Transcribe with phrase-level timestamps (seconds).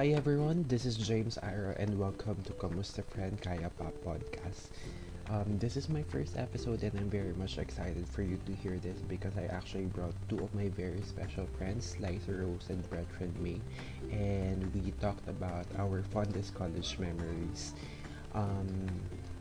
[0.00, 4.72] Hi everyone, this is James Ira and welcome to Kamusta Friend Kaya Pa podcast.
[5.28, 8.78] Um, this is my first episode and I'm very much excited for you to hear
[8.78, 13.28] this because I actually brought two of my very special friends, Liza Rose and Brethren
[13.44, 13.60] May,
[14.10, 17.74] and we talked about our fondest college memories.
[18.32, 18.88] Um,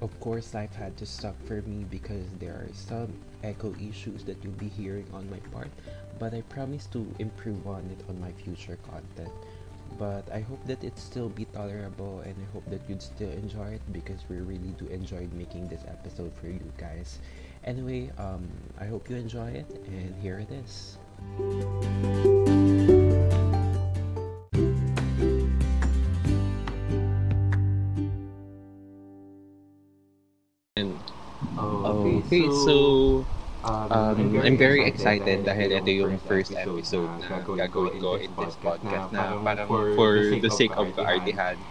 [0.02, 3.14] of course, life had to stop for me because there are some
[3.46, 5.72] echo issues that you'll be hearing on my part,
[6.20, 9.32] but I promise to improve on it on my future content
[9.98, 13.80] but I hope that it still be tolerable and I hope that you'd still enjoy
[13.80, 17.20] it because we really do enjoy making this episode for you guys.
[17.64, 18.48] Anyway, um,
[18.80, 20.98] I hope you enjoy it and here it is.
[30.78, 30.98] And,
[31.58, 38.00] Oh, okay, so um, Um, I'm very excited dahil ito yung first episode na gagawin
[38.00, 41.68] ko in this podcast na parang for the sake of kaartihan.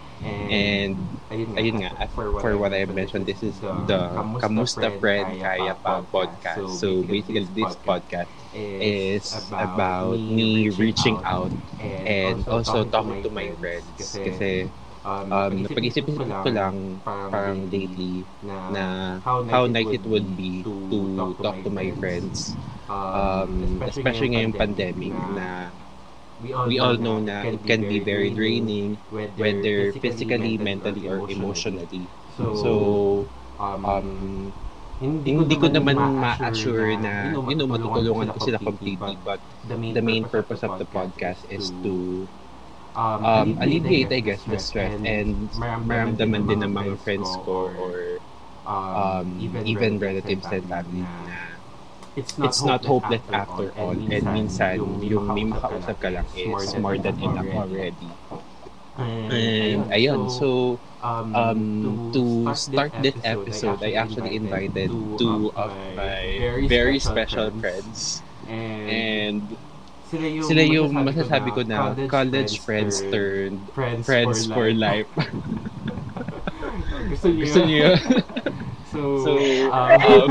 [0.49, 1.09] And
[1.57, 6.69] ayun nga, as for what I mentioned, this is the Kamusta Friend Kaya Pa podcast.
[6.77, 8.29] So basically, this podcast
[8.77, 11.53] is about me reaching out
[12.05, 14.19] and also talking to my friends.
[14.21, 14.69] Kasi
[15.29, 18.27] um, napag-isip-isip ko lang parang lately
[18.67, 19.19] na
[19.49, 22.57] how nice it would be to talk to my friends.
[23.09, 25.71] Um, especially ngayong pandemic na
[26.63, 28.99] we all know na it can be very draining
[29.35, 32.11] whether physically, mentally, or emotionally.
[32.51, 33.29] So,
[33.83, 34.53] um,
[35.29, 39.41] hindi ko naman ma-assure na, you know, matutulungan ko sila completely but
[39.93, 42.27] the main purpose of the podcast is to
[42.95, 45.49] um, alleviate, I guess, the stress and
[45.85, 48.19] maramdaman din ng mga friends ko or
[48.65, 51.59] um, even relatives and family na
[52.15, 53.95] it's not hopeless after all.
[53.95, 58.09] and minsan yung may makausap ka lang is more than enough already.
[58.99, 66.99] And ayun, so um, to start this episode, I actually invited two of my very
[66.99, 68.21] special friends.
[68.49, 69.55] And
[70.09, 73.69] sila yung masasabi ko na college friends turned
[74.01, 75.09] friends for life.
[77.13, 77.97] Gusto niyo yun?
[78.89, 79.31] So, So,
[79.69, 80.29] um,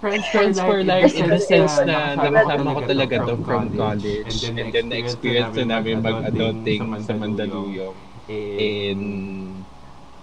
[0.00, 4.68] friends, friends for life in the sense na nakasama ko talaga to from college and
[4.72, 7.96] then na-experience na namin mag-adulting sa Mandaluyong.
[8.60, 8.98] In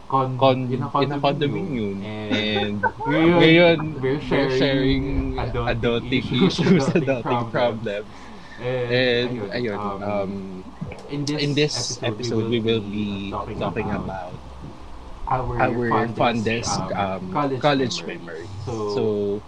[0.08, 2.00] con, con in a in a condominium.
[2.04, 8.08] and ngayon, ngayon we're we're sharing adulting issues, adulting problems.
[8.58, 10.64] And ayun, um,
[11.12, 13.30] in this episode we will be
[13.60, 14.34] talking about
[15.28, 18.50] our fondest um, college memories.
[18.66, 19.42] So,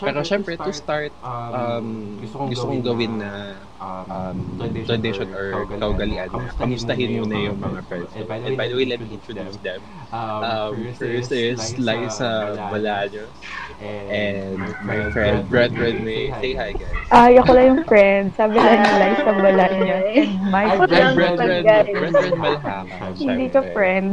[0.00, 4.36] pero syempre to start, um, gusto kong gawin na um,
[4.84, 8.10] tradition or kaugalian na kamustahin muna yung mga friends.
[8.16, 9.80] And by the way, let me introduce them.
[10.12, 13.32] Um, first is Liza Balaños
[13.80, 16.28] and my friend Brett Redway.
[16.40, 16.96] Say hi, guys.
[17.10, 18.24] Ay, ako lang yung friend.
[18.36, 18.84] Sabi lang
[19.24, 19.98] balat niya.
[20.04, 21.16] And my friend.
[21.16, 21.88] Brett Red, guys.
[21.88, 23.06] Brett Red Malhama.
[23.16, 23.72] Hindi ka syempre.
[23.72, 24.10] friend.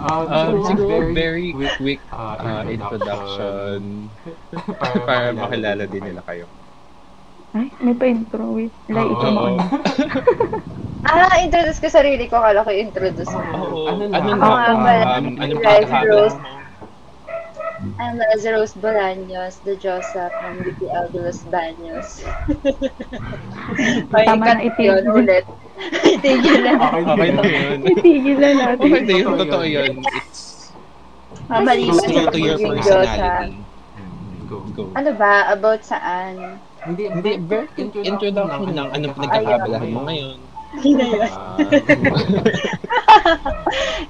[0.00, 4.08] Um, siguro very very quick uh, introduction
[5.06, 6.48] para makilala din nila kayo.
[7.52, 8.56] Ay, may pa-intro.
[8.56, 8.72] Wait.
[8.88, 9.44] Like, ito mo.
[11.10, 12.38] Ah, introduce ko sarili ko.
[12.38, 13.40] Kala ko introduce mo.
[13.40, 13.88] Oo.
[13.88, 14.36] Ano Ano na?
[14.36, 14.46] na?
[14.46, 14.92] Nga pala.
[15.18, 16.38] Um, ano pa Rose.
[17.98, 22.20] I'm Liza Rose Bolaños, the Diyosa from BPL de Los Baños.
[24.12, 25.48] Tama na, yun ulit.
[26.04, 26.72] Itigil na.
[26.76, 27.78] Okay, Okay na yun.
[27.88, 28.84] Itigil na natin.
[28.84, 29.32] Okay na yun.
[29.36, 29.92] Totoo yun.
[30.00, 30.72] It's
[31.50, 33.58] Mabaliban true to your personality.
[34.46, 34.62] Go.
[34.74, 34.82] Go.
[34.94, 35.50] Ano ba?
[35.50, 36.58] About saan?
[36.86, 37.66] Hindi, Hindi, very
[38.06, 38.88] introduction lang.
[38.94, 40.38] Ano pinagkakabalahan mo ngayon?
[40.70, 41.22] Hindi na yun.
[41.26, 41.58] Ah,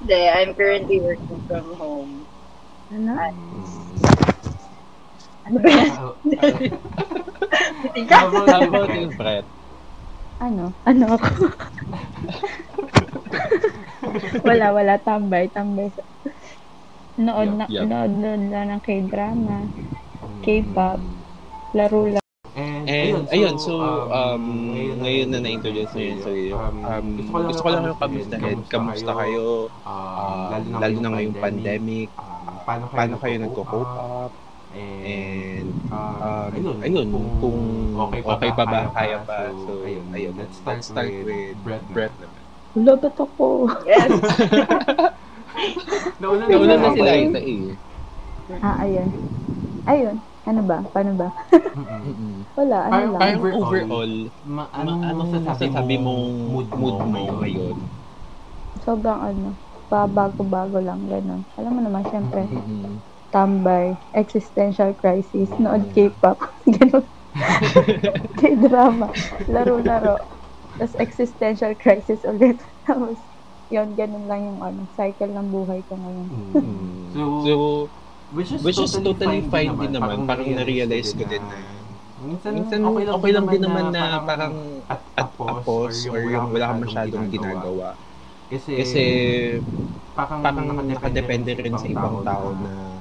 [0.00, 2.12] Hindi, I'm currently working from home.
[2.92, 3.12] Ano?
[5.48, 5.90] Ano ba yan?
[5.96, 6.12] ah.
[8.06, 8.28] How
[8.68, 9.48] about you, Brett?
[10.40, 10.72] Ano?
[10.88, 11.28] Ano ako?
[14.48, 14.94] wala, wala.
[14.98, 15.52] Tambay.
[15.52, 15.92] Tambay.
[15.92, 16.08] sa-
[17.20, 17.84] Nood, na, yup.
[17.84, 19.56] nood, nood lang ng K-drama.
[20.40, 21.00] K-pop.
[21.76, 22.18] Laro lang.
[22.56, 23.76] And ayun, so
[24.08, 26.56] um, ngayon na na-introduce na yun sa iyo.
[26.56, 27.06] Um,
[27.46, 28.58] gusto ko lang yung kamustahin.
[28.66, 29.68] Kamusta kayo?
[29.84, 32.08] Ah, Um, lalo na ngayong pandemic.
[32.66, 34.32] Paano kayo nagko-cope up?
[34.70, 37.06] And um, ayun,
[37.42, 37.58] kung
[37.98, 38.22] okay
[38.54, 39.50] pa ba, kaya pa.
[39.66, 42.38] So, ayun, let's start, start with Brett naman.
[42.70, 43.66] Wala, ba't ako?
[43.82, 44.10] Yes.
[46.22, 46.96] Nauna Nauna na Okay.
[46.96, 48.62] sila isa eh.
[48.62, 49.08] Ah, ayun.
[49.84, 50.16] Ayun.
[50.40, 50.78] Ano ba?
[50.88, 51.28] Paano ba?
[52.54, 53.20] Wala, ano Parang- lang.
[53.20, 54.12] Parang Overall,
[54.46, 57.36] Ma- ano, anong masasabi masasabi mo mong mood mood mo ngayon?
[57.42, 57.76] ngayon?
[58.80, 59.46] Sobrang ano,
[59.90, 61.42] pabago-bago lang, gano'n.
[61.58, 62.46] Alam mo naman, syempre.
[63.30, 66.38] Tambay, existential crisis, nood K-pop,
[66.76, 67.06] gano'n.
[68.40, 69.08] K-drama,
[69.46, 70.18] laro-laro.
[70.78, 72.58] Tapos existential crisis ulit.
[72.86, 73.18] Tapos,
[73.70, 76.28] yun, ganun lang yung ano, cycle ng buhay ko ngayon.
[76.30, 76.52] Mm.
[76.56, 77.10] Mm.
[77.14, 77.54] So, So,
[78.30, 80.26] which is, which is totally fine din naman.
[80.26, 81.58] Parang na-realize ko din na
[82.20, 84.54] minsan, minsan okay lang, din naman na parang
[84.86, 87.96] at, at apos or yung wala kang masyadong ginagawa.
[88.50, 89.02] Kasi, Kasi
[90.14, 92.99] parang, parang nakadepende rin sa ibang tao na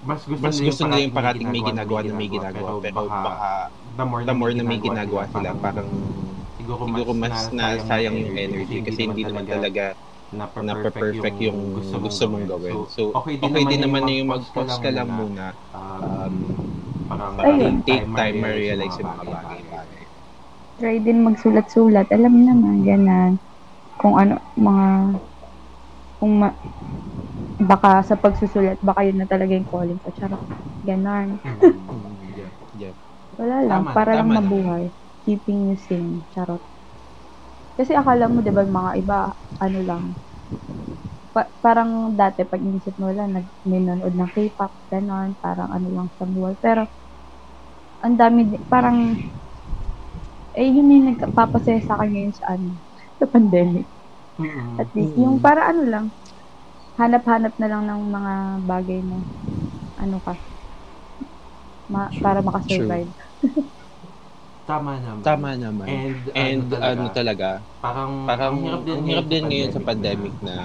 [0.00, 3.50] mas gusto, mas gusto nila yung parating may ginagawa na may ginagawa pero baka
[3.96, 5.88] the more, the more na may ginagawa sila parang
[6.56, 9.96] siguro siguro mas nasayang yung energy kasi hindi naman talaga
[10.30, 12.86] na na perfect yung gusto mong gawin.
[12.86, 15.58] So, okay din naman na yung mag-pause ka lang muna.
[15.74, 16.34] Um,
[17.10, 17.82] parang Ayun.
[17.82, 20.02] Take time ma-realize yung mga bagay-bagay.
[20.78, 22.08] Try din magsulat-sulat.
[22.14, 23.32] Alam naman, ganun.
[23.98, 24.86] Kung ano, mga,
[26.22, 26.48] kung ma,
[27.60, 30.08] baka sa pagsusulat, baka yun na talaga yung calling ko.
[30.16, 30.42] Charot.
[30.82, 31.28] Ganon.
[31.44, 32.94] Mm, yeah, yeah.
[33.38, 34.84] Wala lang, Tama, para lang tama mabuhay.
[35.24, 36.24] Keeping you sane.
[36.32, 36.62] Charot.
[37.76, 39.18] Kasi akala mo, di ba, mga iba,
[39.64, 40.04] ano lang,
[41.34, 41.90] pa- parang
[42.20, 46.24] dati, pag inisip mo lang, nag, may nanood ng K-pop, ganon, parang ano lang sa
[46.26, 46.54] buhay.
[46.64, 46.82] Pero,
[48.04, 48.40] ang dami,
[48.72, 48.98] parang,
[50.58, 52.68] eh, yun yung nagpapasaya sa akin ngayon sa ano,
[53.18, 53.86] sa pandemic.
[54.40, 54.80] Mm-mm.
[54.82, 56.06] At least, yung para ano lang,
[57.00, 58.32] hanap-hanap na lang ng mga
[58.70, 59.18] bagay na,
[60.02, 60.34] ano ka,
[61.92, 63.12] ma- para makasurvive.
[64.68, 65.24] Tama naman.
[65.26, 65.88] Tama naman.
[65.90, 67.48] And, And ano talaga,
[67.82, 68.56] parang, parang
[68.94, 70.56] ang hirap din ngayon sa pandemic na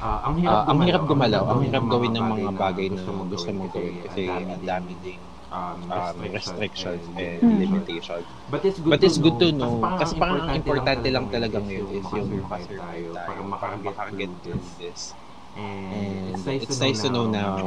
[0.00, 3.68] Ah, ang ah, ang hirap gumalaw, ang hirap gawin ng mga bagay na gusto mong
[3.68, 5.20] gawin kasi ang dami ding
[5.52, 7.60] um, um, restrictions and Mm.
[7.60, 8.24] limitations.
[8.48, 9.76] But it's good, But it's good to know.
[9.84, 9.92] know.
[10.00, 14.32] Kasi parang ang importante lang talaga ngayon is yung makasurvive makasurvive tayo, para makaget
[14.80, 15.12] this.
[15.56, 16.74] And, And it's nice to
[17.10, 17.58] know now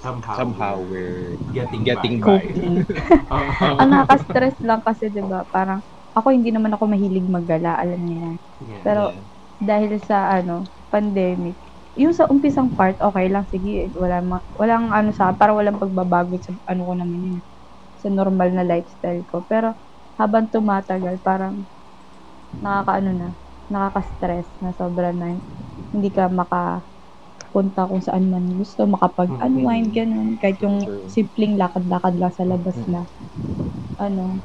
[0.00, 2.40] somehow, somehow we're getting, getting by.
[2.40, 2.44] by.
[2.56, 2.80] Oo.
[3.80, 5.84] ang nakaka-stress lang kasi, di ba, parang,
[6.16, 8.36] ako hindi naman ako mahilig maggala, alam niyo yan.
[8.60, 8.80] Yeah.
[8.84, 9.02] Pero,
[9.60, 11.60] dahil sa, ano, pandemic,
[11.98, 16.38] yung sa umpisang part, okay lang, sige, wala ma- walang ano sa, para walang pagbabago
[16.40, 17.38] sa ano ko naman yun,
[17.98, 19.44] sa normal na lifestyle ko.
[19.46, 19.76] Pero,
[20.16, 21.66] habang tumatagal, parang,
[22.64, 23.28] nakakaano na,
[23.70, 25.38] nakaka-stress na sobra na,
[25.94, 26.28] hindi ka
[27.50, 30.38] makapunta kung saan man gusto, makapag-unwind, ganun.
[30.38, 33.02] Kahit yung simpleng lakad-lakad lang sa labas na,
[33.98, 34.38] ano,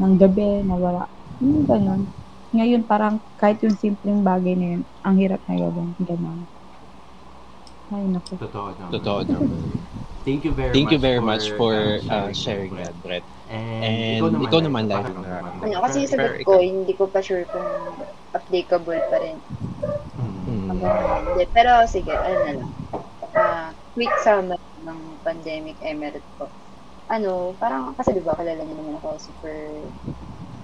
[0.00, 1.04] ng gabi, na wala.
[1.44, 2.08] Yung ganun.
[2.56, 5.92] Ngayon, parang kahit yung simpleng bagay na yun, ang hirap na gawin.
[6.00, 6.48] Ganun.
[7.92, 8.40] Ay, naku.
[8.40, 8.90] Totoo naman.
[8.96, 9.60] Totoo naman.
[10.24, 13.24] Thank you very Thank much you very much for uh, uh, sharing that, Brett.
[13.48, 17.44] And, And ikaw naman, Liza, parang nararamdaman Ano, kasi sagot ko, hindi ko pa sure
[17.48, 17.68] kung
[18.32, 19.38] applicable pa rin.
[20.16, 20.80] Mm.
[20.80, 22.72] Hindi, pero sige, ano na lang.
[23.34, 26.50] Ah, quick summary ng pandemic emirate ko.
[27.10, 29.56] Ano, parang, kasi di ba, kilala niyo naman ako, super,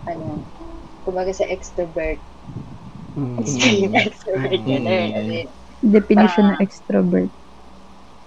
[0.06, 0.46] ano,
[1.02, 2.22] kumbaga sa extrovert.
[3.16, 3.36] Mm.
[3.42, 4.82] Extreme extrovert yun.
[4.84, 4.90] Mm.
[4.90, 5.36] eh, kasi,
[5.82, 6.64] Definition ng Ah.
[6.64, 7.32] extrovert.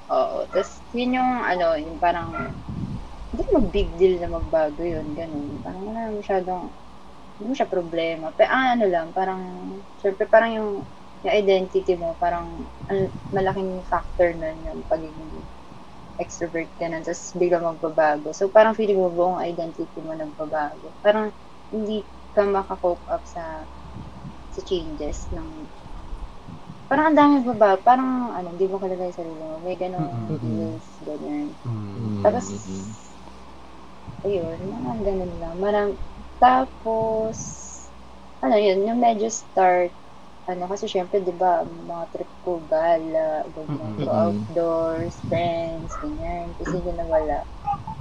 [0.10, 0.38] Oo.
[0.50, 2.34] Tapos, yun yung, ano, yung parang,
[3.30, 5.62] hindi mo big deal na magbago yun, ganun.
[5.62, 6.74] Parang wala masyadong,
[7.40, 8.28] hindi mo siya problema.
[8.36, 9.42] Pero, ah, ano lang, parang,
[10.02, 10.72] syempre, parang yung,
[11.24, 15.48] yung identity mo, parang, an- malaking factor nun yung pagiging
[16.20, 18.30] extrovert ka na, tapos bigla magbabago.
[18.36, 20.94] So, parang feeling mo buong identity mo nagbabago.
[21.06, 21.32] Parang,
[21.74, 22.06] hindi
[22.36, 23.66] ka makakope up sa
[24.54, 25.70] sa changes ng
[26.90, 27.80] parang ang dami babago.
[27.90, 29.62] Parang, ano, hindi mo kalagay sa sarili mo.
[29.64, 30.42] May ganong Mm-mm.
[30.44, 31.56] feels, ganyan.
[31.66, 32.24] Mm.
[32.24, 32.48] Tapos,
[34.26, 35.56] ayun, mga ganun lang.
[35.64, 35.90] Marang,
[36.40, 37.38] tapos,
[38.40, 39.92] ano yun, yung medyo start,
[40.50, 44.08] ano, kasi syempre, di ba, mga trip ko, gala, ganyan, Mm-mm.
[44.08, 47.40] go outdoors, friends, ganyan, kasi hindi na wala.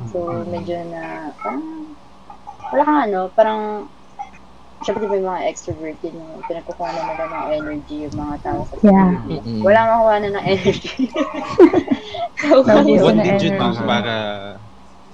[0.08, 1.92] So, medyo na, parang,
[2.72, 3.60] wala kang ano, parang,
[4.86, 8.36] syempre, di ba, yung mga extrovert yun, yung pinagkukuha na nila ng energy, yung mga
[8.46, 9.42] tao sa Yeah.
[9.66, 11.10] Wala makuha na ng energy.
[12.40, 12.62] so.
[12.62, 13.82] What na did you do energy.
[13.82, 14.14] para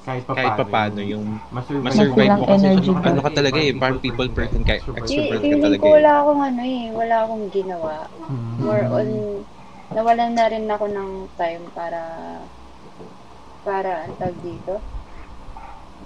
[0.05, 3.09] kahit pa kahit pa paano yung masurvive, masurvive mo kasi energy ano, ka.
[3.09, 5.95] ano ka talaga eh, parang people person ka, extrovert ka talaga ko eh.
[5.97, 7.95] wala akong ano eh, wala akong ginawa.
[8.29, 8.53] Mm.
[8.61, 9.09] More on,
[9.97, 12.01] nawalan na rin ako ng time para,
[13.65, 14.75] para, ang tawag dito?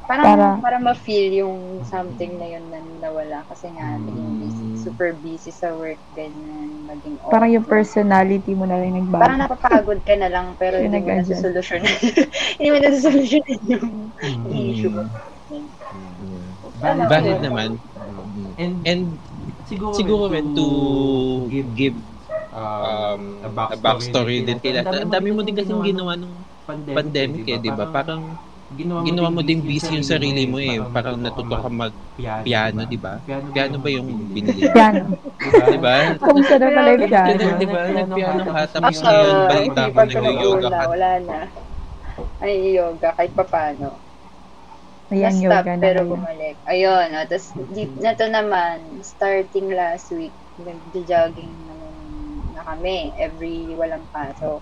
[0.07, 4.68] Parang, Para- para, ma-feel yung something na yun na nawala kasi nga, naging busy.
[4.89, 7.33] Super busy sa work, ganyan, maging off.
[7.33, 9.23] Parang yung personality mo na lang nagbago.
[9.23, 11.45] Parang napapagod ka na lang, pero Yung hindi mo nag-adjust.
[11.45, 11.95] nasusolusyonan.
[12.59, 14.73] hindi mo nasusolusyonan yung Mm.
[14.73, 14.93] issue.
[16.79, 17.45] Valid, Valid Oo.
[17.45, 17.71] naman.
[18.59, 19.03] And, And
[19.65, 20.67] siguro, siguro rin to
[21.51, 21.97] give
[22.53, 24.91] um, um, a backstory din kay Liza.
[25.05, 27.85] Ang dami mo din kasing ginawa nung pandemic eh, di ba?
[27.89, 28.23] Parang
[28.77, 30.77] ginawa mo din busy yung sarili mo eh.
[30.93, 33.17] Parang natuto ka mag-piano, di ba?
[33.25, 34.69] Piano ba yung binili?
[34.69, 34.73] mo?
[34.77, 35.05] Piano.
[35.73, 36.13] Di ba?
[36.21, 37.43] Kung saan na pala yung piano.
[37.57, 37.81] Di ba?
[37.89, 40.83] Nag-piano ka, tapos ngayon, balita ko, nag-yoga ka.
[40.85, 41.39] wala na.
[42.45, 43.89] Ay, yoga, kahit papano.
[45.09, 46.57] Ayan, Na-stop, yoga na pero bumalik.
[46.69, 51.95] Ayun, oh, tapos di- na to naman, starting last week, nag-jogging naman
[52.53, 54.61] na kami, every walang pasok.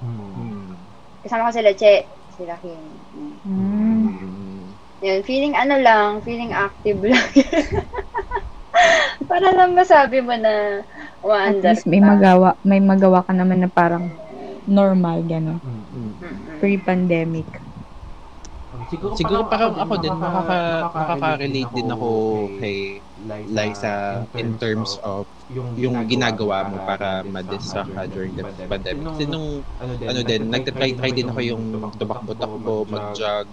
[0.00, 0.72] Hmm.
[1.20, 2.08] Kasama ko sila Che,
[2.40, 2.95] sila Kim.
[5.06, 7.30] Yun, feeling ano lang, feeling active lang.
[9.30, 13.70] Para lang masabi mo na At umaandar least may magawa, may magawa ka naman na
[13.70, 14.10] parang
[14.66, 15.58] normal, gano'n.
[15.62, 16.10] Mm-mm.
[16.58, 17.48] Pre-pandemic.
[18.90, 20.58] Siguro, Siguro parang ako din, makaka,
[20.90, 22.08] makaka-relate din ako
[22.60, 22.78] kay
[23.46, 25.24] Liza in terms of
[25.78, 29.06] yung ginagawa mo para ma-distract ka during the pandemic.
[29.14, 33.46] Kasi nung ano din, nagtatry-try din ako yung tumakbo-takbo, mag-jog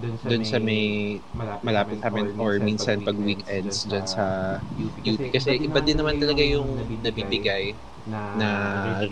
[0.00, 1.18] dun sa may
[1.64, 4.24] malapit sa amin or minsan pag weekends dyan sa
[4.72, 4.96] UP.
[5.32, 6.68] Kasi iba din naman talaga yung
[7.04, 7.76] nabibigay
[8.08, 8.48] na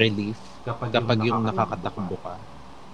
[0.01, 0.41] relief
[0.93, 2.35] kapag yung nakakatakbo ka.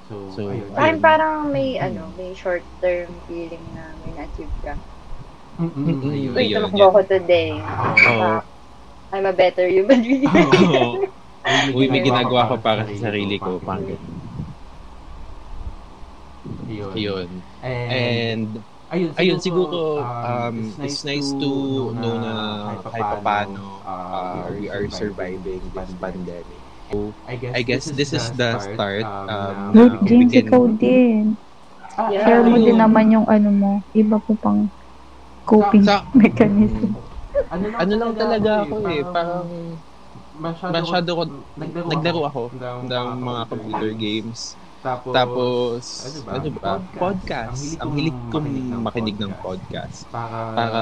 [0.04, 1.00] So, Parang ayun.
[1.00, 4.74] parang may ano, may short-term feeling na may na-achieve ka.
[5.54, 6.10] Mm-mm.
[6.10, 7.54] Ayun, Uy, tumakbo ko today.
[8.10, 8.42] Oo.
[9.14, 10.26] I'm a better human being.
[10.26, 10.98] Oo.
[11.76, 13.62] Uy, may ginagawa ko para sa sarili ko.
[13.62, 13.86] Parang.
[16.66, 16.92] Yun.
[16.98, 17.28] Yun.
[17.64, 18.48] And, And,
[18.92, 21.48] ayun, ayun, siguro, um, it's nice to
[21.96, 22.32] know na
[22.84, 26.60] kahit paano uh, we are surviving this pandemic.
[27.24, 28.76] I guess this is the start.
[29.08, 31.40] Um, uh, we James, can- ikaw din.
[31.94, 32.26] Yeah.
[32.26, 34.68] Share mo din naman yung ano mo, iba po pang
[35.48, 36.92] coping Sa- mechanism.
[37.54, 39.46] Ano lang talaga ako eh, parang
[40.38, 41.22] masyado, masyado ko,
[41.58, 44.40] naglaro, naglaro ako ng, ng mga computer games.
[44.84, 46.32] Tapos, Tapos, ano ba?
[46.36, 46.72] ano ba?
[47.00, 47.80] Podcast.
[47.80, 48.48] Ang hilig kong
[48.84, 50.04] makinig ng podcast.
[50.12, 50.80] para, Para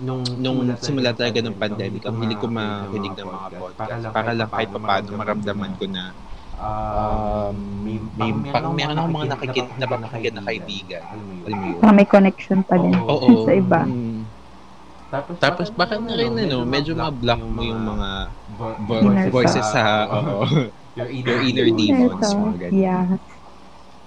[0.00, 4.00] nung, nung simula talaga ng pandemic, ang hilig ko makinig ng mga podcast.
[4.16, 6.16] Para lang kahit papaano maramdaman ko na
[6.56, 7.52] um,
[7.84, 11.02] may, may, parang meron akong mga nakikita na ba nakikita na kaibigan.
[11.44, 11.80] Alam mo yun?
[11.92, 13.44] May connection pa din Oo.
[13.44, 13.80] sa iba.
[13.84, 14.24] Mm.
[15.36, 18.08] Tapos baka na rin ano, medyo ma-block mo yung mga
[19.30, 19.84] voices sa
[20.16, 20.48] oo,
[20.96, 21.08] your
[21.44, 22.24] inner demons.
[22.24, 22.72] Ito, Mga ganun.
[22.72, 23.04] yeah.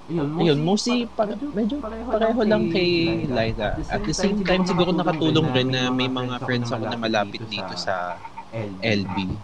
[0.09, 3.77] Ayun, mostly para, medyo pareho lang kay Liza.
[3.93, 7.77] At the same time, siguro nakatulong rin na may mga friends ako na malapit dito
[7.77, 8.17] sa
[8.81, 9.37] LB.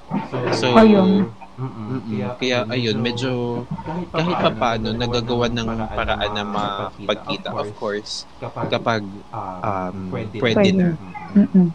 [0.58, 1.30] So, Ayun.
[1.62, 2.02] mm-mm.
[2.42, 7.54] kaya ayun, medyo kahit pa paano nagagawa ng paraan na mapagkita.
[7.54, 10.10] Of course, kapag um,
[10.42, 10.98] pwede na.
[11.38, 11.70] Mm-mm.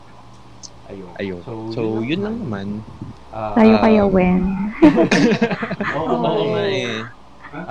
[1.22, 1.40] Ayun.
[1.70, 2.82] So, yun lang naman.
[3.30, 4.40] Tayo Um, kaya when?
[5.98, 6.16] Oo,
[6.50, 6.98] nga eh.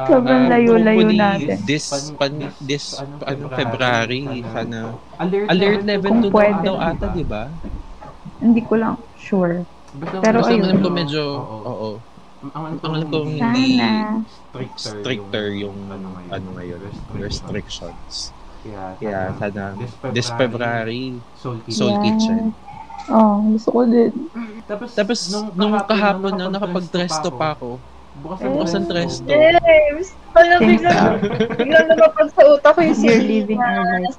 [0.07, 1.55] Sobrang Um, layo-layo natin.
[1.63, 1.87] This,
[2.19, 4.99] pan, this, ano, February, sana.
[5.15, 6.59] alert, Alert level Kung 2 pwede.
[6.63, 7.47] daw ata, di ba?
[8.39, 9.63] Hindi ko lang sure.
[9.95, 10.79] Basta, Pero Basta ayun.
[10.79, 11.89] ko medyo, oo.
[12.39, 13.67] Ang Ang alam ko hindi
[14.75, 16.79] stricter yung ano ngayon,
[17.19, 18.31] restrictions.
[18.63, 19.75] Kaya, sana
[20.11, 21.95] this February, Soul Soul
[23.09, 23.17] Kitchen.
[23.17, 24.11] Oh, gusto ko din.
[24.63, 25.19] Tapos, Tapos
[25.57, 27.81] nung kahapon na nakapag-tresto pa ako,
[28.15, 28.49] bukas Eh.
[28.49, 28.85] bukas ang.
[29.19, 30.07] James!
[30.29, 31.17] Wala James, biglang,
[31.57, 34.17] biglang lumapag sa utak ko yung You're living na- our life.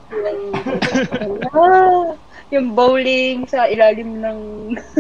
[2.51, 4.39] Yung bowling sa ilalim ng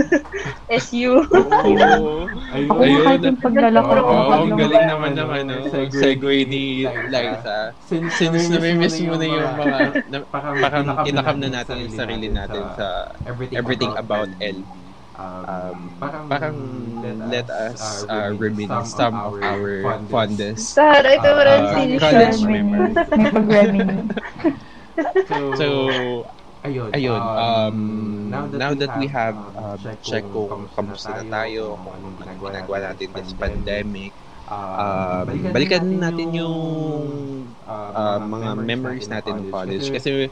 [0.86, 1.18] SU.
[1.18, 2.30] Oo.
[2.30, 5.54] Ako nga kahit yung paglalakad Oo, ang galing naman ng ano,
[5.90, 7.74] segue ni Liza.
[7.90, 8.22] Since
[8.54, 10.16] na-miss mo na yung mga, na,
[10.62, 13.10] parang inakam na natin yung sarili natin sa
[13.50, 14.62] everything about LB.
[15.20, 16.00] Um,
[16.32, 16.56] parang
[17.28, 20.72] let us uh, reminisce some of our fondest.
[20.72, 22.96] Sa ito mo rin Uh, si college Reminisce.
[23.12, 24.08] May pag-reminisce.
[25.28, 25.66] So, So,
[26.66, 27.78] ayun, ayun, um,
[28.52, 33.14] now that we have um, uh, check kung kamusta na tayo, kung anong ginagawa natin
[33.16, 34.14] this pandemic,
[34.76, 36.56] uh, balikan natin yung
[37.94, 39.88] uh, mga memories natin ng college.
[39.90, 40.30] Kasi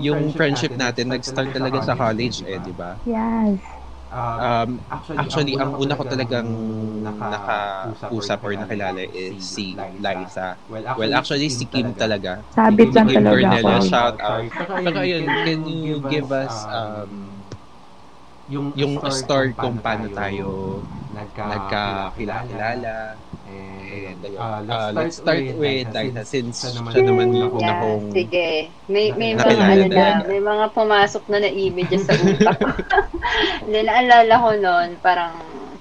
[0.00, 3.00] yung friendship natin nag-start talaga sa college eh, di ba?
[3.04, 3.79] Yes.
[4.10, 4.82] Um,
[5.14, 6.50] actually, ang una ko talagang
[6.98, 10.58] nakausap or nakilala is si Liza.
[10.66, 12.42] Well, actually, si Kim talaga.
[12.50, 14.50] Sabit lang Kim talaga Cornelia, shout out.
[14.82, 17.38] Pero ayun, can you give us um,
[18.50, 20.82] yung, yung story kung paano tayo
[21.14, 23.14] nagkakilala.
[23.50, 24.10] Nagkakilala.
[24.10, 25.58] And, uh, uh, let's start with
[25.90, 28.48] Liza since siya naman siya naman yung Yeah, kong sige.
[28.86, 32.68] May, may mga ano na, may mga pumasok na na images sa utak ko.
[33.66, 35.32] Hindi, naalala ko noon, parang,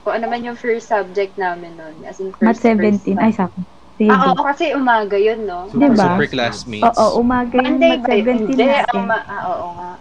[0.01, 3.19] kung ano man yung first subject namin noon, as in Mat first, 17.
[3.19, 3.57] Ay, sako.
[3.99, 4.15] Sige.
[4.15, 5.67] Ah, oo, kasi umaga yun, no?
[5.67, 5.99] Diba?
[5.99, 6.95] super classmates.
[6.95, 8.15] Oo, umaga yung Monday mat ba?
[8.15, 9.03] 17 Hindi, natin.
[9.03, 9.91] ma- ah, oo nga.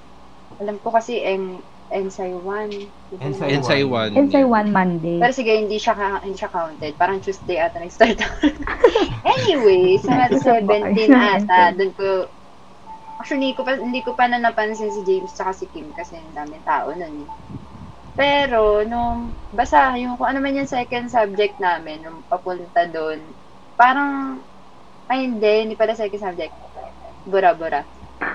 [0.63, 1.59] Alam ko kasi, en,
[1.89, 3.17] Ensay 1.
[3.17, 4.13] Ensay Ensay 1.
[4.13, 5.17] Ensay 1 Monday.
[5.17, 6.93] Pero sige, hindi siya, hindi siya counted.
[7.01, 8.53] Parang Tuesday ata nag-start ako.
[9.41, 12.29] anyway, sa mat 17 ata, doon ko,
[13.17, 16.21] actually, hindi ko pa, hindi ko pa na napansin si James tsaka si Kim kasi
[16.21, 17.31] ang daming tao nun eh.
[18.19, 23.23] Pero, nung, basta, yung kung ano man yung second subject namin, nung papunta doon,
[23.81, 24.43] parang,
[25.09, 26.53] ay hindi, hindi pala second subject.
[27.25, 27.81] Bura-bura.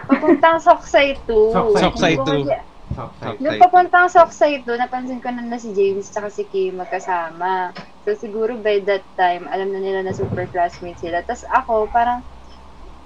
[0.09, 1.53] Papuntang Soksay 2.
[1.53, 2.72] Soksay Soksay Hindi ko 2.
[2.93, 3.41] Soksay.
[3.41, 7.73] Nung papuntang Soksay doon, napansin ko na na si James tsaka si Kim magkasama.
[8.05, 11.25] So, siguro by that time, alam na nila na super classmates sila.
[11.25, 12.21] Tapos ako, parang,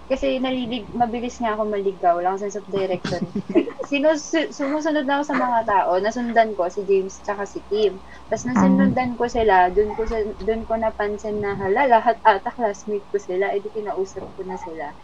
[0.07, 3.19] kasi nalilig, mabilis nga ako maligaw, lang sense of direction.
[3.91, 7.99] Sinus, sumusunod na ako sa mga tao, nasundan ko si James tsaka si Kim.
[8.31, 13.07] Tapos nasundan ko sila, dun ko, sa, dun ko napansin na hala, lahat ata classmate
[13.11, 14.95] ko sila, edi kinausap ko na sila.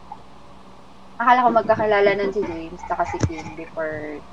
[1.20, 4.24] Akala ko magkakilala nun si James tsaka si Kim before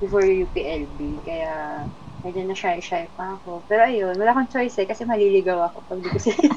[0.00, 1.20] before UPLB.
[1.22, 1.84] Kaya,
[2.24, 3.64] medyo na shy-shy pa ako.
[3.68, 6.40] Pero ayun, wala akong choice eh, kasi maliligaw ako pag di ko sila.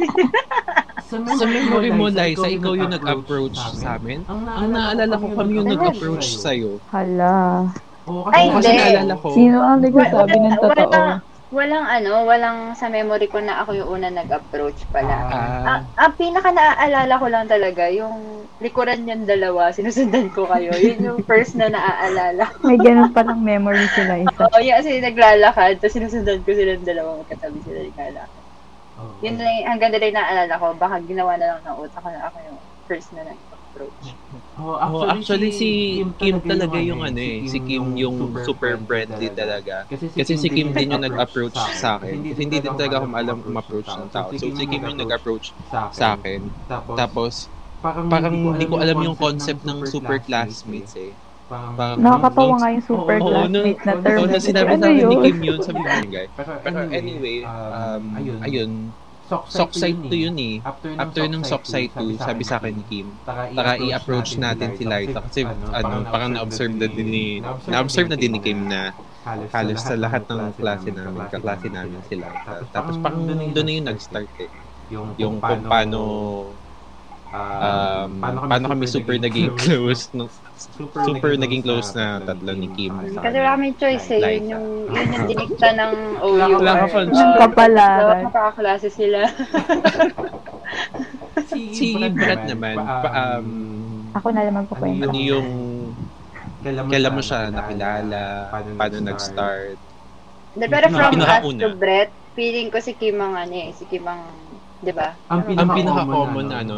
[1.04, 4.24] Sa memory mo, Liza, ikaw yung nag-approach sa amin?
[4.26, 6.80] Ang naalala ko kami yung nag-approach sa'yo.
[6.90, 7.68] Hala.
[8.08, 8.82] Oo, Ay, Oo, kasi hindi.
[8.82, 9.28] naalala ko.
[9.36, 11.00] Sino ang nagsasabi ng totoo?
[11.54, 15.14] Walang, ano, walang sa memory ko na ako yung una nag-approach pala.
[15.22, 20.74] Ah, Ah, ang pinaka naaalala ko lang talaga, yung likuran yung dalawa, sinusundan ko kayo.
[20.74, 22.50] Yun yung first na naaalala.
[22.66, 24.50] May ganun palang memory sila isa.
[24.50, 28.44] Oo, yun kasi naglalakad, tapos sinusundan ko silang dalawa, magkatabi sila naglalakad.
[28.98, 29.22] Oo.
[29.22, 32.10] Yun na yung, hanggang na rin naaalala ko, baka ginawa na lang ng utak ko
[32.10, 34.02] na ako yung first na nag-approach.
[34.54, 35.70] Oo, Oh, actually, si
[36.14, 37.42] Kim talaga yung ano eh.
[37.50, 39.90] Si Kim yung super friendly talaga.
[39.90, 39.90] talaga.
[39.90, 42.22] Kasi si Kim din yung nag-approach sa akin.
[42.30, 44.30] Kasi hindi din talaga ako maalam ma-approach ng tao.
[44.38, 45.58] So si Kim yung nag-approach
[45.90, 46.54] sa akin.
[46.70, 47.34] Tapos, Tapos,
[48.14, 51.18] parang hindi ko alam yung concept ng super classmates eh.
[51.50, 54.18] Parang, Nakakatawa nga yung super Oo, classmate na term.
[54.22, 55.24] Oo, na sinabi ano sa akin ni yun?
[55.26, 56.28] Kim yun, sabi ko guy.
[56.62, 58.04] Pero anyway, um,
[58.46, 58.72] ayun,
[59.48, 60.56] Sockside to yun eh.
[60.98, 65.42] After nung Sockside 2, sabi sa akin ni Kim, Taka i-approach natin si Liza kasi
[65.48, 67.26] ano, parang na-observe na din ni
[67.70, 68.94] na-observe na din ni Kim na
[69.54, 72.68] halos sa lahat ng klase namin, kaklase namin si Liza.
[72.70, 74.52] Tapos parang doon na yung nag-start eh.
[75.18, 76.00] Yung kung paano
[77.34, 78.10] um,
[78.46, 80.30] paano kami super naging close no,
[81.04, 82.94] super naging close na tatlo ni Kim.
[83.18, 85.92] Kasi wala kami choice eh, yun yung, yun yung dinikta ng
[86.26, 86.62] OU.
[86.62, 88.24] Wala ka pa- Yung kapalaran.
[88.24, 89.20] Dapat makaklase sila.
[91.54, 93.48] Si Brad naman, pa, um,
[94.14, 95.10] Ako na lang magkukwento.
[95.10, 95.48] ano yung
[96.64, 99.78] kailan mo siya nakilala, paano nag-start.
[100.54, 104.22] Pero from us to Brett, feeling ko si Kim ang ano eh, si Kim ang,
[104.80, 105.18] di ba?
[105.28, 106.74] Ang Ang pinaka-common na ano,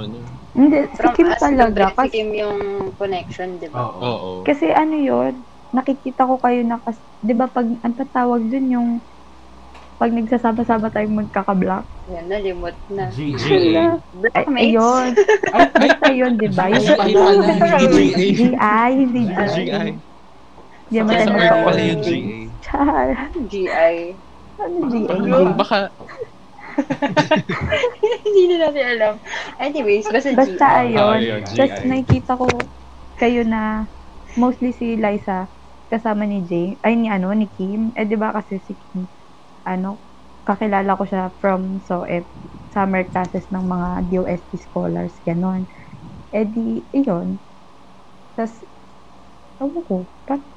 [0.56, 1.68] Hindi, si From Kim us talaga.
[1.76, 2.60] Brett, si Kasi, Kim yung
[2.96, 3.78] connection, di ba?
[3.84, 4.00] Oo.
[4.00, 4.30] Oo.
[4.48, 5.44] kasi ano yun,
[5.76, 8.90] nakikita ko kayo na, kas, di ba pag, ang tatawag dun yung,
[10.00, 11.84] pag nagsasama-sama tayong magkaka-block.
[12.08, 13.12] Yan, nalimot na.
[13.12, 13.36] G.
[13.36, 14.00] GA.
[14.38, 15.12] Ay, ayun.
[15.52, 16.72] Basta yun, di ba?
[16.72, 17.80] Yung hindi GA.
[18.40, 19.48] GI, hindi GI.
[19.52, 19.90] GI.
[20.86, 22.36] Di ba Sa tayo pala yung GA.
[22.64, 23.08] Char.
[23.52, 23.96] GI.
[24.56, 25.08] Ano GI?
[25.60, 25.92] Baka
[28.26, 29.14] Hindi na natin alam.
[29.60, 30.80] Anyways, basta, Basta GI.
[30.88, 31.02] ayun.
[31.02, 31.58] Oh, yun, GI.
[31.58, 32.46] Tapos nakikita ko
[33.16, 33.88] kayo na
[34.36, 35.48] mostly si Liza
[35.88, 37.94] kasama ni Jay, ay ni ano, ni Kim.
[37.96, 39.08] Eh di ba kasi si Kim,
[39.64, 40.04] ano,
[40.44, 42.28] kakilala ko siya from SOEP,
[42.74, 45.70] summer classes ng mga DOST scholars, ganon.
[46.36, 47.40] Eh di, iyon.
[48.36, 48.66] Tapos,
[49.62, 49.98] ewan ko,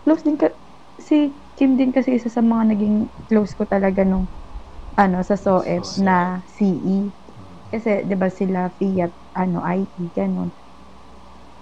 [0.03, 0.51] close din ka,
[0.99, 2.97] si Kim din kasi isa sa mga naging
[3.31, 4.27] close ko talaga nung,
[4.99, 7.15] ano, sa SOEP na CE.
[7.71, 10.51] Kasi, di ba sila Fiat, ano, IT, ganon.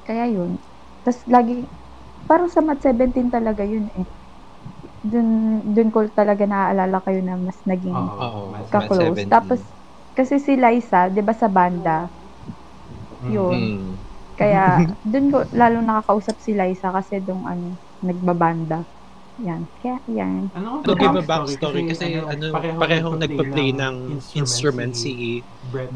[0.06, 0.62] Kaya yun.
[1.04, 1.66] Tapos lagi,
[2.28, 4.06] parang sa Mat 17 talaga yun eh.
[5.04, 5.28] Dun,
[5.74, 8.26] dun ko talaga naaalala kayo na mas naging Oo.
[8.72, 9.26] ka-close.
[9.26, 9.30] Mat 17.
[9.32, 9.60] Tapos,
[10.16, 12.10] kasi si Liza, di ba sa banda,
[13.28, 13.72] yun.
[13.72, 13.98] mm,
[14.38, 18.84] Kaya, dun ko lalo nakakausap si Liza kasi dong ano, nagbabanda.
[19.36, 19.68] Yan.
[19.84, 20.48] Kaya, yan.
[20.56, 25.44] Ano to give a backstory kasi ano, parehong nagpa-play ng instrument si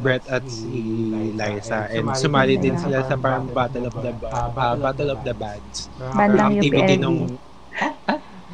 [0.04, 5.10] Brett at si Liza and sumali din sila sa parang Battle of the ah, Battle
[5.16, 5.88] of the Bands.
[5.96, 7.00] Bandang activity UPLB.
[7.00, 7.18] nung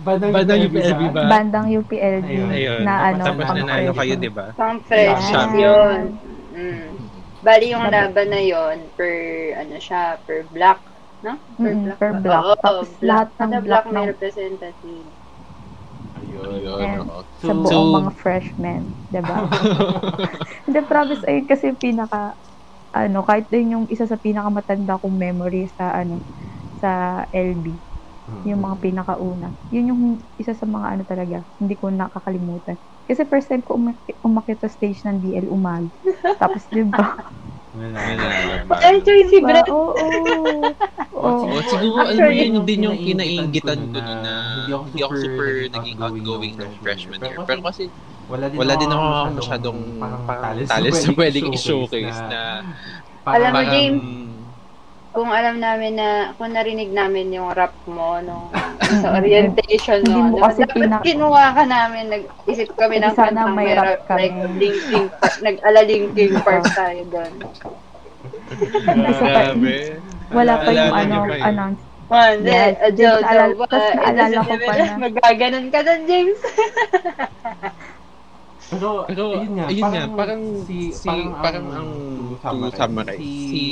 [0.06, 1.18] Bandang, Bandang UPLB ba?
[1.18, 1.22] ba?
[1.26, 2.50] Bandang UPLB Ayun.
[2.54, 2.80] Ayun.
[2.86, 4.46] na ano, Tapos nanalo kayo, di ba?
[4.54, 5.50] Pang fresh Yeah.
[5.58, 6.00] yun.
[6.54, 6.86] Mm.
[7.42, 9.14] Bali yung laban na yon per,
[9.58, 10.78] ano siya, per block.
[11.18, 11.32] No?
[11.50, 11.98] Per Mm, block.
[11.98, 12.42] per block.
[12.44, 13.02] Oo, Tapos block.
[13.02, 15.06] lahat ng Kada block may ng- representative.
[16.16, 16.60] Ayun.
[17.02, 17.18] Oo.
[17.30, 19.36] sa buong So- mga freshmen, 'di ba?
[20.64, 22.40] Hindi promise ayun kasi yung pinaka
[22.90, 26.24] ano, kahit din yung isa sa pinakamatanda kong memory sa ano
[26.72, 26.90] sa
[27.30, 27.76] LB,
[28.42, 29.52] yung mga pinakauna.
[29.68, 30.02] Yun yung
[30.34, 32.76] isa sa mga ano talaga, hindi ko nakakalimutan.
[33.02, 35.92] Kasi first time ko umak- umakyat sa stage ng DL Umag.
[36.40, 37.12] Tapos 'di ba?
[37.76, 38.72] Nanalo.
[38.72, 39.48] Actually, si Diba?
[39.52, 39.92] Brett, Oo.
[41.16, 41.48] Oo.
[41.48, 44.34] Oh, siguro alam mo yun din yung kinaingitan ko na nun na
[44.84, 47.36] hindi ako super naging outgoing nung freshman year.
[47.44, 47.88] Pero kasi
[48.26, 49.04] wala din, wala din ako
[49.38, 52.40] masyadong parang talis na pwedeng i-showcase na
[53.26, 54.04] Alam mo, James,
[55.16, 58.52] kung alam namin na, kung narinig namin yung rap mo nung
[59.00, 63.08] sa orientation Hindi mo, mo ano, kasi dapat pinak- kinuha ka namin, nag-isip kami ng
[63.08, 64.20] Hindi sana kantang may rap rap, kami.
[64.20, 67.32] like Linkin Park, nag-ala Linkin Park tayo doon.
[69.16, 69.76] Grabe.
[70.28, 71.80] wala pa yung ano, announce.
[72.06, 73.26] One, Yes, James, Jojo,
[73.58, 76.38] tapos naalala ko pa na- Magaganon ka doon, James.
[78.66, 81.06] Pero, Pero, ayun nga, ayun nga, parang si, si,
[81.38, 81.90] parang ang
[82.34, 83.62] to summarize, si,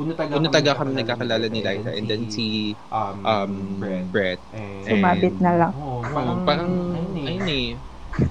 [0.00, 4.08] una taga kami nagkakalala ni Liza, and then si, um, um, Brett.
[4.08, 4.40] Brett.
[4.56, 5.72] And, Sumabit na lang.
[5.76, 6.70] Oo, Parang, parang,
[7.12, 7.66] ayun eh,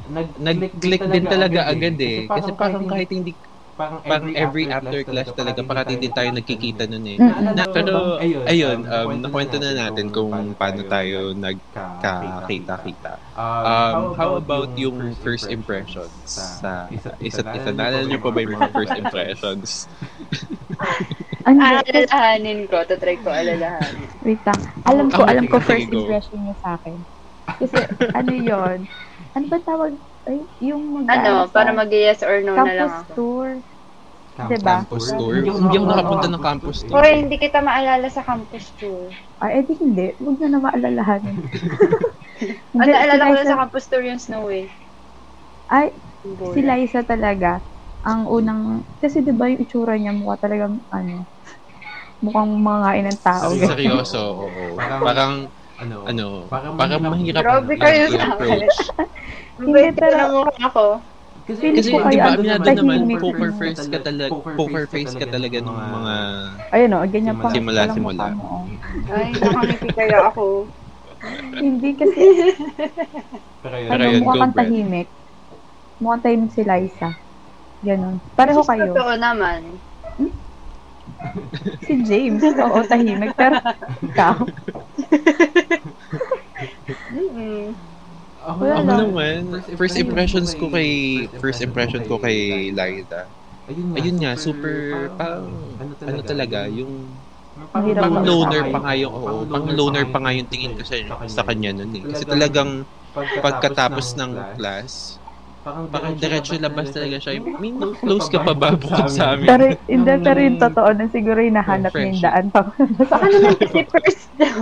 [0.10, 2.25] nag- nag-click din talaga agad eh.
[2.25, 3.38] Kasi parang kahit hindi,
[3.77, 7.17] parang parang every after class talaga, parati din tayo nagkikita nun eh.
[7.21, 13.21] Na, pero, Ayun, ayun, um, um, nakwento na natin kung paano tayo nagkakita-kita.
[13.37, 17.45] Um, how about yung first impressions sa isa't isa?
[17.69, 19.69] Naalala niyo pa ba yung mga first impressions?
[21.45, 24.09] Ano, Alalahanin ko, tatry ko alalahanin.
[24.19, 24.59] wait lang.
[24.83, 26.97] Alam ko, Ah, alam ko first impression niya sa akin.
[27.47, 27.77] Kasi,
[28.11, 28.79] ano yon
[29.31, 29.93] Ano ba tawag?
[30.27, 33.13] Ay, yung mag Ano, para mag-yes or no na lang campus ako.
[33.15, 33.47] tour.
[34.37, 34.85] Diba?
[34.85, 35.33] Campus tour?
[35.33, 36.93] Hindi ako nakapunta ng campus tour.
[36.99, 39.09] Hoy, hindi kita maalala sa campus tour.
[39.41, 40.13] Ay, edi hindi.
[40.21, 41.37] Huwag na na maalalahanin.
[42.77, 44.69] Ang naalala ko lang sa campus tour yung Snow eh.
[45.67, 45.97] Ay,
[46.53, 47.59] si Liza talaga,
[48.05, 51.27] ang unang, kasi di ba yung itsura niya, mukha talagang, ano,
[52.21, 53.51] mukhang mangain ng tao.
[53.51, 54.77] Seryoso, oo.
[54.77, 58.33] Parang, ano, ano, Parang parang mahirap Grabe kayo sa akin.
[58.33, 58.77] approach.
[59.61, 60.85] Hindi, mukha ako.
[61.47, 62.99] Feeling Kasi ko kayo di ba, ano, aminado tahimik.
[63.07, 66.15] naman, poker face ka talaga, poker face ka talaga ng mga,
[66.75, 67.47] Ayun o, ganyan pa.
[67.53, 68.25] Simula, simula.
[68.35, 68.65] oh.
[69.07, 70.43] Ay, nakangiti kaya ako.
[71.63, 72.21] Hindi kasi,
[73.63, 75.07] Pero yun, ano, yun, mukha go, kang tahimik.
[75.97, 77.09] Mukhang tahimik si Liza.
[77.81, 78.15] Ganon.
[78.35, 78.91] Pareho Kasi kayo.
[78.93, 79.61] Totoo naman.
[81.88, 83.32] Si James, oo, tahimik.
[83.38, 83.58] Pero,
[84.03, 84.36] ikaw,
[87.12, 87.73] Mm-mm.
[88.38, 88.99] ako, Wala ako lang.
[89.01, 89.39] naman,
[89.80, 90.89] first impressions ko kay,
[91.41, 93.32] first impression ko kay Liza,
[93.97, 95.47] ayun nga, super, parang,
[96.06, 97.23] ano talaga, yung,
[97.73, 100.82] Mahirap pang mag- loner pa nga yung, oo, pang loner pa nga yung tingin ko
[100.86, 102.06] sa, sa kanya nun eh.
[102.10, 102.86] Kasi talagang,
[103.41, 105.16] pagkatapos ng class,
[105.91, 107.41] parang diretso labas talaga siya.
[107.41, 109.47] May close ka pa ba bukod sa amin?
[109.47, 112.62] pero, hindi, pero yung totoo na siguro yung nahanap niya yung daan pa.
[113.08, 114.58] Baka naman kasi first daw.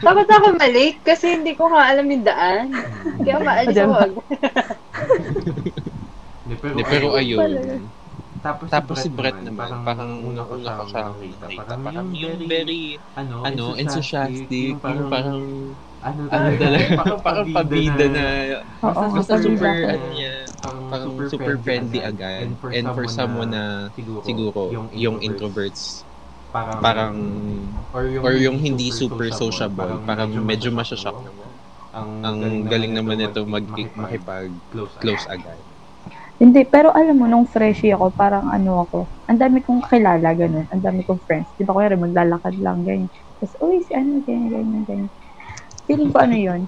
[0.00, 2.64] Takot ako malate kasi hindi ko nga alam yung daan.
[3.20, 4.24] Kaya maalis ako agad.
[6.42, 7.50] Hindi, pero ayun.
[8.42, 11.46] Tapos, Tapos si Brett naman, parang una ko siya nakita.
[11.62, 15.42] Parang yung very, ano, ano, enthusiastic, yung parang,
[16.02, 18.24] ano, ano talaga, parang pabida na,
[18.82, 20.32] Oo, basta pabida super, ano niya,
[20.90, 22.58] parang super friendly agad.
[22.70, 26.04] And for someone na, siguro, yung introverts,
[26.82, 27.16] parang,
[28.22, 31.50] or yung hindi super sociable, parang medyo masyashock naman.
[32.22, 35.64] Ang galing naman nito mag makipag-close agad.
[36.40, 38.98] Hindi, pero alam mo, nung freshie ako, parang ano ako,
[39.30, 40.66] ang dami kong kakilala, ganun.
[40.72, 41.54] Ang dami kong friends.
[41.56, 43.10] Di ba, kuya, maglalakad lang, ganyan.
[43.38, 45.10] Tapos, uy, si ano, ganyan, ganyan, ganyan.
[45.86, 46.62] Feeling ko ano yun.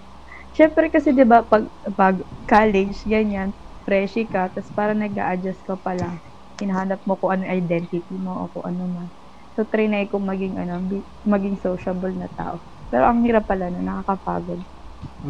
[0.54, 3.54] Siyempre kasi, di ba, pag, pag college, ganyan,
[3.86, 6.22] freshie ka, tapos parang nag adjust ka pa lang.
[6.62, 9.08] Hinahanap mo kung ano identity mo o kung ano man.
[9.54, 10.82] So, trinay ko maging, ano,
[11.26, 12.62] maging sociable na tao.
[12.90, 14.62] Pero ang hirap pala na, nakakapagod.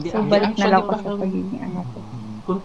[0.09, 2.01] So, balik na lang ako sa pagiging ano ko.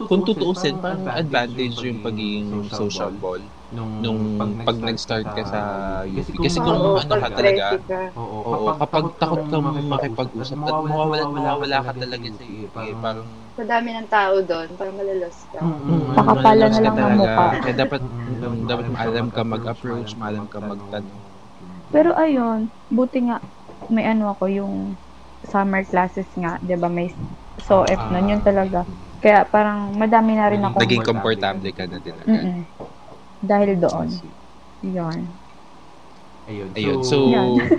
[0.07, 4.19] Kung tutuusin, parang advantage yung pagiging sociable nung
[4.65, 5.59] pag nag-start ka sa
[6.05, 6.29] UP.
[6.41, 8.01] Kasi kung Oo, ano ka pag talaga, ready ka.
[8.17, 12.75] oo, kapag takot kang makipag-usap, at mawawala, mawawala ka talaga sa UP.
[12.81, 13.27] Eh, parang,
[13.59, 15.59] Sa dami ng tao doon, parang malalos ka.
[15.61, 17.19] mm, Pakapala na lang ng talaga.
[17.19, 17.45] mukha.
[17.61, 21.19] Kaya dapat, mm, dapat maalam ka mag-approach, maalam ka magtanong.
[21.91, 23.37] Pero ayun, buti nga
[23.89, 24.73] may ano ako yung
[25.43, 26.87] summer classes nga, 'di ba?
[26.87, 27.09] May
[27.59, 28.85] so F nun, yun talaga.
[29.19, 30.77] Kaya parang madami na rin ako.
[30.79, 32.29] Naging komportable ka na din agad.
[32.29, 32.57] Mm-mm.
[33.39, 34.07] Dahil doon.
[34.83, 35.19] Yun.
[36.49, 36.73] Ayun.
[36.73, 37.29] Ayun, so,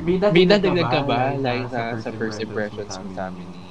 [0.07, 3.66] bida, May dadagdag ka ba, like, sa, sa first impressions mo sa amin ni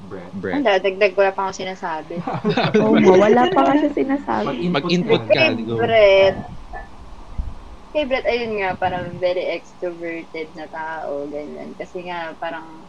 [0.00, 0.32] Brett?
[0.32, 0.64] Brett?
[0.64, 2.16] Wala, dagdag wala pa akong sinasabi.
[2.80, 4.72] Oo nga, wala pa nga siya sinasabi.
[4.72, 5.52] Mag-input ka.
[5.52, 5.68] Kay.
[5.68, 6.38] Brett,
[7.92, 11.76] kay Brett, ayun nga, parang very extroverted na tao, ganyan.
[11.76, 12.87] Kasi nga, parang,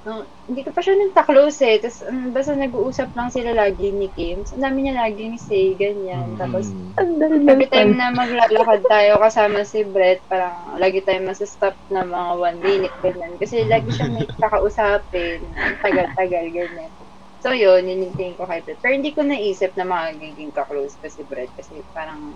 [0.00, 1.76] no, hindi ko pa siya nagta-close eh.
[1.76, 4.48] Tapos, um, basta nag-uusap lang sila lagi ni Kim.
[4.48, 6.40] So, ang dami niya laging say, ganyan.
[6.40, 6.88] Tapos, Mm.
[6.96, 12.02] Ang daldal every time na maglalakad tayo kasama si Brett, parang lagi tayo masastop na
[12.02, 13.32] mga one minute, ganyan.
[13.36, 15.44] Kasi lagi siya may kakausapin,
[15.80, 16.92] tagal-tagal, ganyan.
[17.40, 18.80] So yun, yun yung tingin ko kay Brett.
[18.80, 22.32] Pero hindi ko naisip na magiging ka-close pa si Brett kasi parang,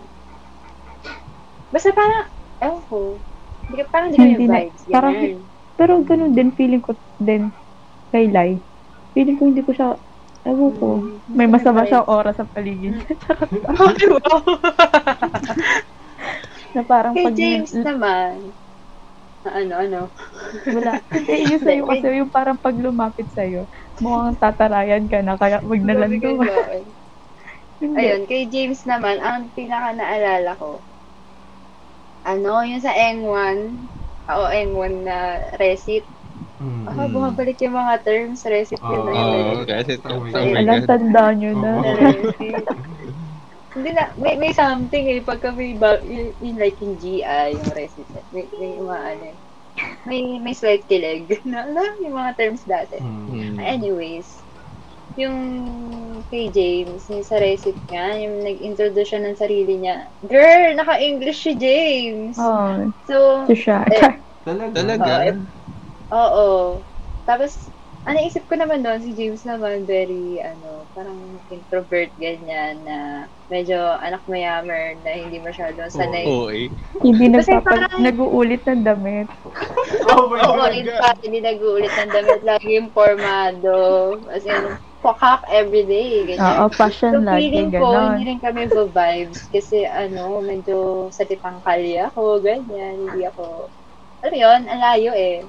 [1.69, 2.29] basta parang,
[2.89, 3.17] ko,
[3.69, 5.54] hindi ka, parang hindi ko yung vibes, parang- ganyan.
[5.75, 7.51] Pero ganun din, feeling ko din
[8.15, 8.59] kay Lai.
[9.15, 9.99] Feeling ko hindi ko siya,
[10.47, 10.87] ewan ko,
[11.31, 13.05] may masama siyang oras sa paligid mm.
[13.81, 14.43] oh,
[16.75, 17.35] na parang kay pag...
[17.39, 18.53] James naman.
[19.45, 20.01] Ano, ano?
[20.65, 21.05] Wala.
[21.13, 23.69] Hindi, yun sa'yo kasi yung parang pag lumapit sa'yo,
[24.01, 26.83] mukhang tatarayan ka na, kaya huwag na lang eh.
[28.01, 30.81] Ayun, kay James naman, ang pinaka naalala ko,
[32.25, 35.17] ano, yung sa Eng 1, ON1 na
[35.61, 36.05] recit.
[36.63, 36.85] Mm.
[36.89, 39.05] Ah, bumabalik yung mga terms, recit oh, yun.
[39.11, 40.01] Oo, recit.
[40.09, 41.73] Oh, oh, Alam, tanda nyo na.
[41.83, 42.65] Recit.
[43.75, 47.71] Hindi na, may, may something eh, pagka may, ba, yung, yung like yung GI, yung
[47.75, 49.37] recit, may, may umaano eh.
[50.07, 51.27] May, may slight kilig.
[51.51, 53.03] alam, yung mga terms dati.
[53.03, 53.59] Mm.
[53.59, 54.45] Anyways,
[55.15, 55.39] yung
[56.27, 60.11] kay James, yung sa recit nga, yung nag-introduce siya ng sarili niya.
[60.25, 62.35] Girl, naka-English si James!
[62.37, 63.87] Oh, So, siya.
[63.89, 64.75] Eh, Talaga?
[64.75, 65.05] Talaga?
[65.05, 65.35] Oo, eh,
[66.11, 66.49] oo.
[67.25, 67.71] Tapos,
[68.05, 71.17] ano isip ko naman doon, si James naman, very, ano, parang
[71.49, 72.99] introvert, ganyan, na
[73.49, 76.25] medyo anak mayamer, na hindi masyadong sanay.
[76.25, 76.69] Oo eh.
[77.01, 79.29] Hindi Kasi nagpapag, parang- nag-uulit ng damit.
[80.11, 80.73] Oh my Oo, God.
[80.75, 83.77] in fact, hindi nag-uulit ng damit, laging formado,
[84.29, 86.65] as in, pakak everyday, ganyan.
[86.65, 88.15] Oo, So, fashion lagi, feeling ko, ganon.
[88.17, 93.69] hindi rin kami vibes kasi ano, medyo sa tipang kalye ako, ganyan, hindi ako,
[94.25, 95.45] alam mo yun, ang layo eh.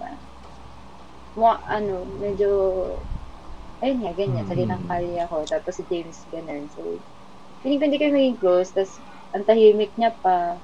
[1.36, 2.50] Mo, ano, medyo,
[3.84, 4.60] ayun nga, ganyan, sa Mm.
[4.60, 6.68] tipang kalye ako, tapos si James, ganun.
[6.72, 6.82] So,
[7.64, 9.00] feeling ko hindi kami maging close, tapos
[9.36, 10.60] ang tahimik niya pa,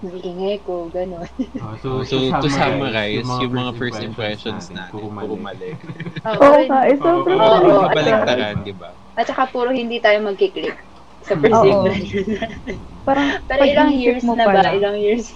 [0.00, 1.28] nagigingay ko, ganun.
[1.60, 5.76] Oh, So, to summarize, yung mga first impressions natin, puro mali.
[6.28, 7.70] Oo nga, eh, sobrang Oo, mali.
[7.84, 8.90] Kabaligtaran, di ba?
[9.16, 10.76] At saka puro hindi tayo magkiklik
[11.20, 11.84] sa first Oo.
[11.84, 12.24] impression.
[13.08, 14.52] Parang, Pero pag ilang years mo na ba?
[14.60, 15.26] pala, Ilang years?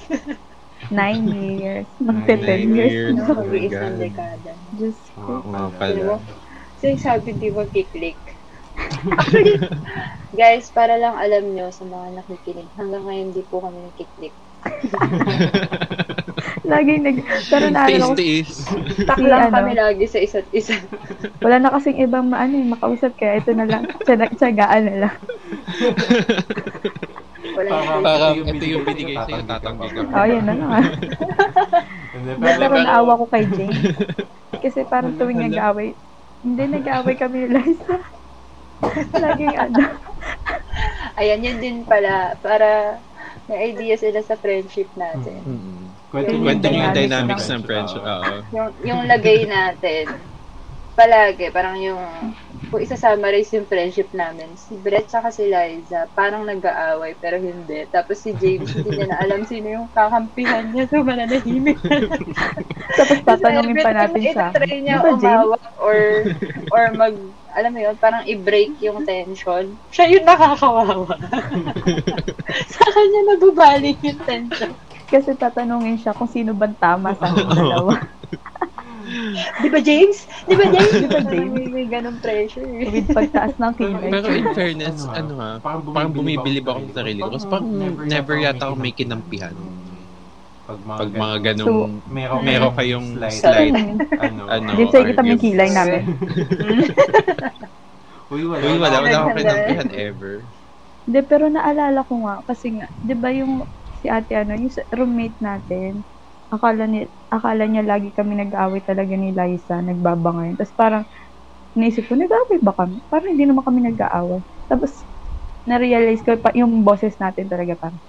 [0.93, 1.89] Nine years.
[2.01, 2.93] Magte Nine 10 years.
[2.93, 3.13] years.
[3.17, 3.23] na.
[3.25, 4.53] Oh Mag-iisang dekada.
[4.73, 5.21] Diyos ko.
[5.41, 6.21] Oo pala.
[6.81, 8.21] So, yung sabi di magkiklik.
[9.17, 9.57] Actually,
[10.35, 14.35] guys, para lang alam nyo sa mga nakikinig, hanggang ngayon di po kami nakiklik.
[16.65, 17.17] Laging nag...
[17.53, 18.65] Pero naalala ko, Tiis-tiis.
[19.05, 19.53] Tak Si lang ano?
[19.53, 20.81] kami lagi sa isa't isa.
[21.45, 23.85] wala na kasing ibang maano eh, makausap kaya ito na lang.
[24.09, 25.17] Tsaga, tsagaan na lang.
[27.55, 28.03] Wala Parang-.
[28.03, 30.01] Parang Ito yung binigay sa'yo, tatanggi ka.
[30.09, 30.81] Oh, yun na nga.
[32.65, 33.77] Pero naawa ko kay Jane.
[34.65, 35.93] Kasi parang tuwing nag-aaway,
[36.41, 38.01] hindi nag-aaway kami ni Liza.
[39.13, 39.81] Laging ano.
[41.15, 42.35] Ayan, yun din pala.
[42.41, 42.99] Para
[43.45, 45.45] may idea sila sa friendship natin.
[45.45, 45.81] Mm-mm.
[46.09, 48.01] Kwento Yung Kwento yung dynamics ng- friendship.
[48.01, 48.33] Oo.
[48.57, 50.09] Yung, yung lagay natin,
[50.95, 52.01] palagi, parang yung,
[52.71, 57.85] kung isa-summarize yung friendship namin, si Brett saka si Liza, parang nag-aaway, pero hindi.
[57.91, 61.99] Tapos si James, hindi niya na alam sino yung kakampihan niya, so mananahimik na.
[62.95, 64.55] Tapos tatanungin pa natin siya.
[64.55, 65.99] itatry niya umawak or,
[66.71, 67.15] or mag,
[67.55, 69.79] alam mo yun, parang i-break yung tension.
[69.95, 71.15] Siya yung nakakawawa.
[72.75, 74.75] sa kanya nababaling yung tension.
[75.07, 77.95] Kasi tatanungin siya kung sino bang tama sa dalawa.
[79.63, 80.25] Di ba, James?
[80.49, 80.95] Di ba, James?
[80.97, 81.53] Di ba, James?
[81.53, 82.65] May, may ganong pressure.
[82.65, 84.11] With pagtaas ng kilay.
[84.11, 87.29] Pero in fairness, Ano, ano ha, parang parang bumibilib bumibilib ako sa sa sarili ko.
[87.37, 89.55] Kasi Parang parang never yata ako may kinampihan.
[90.65, 93.77] Pag Pag mga So, ganong, meron, meron kayong slight, slight,
[94.17, 96.03] ano, ano, James, sige kita may kilay namin.
[98.33, 98.65] Uy, wala.
[98.65, 100.49] Uy, wala, wala akong kinampihan ever.
[101.05, 103.69] Hindi, pero naalala ko nga, kasi nga, di ba yung
[104.01, 106.01] si ate ano, yung sa- roommate natin,
[106.49, 110.57] akala, ni, akala niya lagi kami nag-aaway talaga ni Liza, nagbabangayan.
[110.57, 111.05] Tapos parang,
[111.77, 113.05] naisip ko, nag-aaway ba kami?
[113.13, 114.41] Parang hindi naman kami nag-aaway.
[114.65, 115.05] Tapos,
[115.69, 118.01] na-realize ko, pa, yung boses natin talaga parang,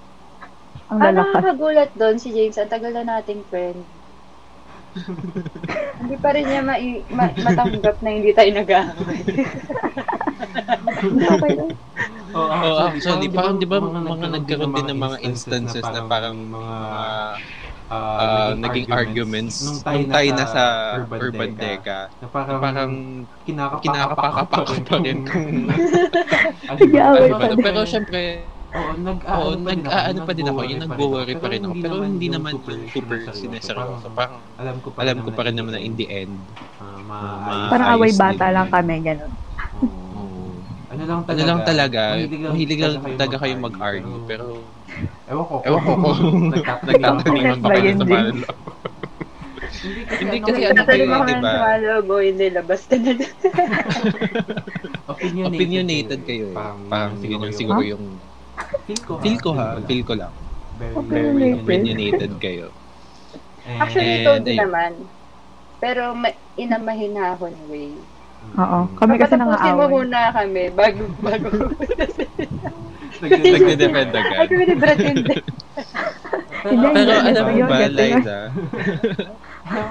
[0.92, 1.20] ang Ang lalakas.
[1.20, 3.80] nakakagulat doon si James, ang tagal na nating friend.
[6.00, 6.84] Hindi pa rin niya ma-
[7.18, 9.22] ma- matanggap na hindi tayo nag-aaway.
[11.36, 11.72] Okay lang.
[12.36, 16.76] Oh, Oh, actually, parang di ba mga nagkaroon din ng mga instances na parang mga
[17.90, 19.80] ah, naging arguments nung
[20.12, 20.62] tayo nasa
[21.16, 22.10] Urban Deca.
[22.20, 22.92] Na parang, Na parang
[23.46, 25.06] kinakapaka kinakapaka pa rin kung
[26.68, 27.06] ano din.
[27.62, 31.74] Pero syempre, Oo, nag oo, nag-aano pa din ako, yung nag-worry pa rin ako.
[31.80, 34.08] Pero hindi naman yung super sineseryoso.
[34.12, 36.36] Parang alam ko pa alam ko pa rin naman na in the end,
[36.80, 39.32] ah, ma- Parang away bata lang kami, ganun.
[39.80, 40.60] Oo.
[40.86, 44.20] Ano lang ano lang talaga, mahilig lang talaga kayo mag-argue.
[44.28, 44.44] Pero,
[45.28, 45.56] ewan ko.
[45.64, 46.20] ewan ko kung
[46.54, 48.44] nagtataningan ba kayo sa paano.
[49.86, 51.52] Hindi kasi ano Tatanong kayo, ako di ba?
[51.52, 53.36] sumalog o hindi, labas ka na doon.
[55.12, 56.58] Opinionated, Opinionated kayo eh.
[56.90, 58.04] Parang yun yung siguro yung,
[58.86, 60.34] Feel ko, feel ko ha, feel ko lang.
[60.76, 61.36] Very, Opinionated.
[61.36, 62.68] very Opinionated kayo.
[63.64, 64.60] And- Actually, told ayun.
[64.62, 64.92] naman.
[65.78, 67.92] Pero ma- in a mahinahon way.
[68.56, 68.80] Oo.
[68.94, 69.94] Kami kasi nang Papatapusin mo aaway.
[69.98, 71.50] muna kami bago, bago.
[73.16, 74.46] Nagde-defend Ay, agad.
[74.46, 75.36] kami ni Brad hindi.
[76.66, 77.78] Hindi, Pero alam mo ba.
[77.88, 78.40] Liza,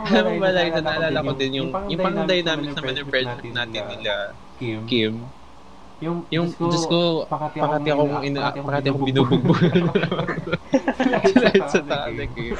[0.07, 3.83] alam mo ba, Liza, naalala ko din yung, yung pang dynamics naman ng friendship natin
[3.88, 4.12] nila,
[4.55, 4.79] Kim.
[4.87, 5.12] Kim,
[6.03, 9.63] Yung, yung, Diyos ko, pakati pakati akong, ina, pakati akong binubugbog.
[11.23, 12.53] Liza, talag eh.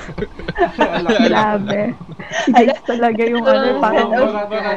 [1.27, 1.81] Grabe.
[2.55, 4.11] James talaga yung ano, parang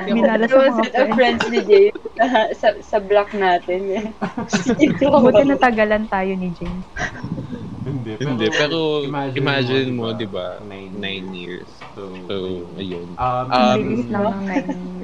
[0.09, 1.13] minalas sa mga friends.
[1.13, 1.85] friends ni Jay
[2.17, 3.81] sa, sa, sa block natin.
[3.93, 4.03] Eh.
[5.21, 6.85] Buti natagalan tayo ni James.
[7.87, 11.69] Hindi, Hindi, pero imagine imagine mo, mo, di ba, nine nine years.
[11.95, 13.15] So, So, ayun.
[13.15, 14.96] Um, Um, bilis lang ng 9 years.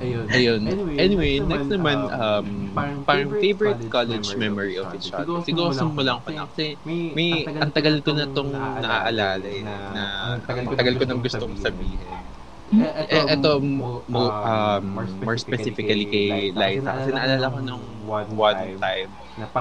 [0.00, 0.26] Ayun.
[0.32, 0.60] Ayun.
[0.66, 5.40] Anyway, Anyway, next naman, um, parang parang favorite favorite college memory of each other.
[5.44, 10.02] Siguro simulan ko na kasi may, may ang tagal ko na tong naaalala eh, na
[10.40, 10.40] ang
[10.76, 12.32] tagal ko nang gustong sabihin.
[12.70, 14.84] Eh, eto, mo, mo, um,
[15.20, 16.90] more specifically kay Liza.
[17.02, 17.84] Kasi naalala ko nung
[18.30, 19.10] one time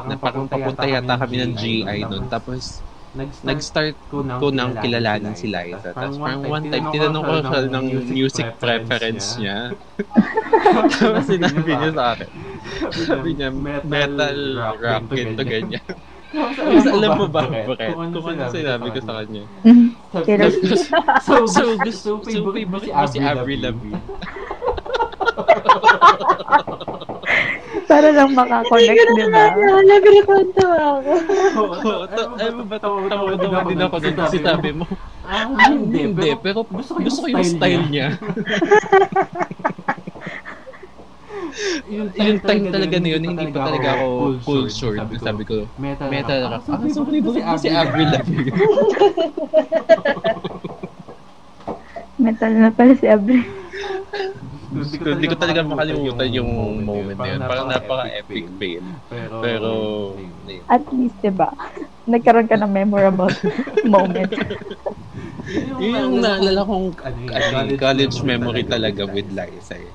[0.05, 2.29] na papunta yata kami ng GI nun.
[2.29, 2.85] Tapos,
[3.17, 5.93] nag-start ko nang kilalanin si Liza.
[5.97, 9.73] Tapos parang one time, tinanong ko siya ng music preference niya.
[11.01, 12.29] Tapos sinabi niya sa akin.
[12.93, 13.49] Sabi niya,
[13.81, 14.37] metal,
[14.77, 15.85] rock, ganito, ganyan.
[16.29, 19.43] Tapos alam mo ba, Brett, kung ano sinabi ko sa kanya?
[20.13, 20.93] Swift.
[21.25, 24.01] So, So, so favorite mo si Avril Lavigne.
[27.89, 29.49] Para lang makakonect, di ba?
[29.81, 31.11] Nagrekonto ako.
[31.57, 34.85] Oo, alam mo ba, tawa-tawa din ako kasi sabi mo,
[35.29, 36.09] Ah, ah, hindi,
[36.41, 38.17] pero gusto gusto ko yung style niya.
[41.89, 44.05] Yung time talaga na yun, hindi pa talaga ako
[44.41, 44.97] full short.
[45.17, 46.65] Sabi ko, metal, metal rock.
[46.69, 48.51] Ah, so favorite mo si Avril Lavigne.
[52.19, 53.41] Metal na pala si Avril.
[54.69, 56.51] Hindi ko talaga makalimutan yung
[56.85, 57.39] moment na yun.
[57.41, 58.85] Parang napaka-epic fail.
[59.09, 59.69] Pero, Pero.
[60.69, 61.49] At least, di ba?
[62.05, 63.33] Nagkaroon ka ng memorable
[63.93, 64.29] moment.
[65.49, 69.89] yun yung naalala kong Ano ano, college memory talaga with Liza eh.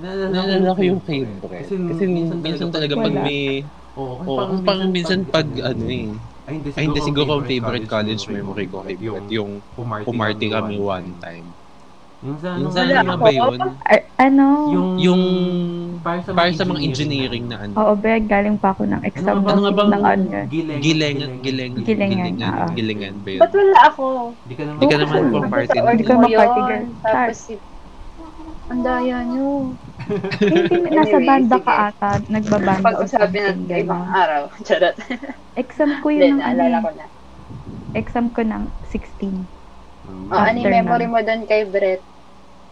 [0.00, 1.68] Naalala ko yung favorite.
[1.68, 3.64] Kasi minsan talaga pag may...
[3.96, 6.12] Oo, Oo, parang minsan pag ano eh.
[6.46, 9.28] Ay, hindi, Ay, hindi siguro ang favorite college memory ko favorite.
[9.32, 9.64] Yung
[10.04, 11.55] pumarty kami one time.
[12.16, 13.22] Minsan, Minsan Wala ano ako.
[13.22, 13.60] ba yun?
[13.84, 14.46] Ar- ano?
[14.72, 15.22] yung, Yung
[16.00, 17.72] para sa, para sa mga engineering na ano.
[17.76, 20.28] Oo, Beg, galing pa ako ng exam Ano nga bang ng ano.
[20.48, 23.40] Gileng, Gilengan, gileng, Gilengan, gilengan, gilengan ba yun?
[23.44, 24.04] Ba't wala ako?
[24.48, 25.76] Di ka naman, Di ka naman pang party.
[25.76, 26.86] Hindi ka Mo mag-party yun, girl.
[27.04, 27.54] Tapos si...
[28.66, 29.78] Ang daya nyo.
[30.42, 32.10] Hindi, nasa banda ka ata.
[32.26, 34.50] Nagbabanda Pag-usabi natin ibang araw.
[34.66, 34.96] Charot.
[35.54, 36.82] Exam ko yun ng ano naalala eh.
[36.82, 37.06] ko na.
[37.94, 39.55] Exam ko ng 16.
[40.06, 41.12] Oh, ano yung After memory nun.
[41.12, 42.02] mo doon kay Brett?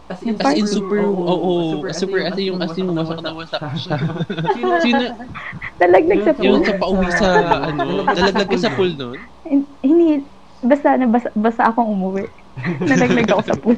[0.05, 3.33] As Yung As in super, oo, oo, super, as in yung as in wasak na
[3.33, 3.97] wasak siya.
[4.85, 5.03] Sino,
[5.81, 6.65] Nalaglag sa yung pool.
[6.65, 7.27] sa pauwi sa,
[7.73, 9.17] ano, nalaglag ka sa pool nun?
[9.43, 10.29] Hin- Hindi,
[10.61, 12.25] basta, na, basta, basta akong umuwi.
[12.89, 13.77] Nalaglag ako sa pool.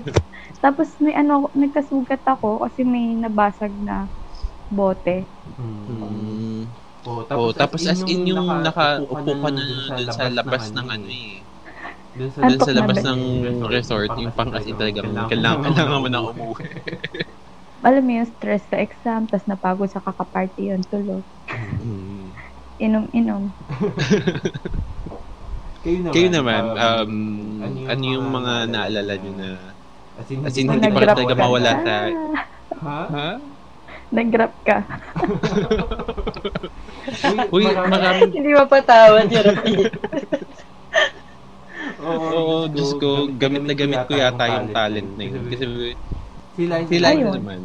[0.60, 4.12] Tapos may ano, nagkasugat ako kasi may nabasag na
[4.68, 5.32] bote.
[5.48, 6.68] Hmm.
[7.08, 11.48] Oh, Oh, tapos as in yung nakaupo ka na dun sa labas ng ano eh.
[12.18, 13.22] Dun sa, Dun sa labas ng
[13.70, 16.66] resort, yung pang as in talagang kailangan, kailangan mo na umuwi.
[17.86, 21.22] Alam mo yung stress sa exam, tapos napagod sa kakaparty yun, tulog.
[22.82, 23.54] Inom-inom.
[25.86, 27.14] Kayo naman, Kayo naman, um,
[27.62, 29.50] ano ano yung yung mga mga naalala nyo na,
[30.18, 31.94] as in, as in, hindi pa talaga mawala sa,
[32.78, 33.02] Ha?
[33.14, 33.30] ha?
[34.10, 34.78] Nag-grab ka.
[37.56, 39.48] Uy, maraming, Hindi mapatawad yung
[41.98, 45.44] Oo, Diyos ko, gamit na gamit ko yata yung talent na yun.
[45.50, 45.66] Kasi
[46.58, 46.90] Si Liza.
[46.90, 47.62] si Liza naman.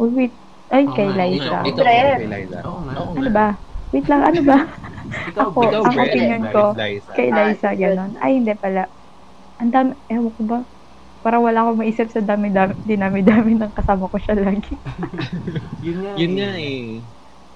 [0.00, 0.32] Oh, wait.
[0.72, 1.60] Ay, kay Liza.
[1.62, 2.18] Brett.
[2.18, 2.58] kay Liza.
[2.64, 3.48] Ano ba?
[3.92, 4.58] Wait lang, ano ba?
[5.30, 7.10] Ikaw, Ako, ang opinion ko, Liza.
[7.14, 8.12] kay Liza, ganon.
[8.18, 8.88] Ay, hindi pala.
[9.60, 10.58] Ang dami, ewan ko ba?
[11.24, 14.76] Parang wala akong maisip sa dami-dami, dinami-dami ng kasama ko siya lagi.
[15.84, 16.12] Yun nga.
[16.20, 17.00] Yun nga eh.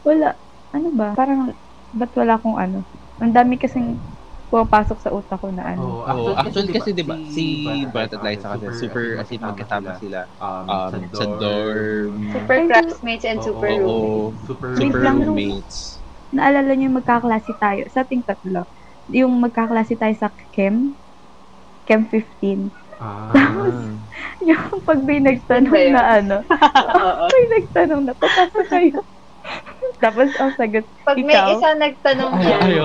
[0.04, 0.28] Wala.
[0.72, 1.12] Ano ba?
[1.12, 1.52] Parang,
[1.90, 2.84] ba't wala akong ano?
[3.18, 3.98] Ang dami kasing
[4.48, 6.02] pumapasok sa utak ko na ano.
[6.02, 10.20] Oo, Oo, actually kasi diba, si Brett at Liza kasi super as in magkasama sila
[10.40, 12.14] um, um, sa dorm.
[12.32, 13.80] Super classmates and super Oo.
[13.84, 14.40] roommates.
[14.48, 15.76] Super, Wait Super lang, roommates.
[16.32, 18.68] Naalala niyo yung magkaklase tayo, sa ating tatlo,
[19.08, 20.96] yung magkaklase tayo sa Chem,
[21.88, 22.68] Chem 15.
[23.00, 23.32] Ah,
[24.48, 26.36] Yung pag may nagtanong Ano na ano,
[27.32, 28.98] may nagtanong na, papasok kayo.
[30.02, 31.48] Tapos ang sagot, Pag may Ikaw?
[31.56, 32.84] isa nagtanong ayo.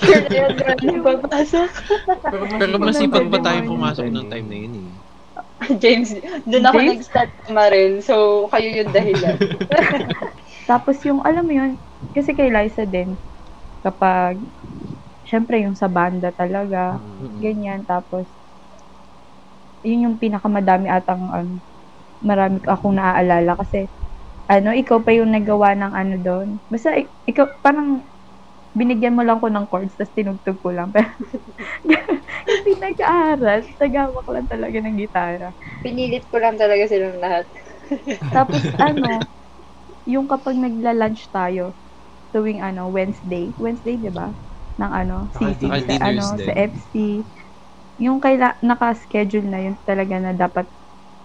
[0.00, 1.68] Sure na yun, papasok.
[2.58, 4.90] Pero masipag pa tayo pumasok ng time na yun eh.
[5.78, 6.10] James,
[6.44, 6.90] doon ako James?
[6.98, 7.92] nag-start kumarin.
[8.02, 9.36] So, kayo yung dahilan.
[10.70, 11.70] tapos yung, alam mo yun,
[12.10, 13.14] kasi kay Liza din,
[13.80, 14.42] kapag,
[15.22, 16.98] syempre yung sa banda talaga,
[17.38, 18.26] ganyan, tapos,
[19.82, 21.62] yun yung pinakamadami atang, ano,
[22.22, 23.86] marami akong naaalala kasi,
[24.50, 26.48] ano, ikaw pa yung nagawa ng ano doon.
[26.66, 28.02] Basta, ik- ikaw, parang,
[28.72, 30.90] binigyan mo lang ko ng chords, tapos tinugtog ko lang.
[30.96, 32.12] Pero,
[32.48, 33.60] hindi nag-aaral.
[33.76, 35.48] Tagawak lang talaga ng gitara.
[35.84, 37.46] Pinilit ko lang talaga silang lahat.
[38.36, 39.26] Tapos, ano,
[40.08, 41.76] yung kapag nagla-lunch tayo,
[42.32, 43.52] tuwing ano, Wednesday.
[43.60, 44.32] Wednesday, di ba?
[44.80, 46.46] Ng ano, CC, sa, ano, din.
[46.48, 46.92] sa FC.
[48.00, 50.66] Yung kaila, naka-schedule na yun talaga na dapat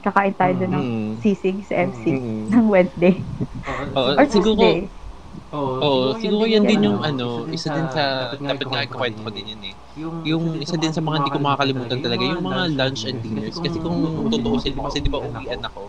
[0.03, 0.85] kakain tayo doon ng
[1.17, 2.47] sisig sa FC Mm.
[2.53, 3.15] ng Wednesday.
[3.67, 4.63] Oo, Or siguro,
[5.47, 9.55] Oo, siguro yan din yung ano, ano, isa din sa, dapat nga kwento ko din
[9.55, 9.75] yun eh.
[10.27, 13.55] Yung isa din sa mga hindi ko makakalimutan talaga, yung mga lunch and dinners.
[13.55, 13.95] Kasi kung
[14.27, 15.87] tutuusin mo, kasi di ba uwian ako.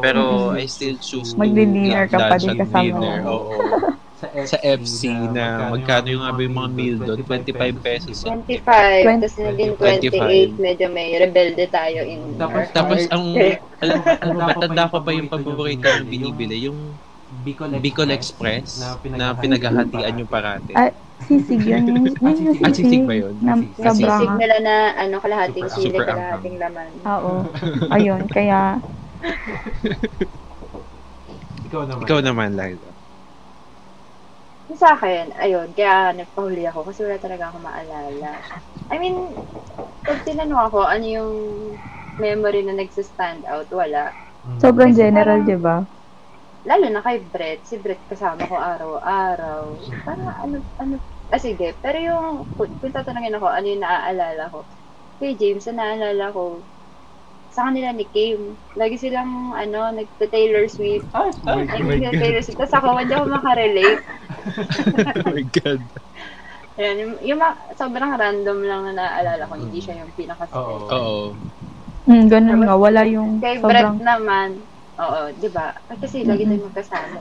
[0.00, 0.22] Pero
[0.56, 3.18] I still choose to Magdi-dinner ka pa lunch din and kasama dinner.
[3.20, 3.28] mo.
[3.28, 3.52] Oo.
[4.48, 7.20] Sa FC na magkano yung yung mga meal doon?
[7.20, 8.24] 25 pesos.
[8.24, 10.56] 25, Twen- tapos naging 25.
[10.56, 13.36] 28, medyo may rebelde tayo in Tapos- Tapos ang,
[13.76, 16.96] alam, alam matanda ko pa yung paborito yung binibili, yung
[17.46, 18.98] Bicol Express na
[19.38, 20.74] pinaghahatian yung parate.
[20.74, 20.90] Ah,
[21.22, 21.86] Sisig yun.
[21.86, 22.74] Yun yung Ah, sisig.
[22.74, 23.34] sisig ba yun?
[23.40, 23.72] Na Sisig.
[23.78, 26.88] Sobrang, sisig nila na ano, kalahating Super- sili, super kalahating laman.
[27.06, 27.32] oo.
[27.96, 28.82] Ayun, kaya,
[31.66, 32.02] Ikaw naman.
[32.04, 32.50] Ikaw naman.
[34.66, 38.30] Yung Sa akin, ayun, kaya nagpahuli ako kasi wala talaga ako maalala.
[38.90, 39.16] I mean,
[40.02, 41.32] pag tinanong ako, ano yung
[42.18, 44.10] memory na nagsa-stand out, wala.
[44.46, 44.58] Mm.
[44.62, 45.82] sobrang Kasi general, di ba?
[46.66, 49.78] Lalo na kay Brett, si Brett kasama ko araw-araw.
[50.02, 50.94] Parang ano, ano,
[51.30, 52.26] ah sige, pero yung,
[52.58, 54.66] kung, tatanungin ako, ano yung naaalala ko,
[55.22, 56.66] kay James, ang naalala ko,
[57.54, 61.08] sa kanila ni Kim, lagi silang, ano, nagta-Taylor Swift.
[61.14, 62.58] Lagi silang Taylor Swift.
[62.60, 64.02] Tapos ako, hindi ako makarelate.
[65.22, 65.82] oh my God.
[66.76, 70.84] Ayan, yung, yung ma- sobrang random lang na naaalala ko, hindi siya yung pinaka Oo.
[70.92, 71.24] Oo.
[72.06, 74.60] Mm, ganun nga, wala yung Kay Brett sobrang, naman,
[75.04, 75.66] oo, di ba?
[76.02, 76.48] Kasi lagi Mhm.
[76.48, 77.20] tayong magkasama.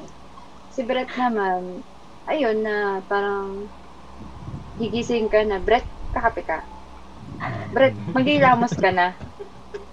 [0.73, 1.83] Si Brett naman,
[2.31, 2.75] ayun na
[3.09, 3.71] parang
[4.79, 6.57] gigising ka na, Brett, kakape ka.
[7.73, 9.07] Brett, maghilamos ka na.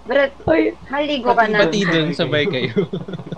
[0.07, 1.61] Brett, Oy, maligo ka na.
[1.63, 2.73] Pati doon, sabay kayo.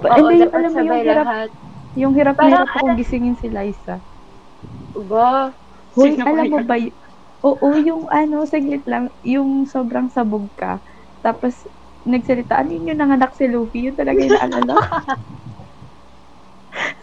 [0.01, 1.49] pa- Oo, hindi, dapat alam mo yung sabay hirap, lahat.
[1.97, 4.01] yung hirap na Parang hirap akong gisingin si Liza.
[5.09, 5.53] Ba?
[5.95, 6.67] Hoy, Sino alam ba mo yun?
[6.69, 6.95] ba, y-
[7.49, 10.81] oo, yung ano, saglit lang, yung sobrang sabog ka,
[11.25, 11.65] tapos
[12.05, 14.75] nagsalita, ano yun yung nanganak si Luffy, yun talaga yung naalala.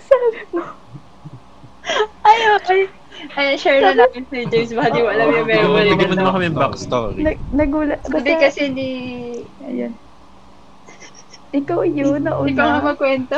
[0.09, 0.63] Sabi mo,
[2.23, 2.83] Ay, okay.
[3.37, 6.21] Ay, share na namin si James, baka di mo alam yung memory bigyan mo na
[6.23, 7.21] naman kami backstory.
[7.21, 8.89] nag, nagulat, Sabi kasi ni...
[9.67, 9.93] ayan.
[11.53, 12.49] Ikaw yun, nauna.
[12.49, 13.35] Ikaw nga magkwento.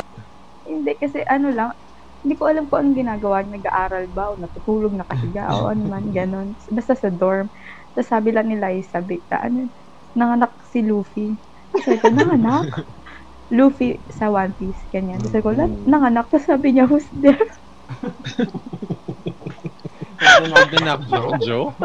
[0.63, 1.75] Hindi, kasi ano lang,
[2.23, 6.55] hindi ko alam kung anong ginagawa, nag-aaral ba, o natutulog, nakahiga, o ano man, ganun.
[6.71, 7.51] Basta sa dorm.
[7.93, 9.69] Tapos sabi lang ni Liza, Bigta, ano,
[10.15, 11.35] nanganak si Luffy.
[11.83, 12.87] Sabi ko, nanganak?
[13.53, 15.21] Luffy sa One Piece, ganyan.
[15.21, 16.25] Tapos sabi ko, "Lan- nanganak.
[16.31, 17.37] Tapos sabi niya, who's there?
[20.49, 21.77] Magdanak joke, joke?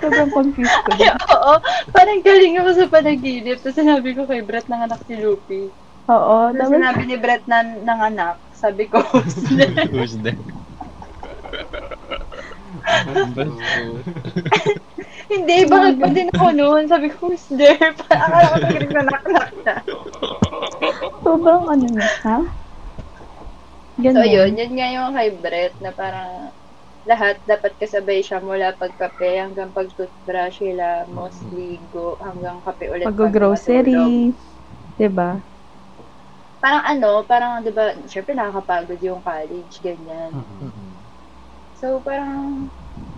[0.00, 0.90] Sobrang confused ko.
[0.94, 1.54] Ay, oo.
[1.92, 3.58] Parang galing ako sa panaginip.
[3.60, 5.68] Tapos sinabi ko kay Brett nanganak si Luffy.
[6.10, 8.36] Oo, Tapos tapos, sinabi ni Brett na nanganak.
[8.56, 10.38] Sabi ko, Who's that?
[15.32, 16.84] hindi, bakit pa din ako noon?
[16.88, 17.78] Sabi ko, who's there?
[18.00, 19.74] Parang akala ko nanaknak na.
[21.24, 22.38] sobrang ano niya, ha?
[24.00, 24.16] Ganun.
[24.16, 24.50] So, yun.
[24.56, 26.52] Yun nga yung kay Brett na parang
[27.02, 33.06] lahat dapat kasabay siya mula pagkape hanggang pag-toothbrush, hilamos, ligo, hanggang kape ulit.
[33.10, 33.26] bago matulog.
[33.26, 34.30] Mag-grocery.
[34.94, 35.30] 'Di ba?
[36.62, 40.30] Parang ano, parang 'di ba, syempre nakakapagod yung college, ganyan.
[40.30, 40.94] Mm-mm.
[41.74, 42.70] So, parang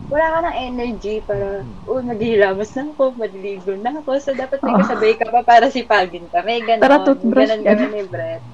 [0.08, 4.10] wala ka ng energy para, oh, maghihilamos na ako, maliligo na ako.
[4.20, 4.80] So, dapat may Oh.
[4.84, 6.44] kasabay ka pa para sipagin ka.
[6.44, 6.84] May ganon.
[6.84, 8.44] Tara, toothbrush Ganon ka ni Brett.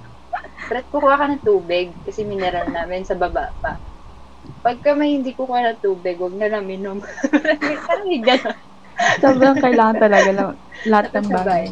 [0.71, 3.83] Brett, kukuha ka ng tubig kasi mineral namin sa baba pa.
[4.63, 7.03] Pagka may hindi kukuha ng tubig, huwag na lang minom.
[7.87, 8.57] parang may ganon.
[9.19, 10.51] Sobrang kailangan talaga lang
[10.87, 11.65] lahat ng bagay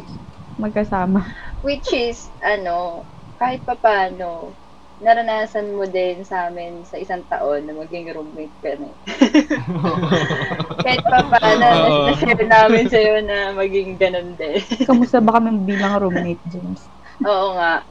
[0.59, 1.23] magkasama.
[1.63, 3.07] Which is, ano,
[3.39, 4.51] kahit pa paano,
[4.99, 8.91] naranasan mo din sa amin sa isang taon na maging roommate ka na.
[10.83, 11.65] kahit pa paano,
[12.11, 14.59] na-share namin sa'yo na maging ganun din.
[14.83, 16.83] Kamusta ba kami bilang roommate, James?
[17.23, 17.83] Oo nga.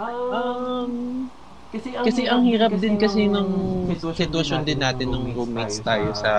[0.00, 0.92] Um, Um,
[1.70, 3.48] kasi ang hirap din kasi ng
[3.94, 6.30] sitwasyon din natin ng roommates tayo sa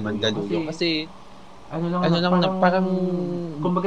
[0.00, 0.64] Mandaluyong.
[0.72, 1.12] Kasi
[1.68, 2.88] ano lang, ano lang na parang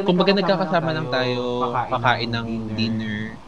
[0.06, 1.42] kumbaga nagkakasama lang tayo
[1.90, 3.42] kakain ng dinner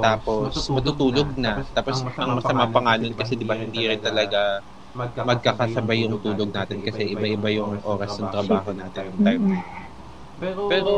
[0.00, 1.62] tapos matutulog na.
[1.70, 4.60] Tapos ang masama pa nga nun kasi di ba hindi rin talaga
[5.22, 9.42] magkakasabay yung tulog natin kasi iba-iba yung oras ng trabaho natin yung time.
[9.46, 9.68] na yun.
[10.40, 10.92] Pero, Pero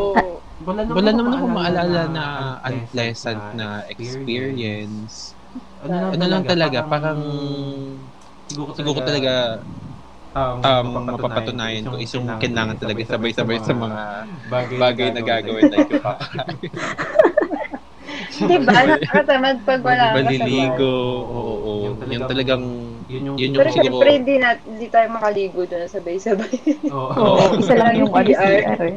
[0.62, 2.24] wala naman ako maalala na
[2.62, 5.34] unpleasant unpleasant na experience.
[5.82, 7.20] Ano Ano lang talaga, parang
[8.46, 9.32] siguro talaga
[10.36, 14.02] um, mapapatunayan ko is yung kailangan talaga sabay-sabay sa mga
[14.78, 17.31] bagay na gagawin like yung.
[18.32, 18.72] Di ba?
[18.72, 20.92] Nakakatamad pag wala kang Maliligo,
[21.28, 21.72] oo, oo.
[22.08, 22.64] Yung talagang,
[23.06, 26.54] yun yung, yun yung Pero siguro, syempre, hindi, na, hindi tayo makaligo doon sabay-sabay.
[26.88, 27.12] Oo.
[27.22, 28.80] Oo, isa lang yung ano, CR.
[28.88, 28.96] Eh.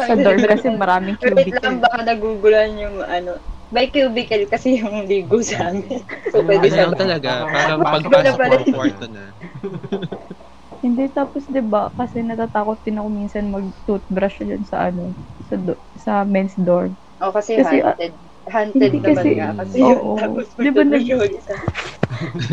[0.00, 1.60] Sa dorm kasi maraming Wait cubicle.
[1.60, 3.38] lang, baka nagugulan yung ano.
[3.70, 6.02] By cubicle kasi yung ligo sa amin.
[6.34, 8.58] So, pwede ano sa lang talaga, parang pagpasok pala?
[8.66, 9.24] kwarto na.
[10.80, 15.12] Hindi, tapos 'di ba kasi natatakot din ako minsan mag-toothbrush dyan sa ano,
[15.44, 16.96] sa do- sa men's dorm.
[17.20, 18.16] Oh, kasi, Kasi, ah, haunted.
[18.50, 19.48] Haunted hindi naman kasi- nga.
[19.62, 19.90] Kasi oo.
[19.90, 20.82] yun, tapos Di ba
[21.26, 21.54] isa.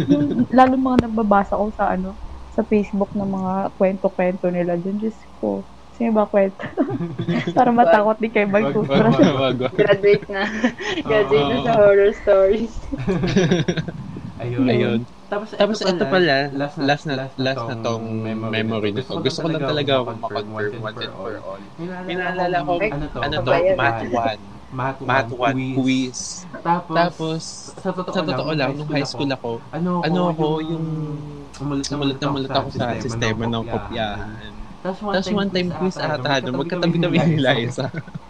[0.08, 2.14] Yung, lalo mga nagbabasa ko sa ano,
[2.54, 4.98] sa Facebook ng mga kwento-kwento nila dyan.
[4.98, 5.62] Diyos ko,
[5.94, 6.62] sino ba kwento?
[7.58, 9.58] Para matakot di kayo wag.
[9.74, 10.46] Graduate na.
[11.08, 12.74] Graduate na sa horror stories.
[14.38, 14.66] Ayun.
[14.70, 15.00] Ayun.
[15.28, 18.06] Tapos, Tapos ito pala, last last na, na, last na tong
[18.48, 19.20] memory na to.
[19.20, 21.62] Gusto ko lang talaga makonfirm once and for all.
[22.08, 23.20] Pinaalala ko, ano to?
[23.20, 24.57] ano to, math 1.
[24.68, 25.76] Math 1 Math 1 quiz.
[25.80, 26.20] quiz.
[26.60, 27.42] Tapos, Tapos,
[27.80, 30.86] sa totoo, sa totoo lang, nung high school ako, ano, ano ako, yung
[31.58, 34.30] umulit namulat na mulat ako sa sistema ng kopyahan.
[34.84, 37.88] Tapos one time quiz ata, magkatabi-tabi ni Liza.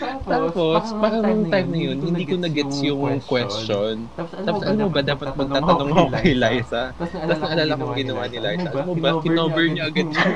[0.00, 4.08] Tapos, parang nung time na yun, hindi ko na-gets yung question.
[4.16, 6.82] Tapos alam mo ba, dapat magtatanong ako kay Liza.
[6.96, 8.68] Tapos naalala ko ginawa ni Liza.
[8.72, 10.30] Alam mo ba, kinover niya agad siya.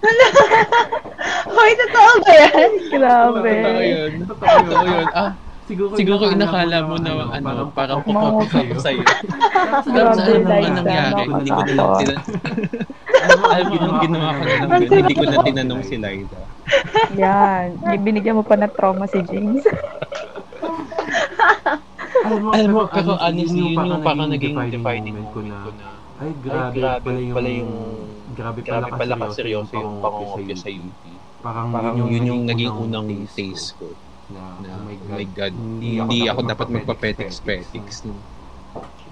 [1.56, 2.70] Hoy, totoo ba yan?
[2.88, 3.52] Grabe.
[3.52, 4.12] Totoo yun.
[4.28, 5.06] Totoo yun.
[5.12, 5.30] Ah,
[5.70, 9.02] Siguro, siguro inakala mo na ano, parang Mga- kukopi ako sa'yo.
[9.06, 11.98] Tapos Grabe, Liza, ang nangyari, hindi ko na lang nakakatawa.
[12.02, 12.18] tinan...
[13.20, 16.38] Alam mo, ang ginawa ko na lang yun, hindi ko na tinanong si Liza.
[17.14, 17.66] Yan.
[18.02, 19.62] Binigyan mo pa na trauma si James.
[22.26, 25.56] Alam mo, pero honestly, yun yung parang parang naging defining moment ko na.
[25.70, 25.70] Ay,
[26.20, 27.72] Ay, grabe, grabe pala yung,
[28.34, 30.98] grabe grabe pala, pala, ka seryoso yung pangungopia sa UP.
[31.40, 33.94] Parang, Parang yun yung naging unang taste ko.
[34.30, 38.06] Na, Na, oh oh my God, hindi ako dapat magpa-petics-petics.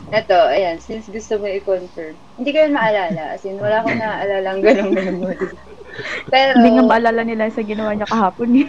[0.09, 2.15] Ito, ayan, since gusto mo i-confirm.
[2.39, 3.35] Hindi ko yun maalala.
[3.35, 5.37] As in, wala akong naaalala ang ganong memory.
[6.33, 8.49] Pero, Hindi nga maalala nila sa ginawa niya kahapon.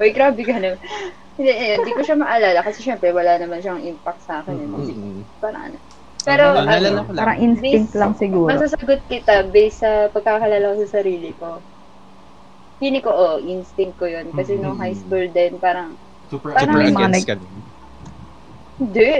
[0.00, 0.80] Uy, grabe ka naman.
[1.36, 4.56] Hindi, eh, hindi ko siya maalala kasi syempre wala naman siyang impact sa akin.
[4.56, 4.68] Eh.
[4.68, 5.20] Kasi Mm-mm.
[5.42, 5.76] parang ano.
[6.20, 7.12] Pero, Ano, naalala ano.
[7.16, 8.48] Parang instinct lang siguro.
[8.48, 11.60] masasagot kita based sa pagkakalala ko sa sarili ko.
[12.80, 14.32] Feeling ko, oh, instinct ko yun.
[14.32, 14.82] Kasi nung Mm.
[14.82, 17.54] high school din, parang, super, Parang Super against nag- ka nun.
[18.80, 19.10] hindi.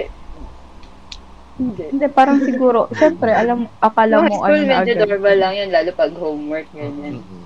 [1.61, 1.85] Hindi.
[1.93, 5.05] Hindi, parang siguro, syempre, alam, akala Nung high mo school, ano na medyo agad.
[5.05, 7.15] normal lang yun, lalo pag homework, ganyan.
[7.21, 7.45] Mm-mm.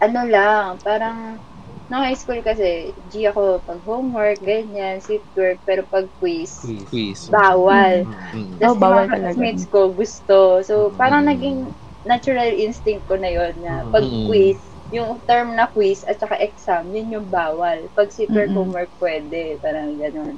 [0.00, 1.38] ano lang, parang,
[1.86, 6.88] nung high school kasi, G ako pag homework, ganyan, sit work, pero pag quiz, quiz.
[6.88, 7.20] Quiz.
[7.28, 8.08] bawal.
[8.08, 8.56] Mm-mm.
[8.56, 9.28] Oh, Tapos bawal yung mga talaga.
[9.30, 10.38] classmates ko gusto.
[10.64, 11.30] So, parang Mm.
[11.30, 11.58] naging
[12.02, 14.24] natural instinct ko na yon na pag Mm.
[14.26, 14.58] quiz,
[14.96, 17.78] yung term na quiz at saka exam, yun yung bawal.
[17.96, 18.56] Pag work, Mm-mm.
[18.58, 19.42] homework, pwede.
[19.64, 20.36] Parang ganun.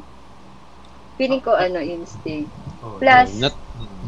[1.16, 2.53] Feeling ko, ano, instinct.
[2.82, 3.55] Oh, Plus, Not,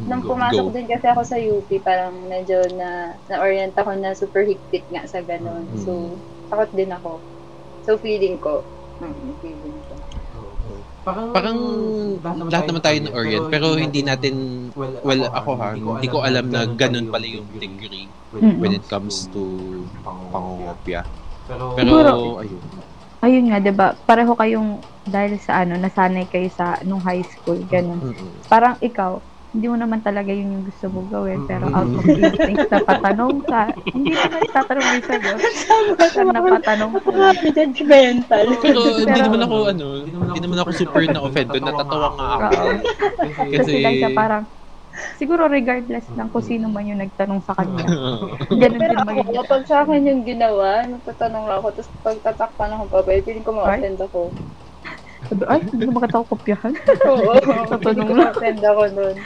[0.09, 0.74] Nung go, pumasok go.
[0.74, 5.20] din kasi ako sa UP, parang medyo na, na-orient ako na super higpit nga sa
[5.24, 5.72] ganun.
[5.72, 5.80] Mm.
[5.80, 6.20] So,
[6.53, 7.24] takot din ako.
[7.86, 8.68] So, feeling ko,
[9.01, 10.03] mm, feeling ko.
[11.05, 11.59] Parang, Parang
[12.48, 14.34] lahat naman tayo ng Orient, pero hindi natin,
[14.74, 19.40] well, ako ha, hindi ko alam na ganun pala yung degree when it comes to
[20.32, 21.05] pangungopia.
[21.44, 22.62] Pero, Pero, ayun.
[23.24, 23.96] Ayun nga, 'di ba?
[24.05, 28.00] Pareho kayong dahil sa ano, nasanay kayo sa nung high school, ganun.
[28.48, 29.20] Parang ikaw,
[29.55, 33.38] hindi mo naman talaga yun yung gusto mo gawin, pero out of instinct na patanong
[33.40, 35.34] ka, hindi naman tatanong din sa'yo.
[36.00, 37.09] Basta napatanong ka.
[37.09, 38.46] Grabe, judgmental.
[38.59, 41.64] Pero hindi naman ako, ano, hindi naman ako super na-offend doon.
[41.64, 42.62] Natatawa nga ako.
[43.22, 44.42] Kasi- Kasi lang siya parang,
[45.14, 47.86] siguro regardless lang kung sino man yung nagtanong sa kanya.
[48.50, 49.36] Ganun Pero din ako, magiging.
[49.38, 53.52] kapag sa akin yung ginawa, nagtatanong lang ako, tapos pag tatakpan ako pa, feeling ko
[53.52, 54.34] ma-offend ako.
[55.25, 56.72] Sabi, ay, hindi mo makita ko kopyahan.
[57.11, 57.33] Oo,
[57.66, 58.18] Tatanong lang.
[58.18, 59.16] ma-offend ako nun.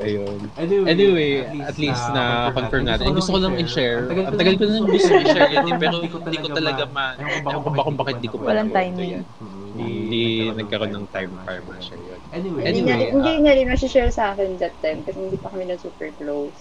[0.00, 0.38] Ayun.
[0.56, 1.30] Anyway, Anyway,
[1.62, 3.12] at least na confirm natin.
[3.12, 4.08] Gusto ko lang i-share.
[4.08, 7.14] Ang tagal ko na gusto i-share yan, eh, pero hindi ko talaga ma...
[7.14, 9.20] Ewan ko ba kung bakit di ko pa Walang timing.
[9.20, 9.24] yan.
[9.70, 12.18] Hindi nagkaroon ng time para ma-share yun.
[12.32, 13.38] Anyway, Hindi Anyway, hindi ah.
[13.38, 16.56] niya rin ma-share sa akin that time kasi hindi pa kami na super close.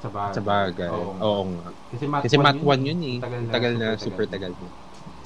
[0.00, 0.32] sa bagay.
[0.32, 0.88] Sa bagay.
[0.88, 1.12] Oo.
[1.18, 1.68] Oo nga.
[1.92, 3.18] Kasi mat, Kasi mat 1 yun eh.
[3.50, 4.68] Tagal na, super tagal na.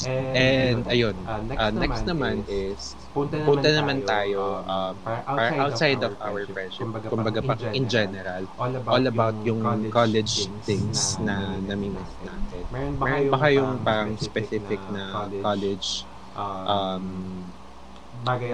[0.09, 5.51] And ayun, ah, uh, next naman is, punta naman, punta naman tayo um, para para
[5.65, 8.45] outside of our friendship, kumbaga pa in general,
[8.87, 12.63] all about yung college things na namimiss natin.
[12.73, 16.05] Meron Meron ba kayong parang specific na college
[16.37, 17.05] um,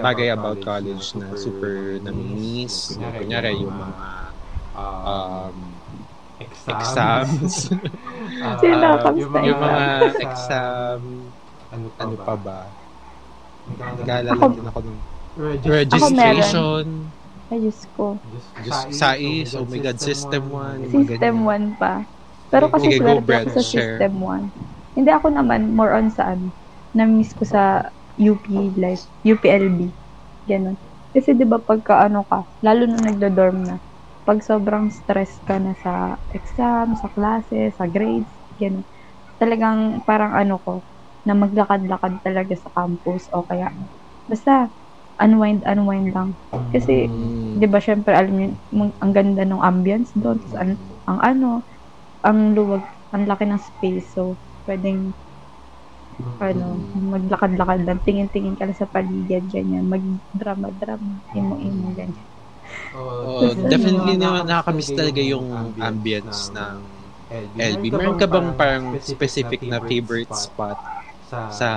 [0.01, 2.95] bagay about college na super namimiss?
[2.95, 4.09] Kunyari yung mga
[4.77, 5.55] um,
[6.69, 7.69] exams,
[8.61, 9.59] Sino um, kamusta yung yun?
[9.61, 9.85] mga
[10.23, 10.99] exam,
[11.71, 12.57] ano pa, ano pa ba?
[13.71, 14.97] Nag-aalala Ako- din ako ng
[15.31, 15.71] Registration.
[15.71, 16.85] registration,
[17.47, 18.19] Ay, Diyos ko.
[18.59, 20.87] just SAIS, oh my God, System 1.
[20.87, 22.03] System 1 pa.
[22.47, 23.95] Pero kasi go, swerte ako sa share.
[23.95, 24.51] System 1.
[24.91, 26.51] Hindi ako naman, more on sa ano,
[26.91, 28.43] na-miss ko sa UP
[28.75, 29.87] life, UPLB.
[30.43, 30.75] Ganon.
[31.11, 33.75] Kasi di ba pagka ano ka, lalo na nagdo-dorm na,
[34.21, 35.93] pag sobrang stress ka na sa
[36.29, 38.83] exam, sa klase, sa grades, ganon.
[39.35, 40.83] Talagang parang ano ko,
[41.27, 43.69] na maglakad-lakad talaga sa campus o kaya,
[44.29, 44.69] basta,
[45.21, 46.37] unwind, unwind lang.
[46.73, 47.59] Kasi, Mm.
[47.59, 48.47] Di ba, syempre, alam niyo,
[49.03, 50.39] ang ganda ng ambience doon.
[50.55, 51.49] Ang, ang ano,
[52.23, 54.15] ang luwag, ang laki ng space.
[54.15, 55.11] So, pwedeng,
[56.41, 57.99] ano, maglakad-lakad lang.
[58.05, 59.85] Tingin-tingin ka lang sa paligid, ganyan.
[59.91, 62.27] Mag-drama-drama, imo-imo, ganyan.
[63.23, 66.77] Oo, definitely na nakakamiss talaga yung ambience ng
[67.57, 67.83] LB.
[67.93, 70.79] Meron ka bang parang specific na favorite spot
[71.31, 71.69] sa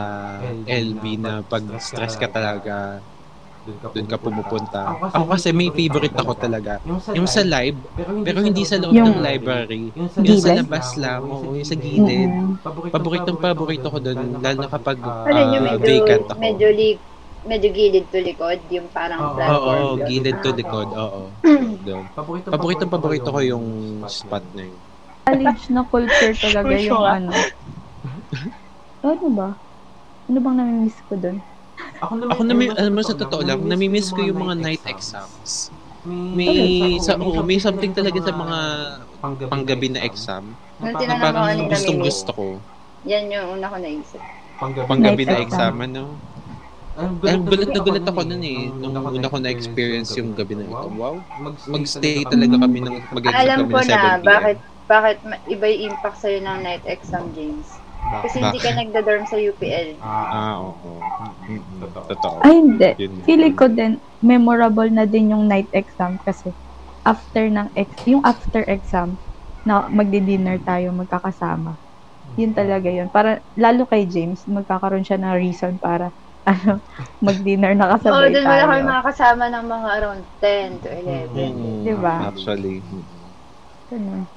[0.65, 2.99] LB na pag stress ka talaga,
[3.65, 4.81] doon ka pumupunta?
[5.09, 6.83] Ako kasi may favorite ako talaga.
[7.15, 7.79] Yung sa live,
[8.21, 9.95] pero hindi sa loob Yung- ng library.
[9.95, 12.29] Yung Yung sa labas lang, oo, yung sa gilid.
[12.29, 12.91] Mm-mm.
[12.91, 16.41] Paboritong paborito ko doon, lalo na kapag Ano Ah, medyo, vacant ako.
[16.41, 16.89] medyo, li,
[17.47, 19.21] medyo gilid to likod, yung parang.
[19.23, 19.65] Oo, platform.
[19.65, 20.07] oo, yun.
[20.11, 21.23] gilid to Ah, likod, oo.
[21.85, 22.05] Doon.
[22.19, 23.67] paborito Paboritong paborito ko yung
[24.05, 24.79] spot na yun.
[25.25, 27.33] College na culture talaga yung ano.
[29.05, 29.49] Ano ba?
[30.33, 31.37] Ano bang namimiss ko doon?
[32.01, 35.69] Ako Ako na may, alam mo sa totoo lang, namimiss ko yung mga night exams.
[36.09, 37.05] May, Talaga?
[37.05, 38.59] sa, oo, may something talaga sa mga
[39.49, 40.45] panggabi na exam
[40.81, 42.45] Nung na tinanong mo parang kanina, gustong Mimi, gusto ko.
[43.05, 44.23] yan yung una ko naisip.
[44.89, 45.45] Panggabi Night na exam.
[45.45, 46.03] exam, ano?
[46.95, 50.89] Ang gulat na gulat ako nun eh, nung una ko na-experience yung gabi na ito.
[50.95, 51.15] Wow,
[51.73, 55.65] magstay talaga kami ng mag-exam Alam kami ko ng 7 na, bakit bakit ma- iba
[55.73, 57.69] yung impact sa'yo ng night exam, James.
[58.05, 59.89] Kasi hindi ka nagda-dorm sa UPL.
[60.01, 60.93] Ah, oo.
[61.49, 61.81] Mm-mm.
[61.81, 62.37] Totoo.
[62.45, 62.91] Ay, hindi.
[63.01, 63.13] Yun.
[63.25, 63.93] Feeling ko din,
[64.25, 66.53] memorable na din yung night exam kasi
[67.05, 69.17] after ng ex, yung after exam,
[69.65, 71.77] na magdi-dinner tayo magkakasama.
[72.37, 73.09] Yun talaga yun.
[73.09, 76.13] Para, lalo kay James, magkakaroon siya ng reason para,
[76.51, 76.81] ano,
[77.25, 78.85] mag-dinner na Oo, kasabay doon wala kami tayo.
[78.85, 81.53] makakasama ng mga around 10 to 11.
[81.57, 82.15] Mm, Diba?
[82.29, 82.77] Actually.
[83.89, 84.29] Ganun.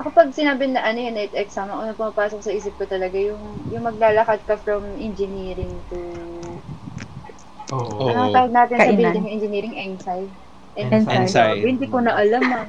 [0.00, 3.20] Ako pag sinabi na ano yung night exam, ang una pumapasok sa isip ko talaga
[3.20, 3.36] yung
[3.68, 6.00] yung maglalakad ka from engineering to
[7.70, 7.84] Oo.
[8.00, 8.08] Oo.
[8.08, 8.98] ano ang tawag natin sa Kainan.
[8.98, 9.74] building ng engineering?
[9.76, 10.22] Engsay?
[10.74, 11.16] Ensay.
[11.20, 11.54] Ensay.
[11.60, 12.66] Hindi ko na alam ah.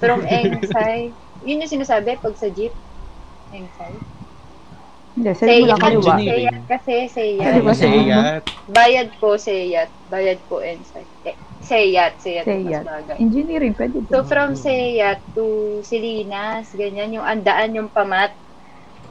[0.00, 1.12] From Engsay.
[1.44, 2.72] Yun yung sinasabi pag sa jeep.
[3.52, 3.92] Engsay.
[5.10, 5.76] Hindi, sa Seyat.
[5.76, 6.00] kaliwa.
[6.16, 6.48] Engineering.
[6.48, 7.52] Seyat kasi, Seyat.
[7.60, 8.42] ba sa Masayat.
[8.72, 9.90] Bayad po, Seyat.
[10.08, 11.04] Bayad po, Ensay.
[11.70, 12.46] Seyat, Seyat.
[12.50, 12.84] Seyat.
[13.22, 14.26] Engineering, pwede So, din.
[14.26, 18.34] from Seyat to Silinas, ganyan, yung andaan, yung pamat,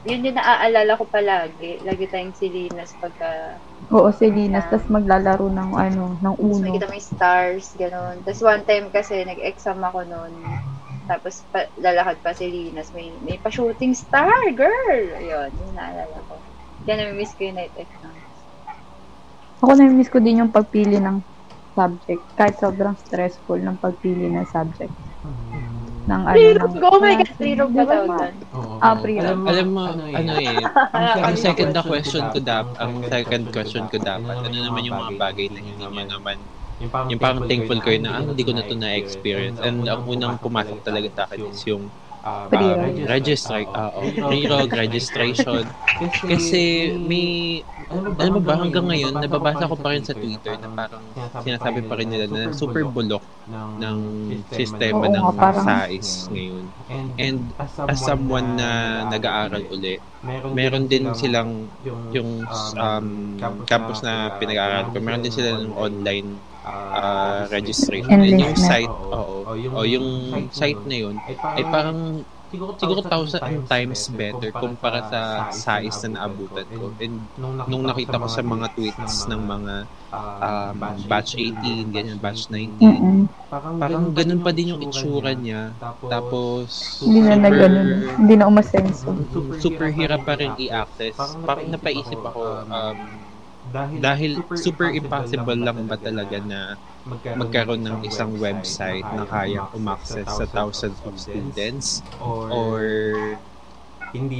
[0.04, 1.80] yun yung naaalala ko palagi.
[1.80, 3.56] Lagi tayong Silinas pagka,
[3.90, 6.64] Oo, Selinas, tas maglalaro ng ano, ng tapos uno.
[6.68, 8.16] makita mo yung stars, gano'n.
[8.22, 10.32] Tapos one time kasi, nag-exam ako noon.
[11.08, 15.04] Tapos, pa, lalakad pa Silinas, may, may pa-shooting star, girl!
[15.16, 16.36] Ayun, yun naalala ko.
[16.84, 18.14] Kaya nami-miss ko yung night exam.
[19.60, 21.20] Ako na-miss ko din yung pagpili ng
[21.80, 22.22] subject.
[22.36, 24.92] Kahit sobrang stressful ng pagpili ng subject.
[26.04, 26.86] Ng ano, Pre-room ng ko.
[26.92, 28.32] Oh my God, pre-room ba doon?
[28.52, 28.74] Oo.
[28.80, 29.40] Ah, pre-roll.
[29.48, 30.60] Alam mo, ano eh,
[30.94, 34.98] ang second second na question ko dapat, ang second question ko dapat, ano naman yung
[35.00, 36.36] mga bagay na hindi nyo naman,
[37.12, 39.60] yung parang thankful ko yun na, ah, hindi ko na to na-experience.
[39.60, 41.92] And ang unang pumasok talaga sa akin is yung
[42.24, 43.06] uh, Pre-roll.
[43.08, 45.64] register, uh, pre-rog, registration.
[46.24, 47.60] Kasi may,
[47.90, 51.04] alam mo ba, hanggang ngayon, nababasa ko pa rin sa Twitter na parang
[51.42, 53.24] sinasabi pa rin nila na super bulok
[53.80, 53.98] ng
[54.52, 56.64] sistema ng SAIS ngayon.
[57.18, 57.38] And
[57.88, 59.98] as someone na nag-aaral uli,
[60.52, 61.66] meron din silang
[62.12, 62.44] yung
[62.76, 63.06] um,
[63.64, 68.20] campus na pinag-aaral ko, meron din sila ng online uh, registration.
[68.20, 70.08] And yung site, oo, o yung
[70.50, 71.16] site na yun,
[71.56, 76.90] ay parang siguro thousand times better kumpara sa SAIS na naabutan ko.
[76.98, 77.30] And
[77.64, 79.74] nung nakita ko sa mga tweets ng mga
[80.42, 83.18] um, batch 18, ganyan, batch 19, Mm-mm.
[83.78, 85.78] parang ganun pa din yung itsura niya.
[86.02, 87.80] Tapos, Hindi na nag ano,
[88.18, 89.14] hindi na umasenso.
[89.54, 91.14] super hirap pa rin i-access.
[91.40, 92.98] Parang napaisip ako, um,
[93.94, 96.60] dahil super impossible lang ba talaga na
[97.36, 102.02] magkaroon ng isang website na kayang umaccess sa thousands of students
[102.50, 102.82] or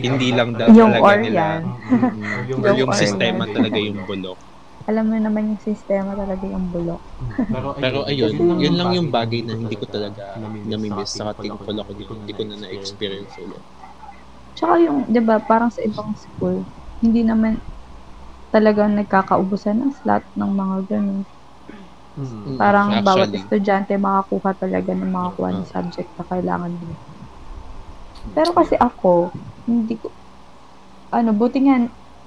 [0.04, 1.62] hindi lang daw talaga or nila yan.
[2.10, 4.40] Mm, or Yung yung sistema talaga yung bulok.
[4.90, 7.02] Alam mo naman yung sistema talaga yung bulok.
[7.82, 10.24] Pero ayun, yun lang yung bagay na hindi ko talaga
[10.64, 12.12] namimiss sa thankful ako dito.
[12.16, 13.64] Hindi ko na na-experience ulit.
[14.56, 16.66] Tsaka yung, di ba, parang sa ibang school,
[17.00, 17.62] hindi naman
[18.54, 21.22] talagang nagkakaubusan ng slot ng mga ganun.
[22.16, 23.40] Mm, Parang bawat actually.
[23.40, 26.96] estudyante makakuha talaga ng makakuha ng subject na kailangan nila.
[28.36, 29.32] Pero kasi ako,
[29.66, 30.12] hindi ko,
[31.12, 31.76] ano, buti nga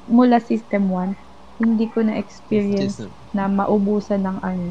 [0.10, 1.16] mula system 1,
[1.62, 3.00] hindi ko na-experience
[3.36, 4.68] na maubusan ng ano,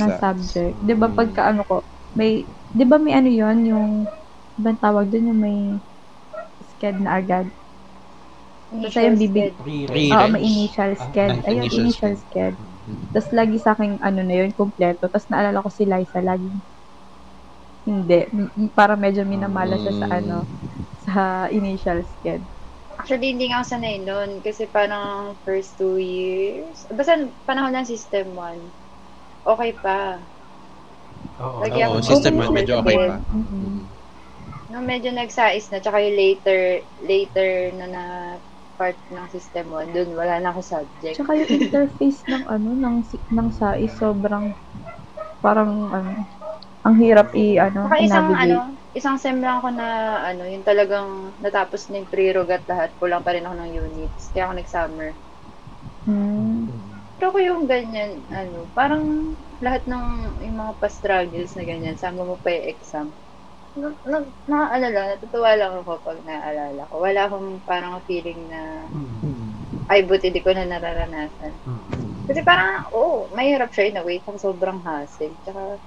[0.00, 0.76] ng subject.
[0.82, 1.76] 'Di ba pagka ano ko,
[2.16, 3.88] may 'di ba may ano 'yon, yung
[4.58, 5.58] ibang tawag doon yung may
[6.62, 7.46] sked na agad.
[8.70, 9.52] Basta yung bibig.
[10.14, 11.32] Oo, may initial sked.
[11.42, 12.54] Ah, Ayun, initial initial sked.
[13.10, 15.04] Tapos lagi sa akin ano na 'yun, kompleto.
[15.10, 16.50] Tapos naalala ko si Liza lagi
[17.86, 18.20] hindi.
[18.32, 20.46] M- Para medyo minamala siya sa ano,
[21.00, 22.44] sa initial sked.
[23.00, 24.30] Actually, hindi nga ako sanay nun.
[24.44, 28.60] Kasi parang first two years, basta panahon ng system 1,
[29.48, 30.20] okay pa.
[31.40, 33.16] Oo, Lagi Oo, system Okay, one, medyo okay pa.
[33.32, 33.72] Mhm.
[34.70, 36.60] Nung medyo nagsais na, tsaka yung later,
[37.02, 38.04] later na na
[38.80, 41.20] part ng system 1, dun wala na ako subject.
[41.20, 44.56] Tsaka yung interface ng ano ng ng SAIS sobrang
[45.44, 46.24] parang ano
[46.80, 48.56] ang hirap i ano Saka isang ano,
[48.96, 49.88] isang sem lang ako na
[50.32, 54.32] ano, yung talagang natapos na yung prerogat lahat, kulang pa rin ako ng units.
[54.32, 55.10] Kaya ako nag-summer.
[56.08, 56.66] Hmm.
[57.20, 62.40] Pero ko yung ganyan, ano, parang lahat ng yung mga pa-struggles na ganyan, sama mo
[62.40, 63.06] pa yung exam.
[63.78, 64.18] Na, na,
[64.50, 66.94] naaalala, natutuwa lang ako pag naaalala ko.
[66.98, 68.90] Wala akong parang feeling na,
[69.90, 71.54] ay, buti di ko na nararanasan.
[72.26, 75.34] Kasi parang, oo, mahirap siya in a way, pang sobrang hassle.
[75.42, 75.78] Tsaka,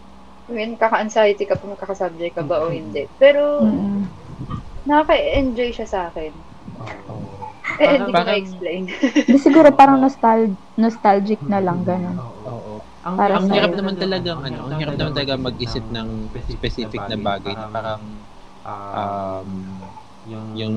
[0.47, 3.07] I mean, kaka-anxiety ka pa magkakasubject ka ba o hindi.
[3.15, 4.03] Pero, Mm-mm.
[4.83, 6.31] nakaka-enjoy siya sa akin.
[7.79, 8.83] Eh, hindi ko ma-explain.
[9.23, 12.19] Di siguro parang nostal nostalgic na lang ganun.
[12.19, 12.52] Oo.
[13.03, 16.07] Para Ang sa- hirap naman talaga, ano, ang hirap naman talaga mag-isip ng
[16.47, 18.01] specific na bagay na parang
[18.63, 19.49] um,
[20.55, 20.75] yung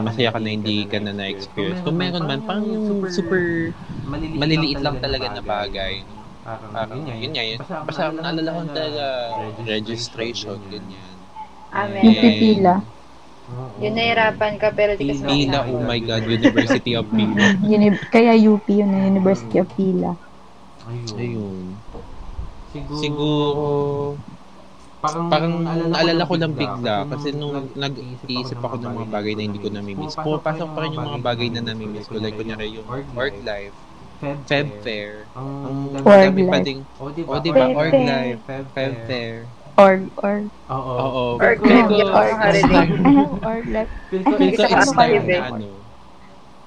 [0.00, 1.84] masaya ka na hindi ka na na-experience.
[1.84, 3.76] Kung meron man, parang yung super
[4.16, 5.94] maliliit lang talaga na bagay.
[6.72, 7.60] Parang, yun nga, yun.
[7.60, 9.04] Basta naalala ko talaga
[9.68, 11.04] registration, ganyan.
[11.68, 12.00] Amen.
[12.00, 12.74] Yung pipila.
[13.78, 17.44] Yun, nahirapan ka, pero di ka Pila, oh my God, University of Pila.
[17.76, 20.16] Uni- kaya UP yun na University of Pila.
[20.88, 21.76] Ayun.
[22.90, 24.16] Siguro,
[25.00, 29.68] parang naalala ko lang bigla kasi nung nag-iisip ako ng mga bagay na hindi ko
[29.70, 32.18] namimiss, pumapasok pa rin yung mga bagay na namimiss ko.
[32.18, 33.76] Like, kunyari yung work life,
[34.18, 36.66] Feb Fair, ang Org dami pa life.
[36.66, 37.06] ding, O,
[37.38, 38.08] diba, Feb org Fair.
[38.08, 38.40] life,
[38.74, 39.34] Feb Fair.
[39.78, 40.44] Org, org.
[40.74, 40.94] Oo.
[40.98, 41.24] Oo.
[41.38, 43.92] Org life, Ano, org life.
[44.10, 45.77] Feel ko, feel ko it's ano time na eh?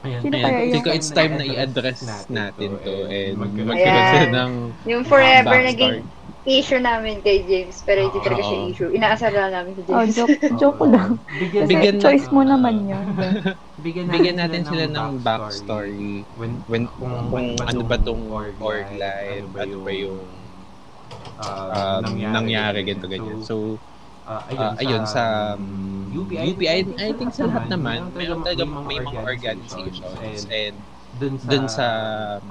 [0.02, 4.10] Ano, Sino Ayan, yung ko it's time na i-address natin to and magkaroon Ayan.
[4.10, 4.52] sila ng
[4.90, 5.70] Yung forever backstory.
[5.70, 5.96] naging
[6.42, 8.90] issue namin kay James, pero hindi talaga siya issue.
[8.90, 10.16] Inaasar lang namin si Oh, James.
[10.18, 11.22] joke, joke ko lang.
[11.30, 13.06] Bigyan, Kasi Bigyan na- choice mo naman yun.
[13.86, 19.46] bigyan natin sila ng backstory when, when kung, kung ano ba tong org org life,
[19.54, 20.18] ano ba yung
[21.38, 23.42] um, nangyari, ganito ganyan.
[23.42, 23.78] So,
[24.40, 26.32] uh, ayun, sa um, UP,
[26.68, 30.76] I, I think sa lahat naman, mayroon talaga may mga organizations and
[31.20, 31.88] dun sa, dun sa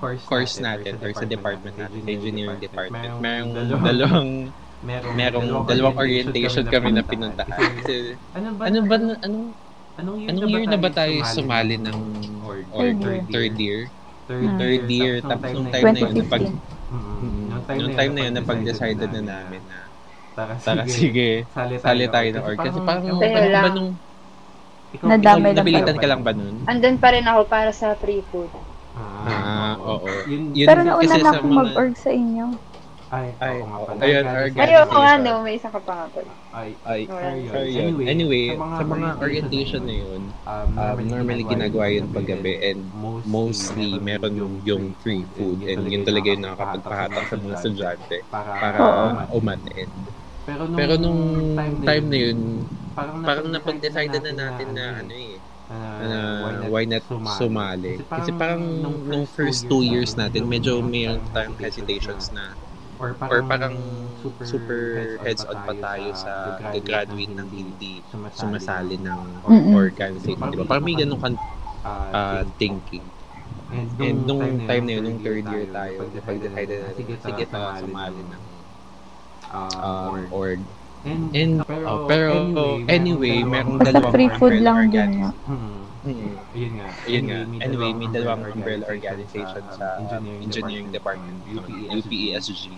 [0.00, 3.52] course, course natin or sa department natin, sa engineering department, merong
[3.84, 4.30] dalawang
[4.80, 7.68] merong, merong dalawang orientation kami na pinuntahan.
[7.80, 9.44] Kasi, ano ba, ano ba, anong,
[10.00, 11.98] anong year, anong year na ba tayo sumali ng
[12.44, 13.28] or, or Third year.
[13.28, 13.80] third year?
[14.30, 16.54] third, year, tapos nung time na yun, 2015.
[16.90, 17.46] Mm,
[17.82, 19.78] nung time na yun, napag-decided na namin na,
[20.40, 22.56] Tara, tara sige, sali sali tayo ng org.
[22.56, 23.90] Kasi parang, Kaya ano ba nung,
[24.90, 26.56] ikaw- Nadamay ikaw- lang napilitan ka lang ba nun?
[26.64, 28.48] Andun pa rin ako para sa free food.
[28.96, 30.08] Ah, oo.
[30.26, 32.46] Yun, Yun Pero kasi nauna sa na akong mga- mag-org sa inyo.
[33.10, 33.98] ay, Ay, oo nga pala.
[34.00, 34.86] Ayun, Organization.
[34.86, 35.32] Ay, nga, no.
[35.42, 36.30] May isa ka pa nga pala.
[36.50, 37.30] Ay, Ay, Wala.
[37.50, 37.94] Pero yun.
[38.02, 42.80] Anyway, sa mga orientation na yun, um, um, normally ginagawa yun paggabi and
[43.26, 48.78] mostly meron yung, yung free food and yun talaga yung nakakapagpahatak sa mga estudyante para
[48.78, 49.06] Oo.
[49.32, 49.90] umattend.
[50.46, 51.20] Pero nung, Pero nung
[51.84, 52.38] time na yun,
[52.96, 55.36] parang, parang napag-decide na natin na ano eh,
[55.70, 56.18] na
[56.58, 58.02] na why not sumali.
[58.08, 62.56] Kasi parang nung first two years natin, medyo mayroon tayong hesitations na
[63.00, 63.76] or or parang
[64.44, 66.32] super heads-on pa tayo sa
[66.84, 69.72] graduate ng hindi sumasali ng Mm-mm.
[69.72, 70.52] organization.
[70.52, 70.66] Di ba?
[70.68, 71.36] Parang may ganun kang
[72.12, 73.08] uh, thinking.
[73.70, 78.42] And nung time na yun, nung third year tayo, pag-decide na sige, ta, sumali ng
[79.52, 80.60] um, org.
[81.00, 82.44] And, And, oh, pero
[82.84, 85.10] anyway, merong Basta dalawang free food lang din.
[85.48, 86.32] Hmm, Mm.
[86.56, 86.86] Ayun nga.
[87.04, 87.38] Ayun nga.
[87.60, 90.00] Anyway, may dalawang umbrella organization sa
[90.40, 91.44] engineering department,
[91.92, 92.72] UPESG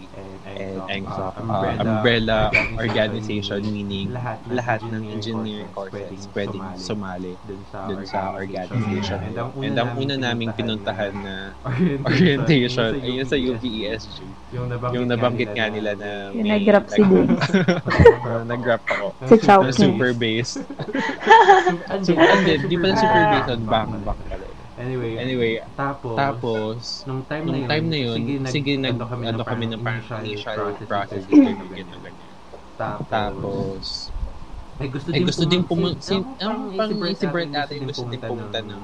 [0.59, 1.35] and ENGSOC.
[1.39, 2.51] Uh, umbrella
[2.83, 4.11] organization meaning
[4.51, 9.23] lahat ng engineering courses pwedeng sumali dun sa organization.
[9.63, 11.35] And ang una naming pinuntahan na
[12.11, 14.19] orientation ay sa UPESG.
[14.93, 17.31] Yung nabanggit nga nila na Yung may nag-rap si Dave.
[18.53, 19.15] nag-rap ako.
[19.31, 19.95] Si Chao Na King.
[19.95, 20.59] super bass.
[22.03, 24.47] So, hindi, di pala super based on back back pala.
[24.73, 29.65] Anyway, Anyway, tapos, tapos, nung time nung na time na yun, sige, nag, ano kami
[29.69, 32.33] ng parang initial process, ganyan, ganyan, ganyan.
[32.81, 33.85] Tapos, Tapos,
[34.81, 38.09] ay gusto ay din gusto din pumunta, pumunta, si, ang parang si Brent ate, gusto
[38.09, 38.83] din pumunta ng,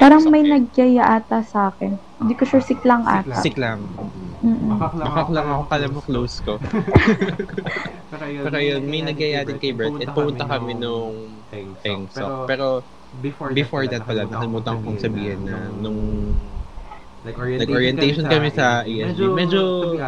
[0.00, 2.00] Parang may nagyaya ata sa akin.
[2.16, 3.36] Hindi ko sure siklang ata.
[3.44, 3.84] Sik lang.
[4.40, 6.56] Makak lang ako, kala mo close ko.
[8.48, 11.44] Pero yun, may nagaya din kay Brent, at pumunta kami nung
[11.84, 12.48] Engso.
[12.48, 12.82] Pero,
[13.22, 16.00] before that pala, nakalimutan kong sabihin na nung
[17.26, 19.60] nag-orientation kami sa ESG, medyo,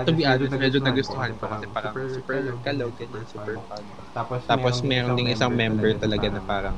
[0.05, 3.85] to be honest, medyo nagustuhan ko kasi parang super kalog, ganyan, super fun.
[4.15, 6.77] Tapos, Tapos meron ding isang member talaga na parang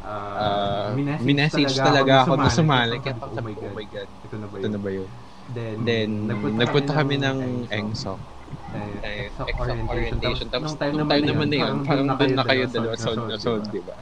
[0.00, 0.90] uh, uh,
[1.20, 2.96] minessage talaga ako na sumali.
[3.02, 4.72] Kaya oh parang sabi ko, oh my God, ito na ba ito yun?
[4.72, 5.08] na ba yun?
[5.50, 6.08] Then, Then,
[6.56, 7.38] nagpunta kami ng
[7.68, 8.20] ENGSOC.
[8.70, 10.46] eh, Eh, exoc orientation.
[10.48, 13.82] Tapos, nung time naman na yun, parang doon na kayo dalawa sound na sound, di
[13.82, 13.96] ba?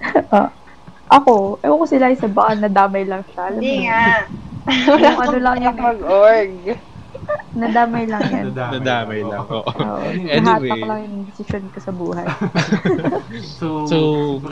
[1.06, 3.42] Ako, ewan ko sila isa baka nadamay lang siya.
[3.46, 4.04] Alam Hindi nga.
[4.96, 6.52] Yung ano lang yung mag-org.
[7.54, 8.44] nadamay lang yan.
[8.50, 9.44] Nadamay lang.
[9.44, 9.60] Oo.
[9.62, 10.40] Oo, Anyway.
[10.66, 12.24] nahatak lang yung decision ko sa buhay.
[13.60, 13.96] So, So,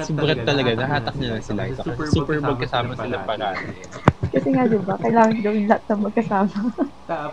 [0.03, 1.65] si Brett talaga, nahatak niya na sila.
[1.65, 1.83] Isa.
[2.07, 3.73] Super magkasama sila parati.
[4.29, 6.57] Kasi nga, di ba, kailangan gawin lahat ng magkasama.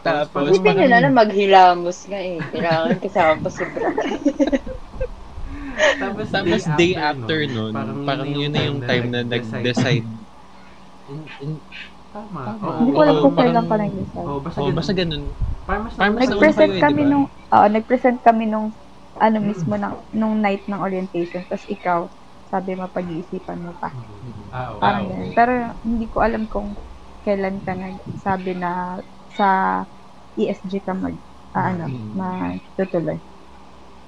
[0.01, 2.39] Tapos, Buti nyo na lang maghilamos nga eh.
[2.49, 3.95] Kailangan kasama pa si Brad.
[5.79, 7.73] Tapos, Tapos day after nun,
[8.03, 10.05] parang yun na yung time na nag-decide.
[11.05, 11.63] In- in-
[12.09, 12.41] Tama.
[12.41, 12.65] Tama.
[12.65, 14.25] Oo, Hindi ko alam kung kailan parang- pa nag-decide.
[14.25, 14.75] Oo, basta Oh, ganun.
[14.75, 15.23] basta ganun.
[15.61, 17.11] Parang Parang Nag-present kami di ba?
[17.11, 18.67] nung, oo, nag-present kami nung,
[19.15, 21.45] ano mismo, ng, nung night ng orientation.
[21.45, 21.99] Tapos ikaw,
[22.49, 23.93] sabi mo, pag-iisipan mo pa.
[24.49, 24.81] Ah, okay.
[24.81, 25.13] Parang okay.
[25.13, 25.33] ganun.
[25.35, 25.53] Pero
[25.83, 26.73] hindi ko alam kung
[27.21, 28.97] kailan ka nagsabi na
[29.29, 29.47] sa
[30.33, 31.13] ESG ka mag,
[31.53, 32.09] ah, ano, Mm.
[32.15, 33.21] matutuloy.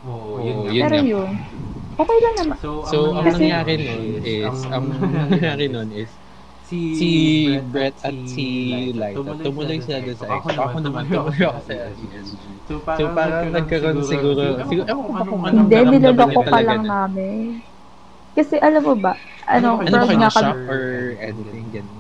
[0.03, 0.71] Oo, Oo, yun nga.
[0.71, 1.05] yun Pero nga.
[1.07, 1.29] yun,
[1.95, 2.55] okay lang naman.
[2.57, 4.85] So, So, ang Kasi- nangyari nun is, ang
[5.29, 6.09] nangyari nun is,
[6.63, 7.09] si, si
[7.63, 8.45] Brett at si
[8.89, 10.61] Liza, tumuloy sila doon sa Ako expo.
[10.63, 11.73] Ako naman, tumuloy ako sa.
[12.65, 16.81] So, So, parang nagkaroon siguro, siguro, ewan ko ba kung anong Hindi, niloloko talaga lang
[16.81, 17.37] na- namin.
[18.31, 19.13] Kasi alam mo ba,
[19.45, 20.63] ano, Ano ba nga kami.
[20.65, 20.81] or
[21.19, 21.65] anything?
[21.69, 21.99] Ganun.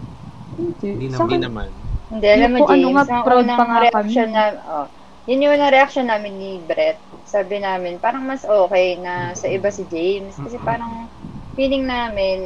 [0.53, 0.87] Hindi.
[0.87, 1.19] Hindi naman.
[1.19, 1.69] Hindi akin, naman.
[2.07, 4.35] Hindi, alam mo, Yung kung ano James, nga, ang proud unang pa nga reaction kami.
[4.35, 4.85] na, oh,
[5.27, 6.99] yun yung reaction namin ni Brett.
[7.33, 10.35] Sabi namin, parang mas okay na sa iba si James.
[10.43, 10.93] Kasi parang
[11.55, 12.37] feeling namin,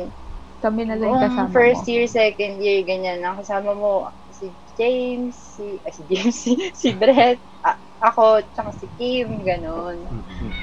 [0.63, 1.89] kami na lang yung kasama first mo.
[1.91, 3.93] year, second year, ganyan, ang kasama mo,
[4.29, 9.97] si James, si, ay, si James, si, si Brett, a- ako, tsaka si Kim, ganun.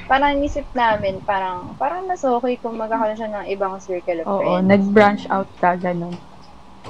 [0.09, 4.39] Parang nisip namin, parang, parang mas okay kung magkakaroon siya ng ibang circle of Oo,
[4.39, 4.63] friends.
[4.71, 6.15] nag-branch out ka, ganun.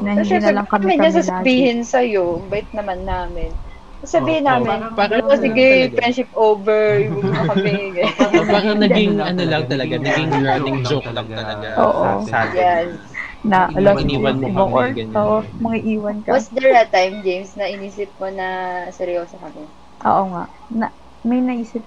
[0.03, 1.61] Na So, hindi na lang kami kami lagi.
[1.63, 3.51] sasabihin sa'yo, bait naman namin.
[4.03, 5.95] Sabihin Oo, namin, parang- parang "Oh, sige, talaga.
[5.95, 7.73] friendship over, huwag na kami.
[8.51, 12.07] Parang naging, ano lang talaga, naging running joke lang talaga Oo.
[12.27, 12.59] sa atin.
[12.59, 12.91] Yes.
[13.43, 15.15] na Iniwan lost iniwan mo mo kami, or ganyan.
[15.19, 16.29] oo, mga iwan ka.
[16.31, 18.47] Was there a time, James, na inisip mo na
[18.87, 19.67] seryoso kami?
[19.99, 20.43] Oo nga.
[20.71, 20.87] Na,
[21.21, 21.83] may naisip,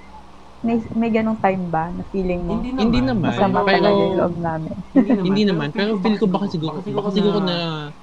[0.67, 2.59] may, may ganong time ba na feeling mo?
[2.59, 3.31] Hindi Hindi naman.
[3.31, 4.75] Masama pero- talaga yung loob namin.
[5.31, 7.57] Hindi naman, pero feel ko baka siguro, baka siguro na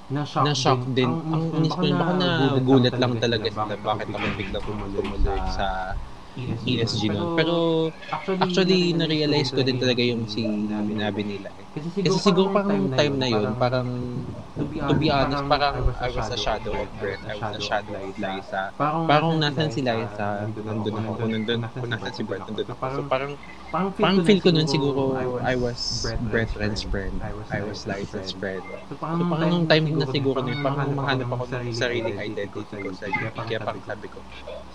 [0.08, 1.10] na-shock, na-shock din.
[1.12, 2.28] Ang inis ko yun, baka na
[2.64, 5.08] gulat lang talaga sila bakit ako biglang tumuloy
[5.52, 5.68] sa
[6.34, 7.36] ESG nun.
[7.38, 7.56] Pero
[8.40, 10.42] actually, na-realize ko din talaga yung si
[10.72, 11.52] sinabi nila.
[11.60, 11.66] eh.
[11.76, 13.88] Kasi siguro parang time na yun, parang
[14.54, 17.20] to be honest, parang I was a shadow of Brett.
[17.26, 18.74] I was a shadow of Liza.
[18.78, 21.12] Parang nasan si Liza, nandun ako.
[21.26, 22.84] Nandun, kung nasan si Brett, nandun ako.
[22.94, 23.34] So parang,
[23.74, 27.18] parang feel ko nun siguro I was Brett Ren's friend.
[27.24, 28.62] I was Liza's friend.
[28.90, 32.90] So parang nung time na siguro na yun, parang mahanap ako ng sariling identity ko
[32.94, 33.34] sa UP.
[33.34, 34.22] Kaya parang sabi ko,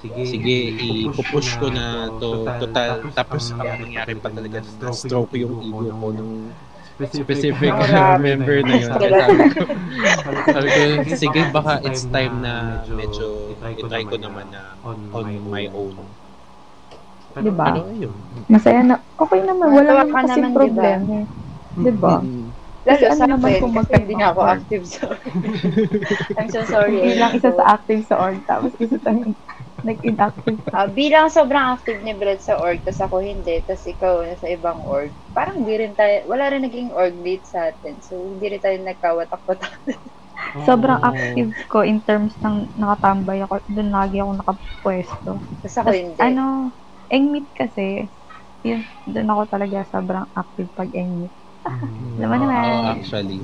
[0.03, 3.07] sige, ipupush ko na to total.
[3.15, 6.35] Tapos ang nangyari pa talaga, na-stroke yung ego ko nung
[7.07, 8.23] specific Marami.
[8.27, 8.91] member na yun.
[8.99, 9.63] Kaya sabi ko,
[10.51, 10.81] sabi ko,
[11.15, 15.95] sige, baka it's time na medyo itry ko naman na on my own.
[17.39, 17.67] Diba?
[17.71, 18.15] Pero ayun.
[18.51, 20.59] Masaya na, okay naman, wala naman kasi naman, diba?
[20.59, 21.13] problema.
[21.23, 21.27] eh.
[21.79, 22.15] Diba?
[22.19, 22.47] Mm.
[22.89, 25.05] Lalo Kasi ano sa naman kung kasi hindi na ako active sa
[26.41, 26.97] I'm so sorry.
[27.05, 29.11] Bilang isa So, sa active sa org, tapos isa sa
[29.87, 34.23] nag-inactive sa ah, bilang sobrang active ni Brett sa org, tas ako hindi, tas ikaw
[34.37, 37.99] sa ibang org, parang di rin tayo, wala rin naging org lead sa atin.
[38.05, 39.73] So, hindi rin tayo nagkawatak-watak.
[40.67, 43.63] Sobrang active ko in terms ng nakatambay ako.
[43.71, 45.31] Doon lagi ako nakapwesto.
[45.63, 46.21] Tas ako Tas, hindi.
[46.23, 46.45] ano,
[47.11, 48.11] engmeet kasi,
[48.67, 51.35] yun, doon ako talaga sobrang active pag engmeet.
[52.19, 52.63] Naman naman.
[52.65, 53.41] Oo, actually.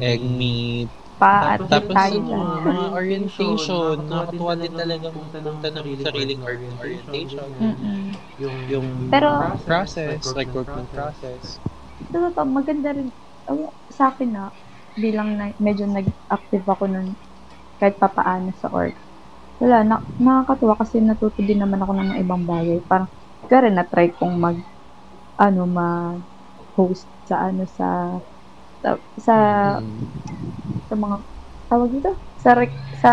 [0.00, 0.90] Egg meat.
[1.22, 2.46] Pa, at Tapos tayo dyan.
[2.66, 5.38] mga orientation, nakakatuwa din talaga pumunta
[5.70, 7.46] ng sariling or- orientation.
[7.62, 8.02] Mm-mm.
[8.42, 11.62] Yung Pero- process, recruitment process.
[12.10, 13.06] Sa totoo, maganda rin.
[13.46, 14.50] Oh, sa akin na,
[14.98, 17.14] bilang na, medyo nag-active ako nun
[17.78, 18.94] kahit papaano sa org.
[19.62, 22.78] Wala, na, nakakatuwa kasi natuto din naman ako ng mga ibang bagay.
[22.82, 23.06] Parang,
[23.46, 24.58] kaya rin na-try kong mag,
[25.38, 28.18] ano, mag-host sa, ano, sa,
[28.82, 29.36] sa, sa,
[29.78, 30.10] Mm.
[30.84, 31.16] sa mga,
[31.68, 32.10] tawag dito?
[32.36, 33.12] Sa, rec, sa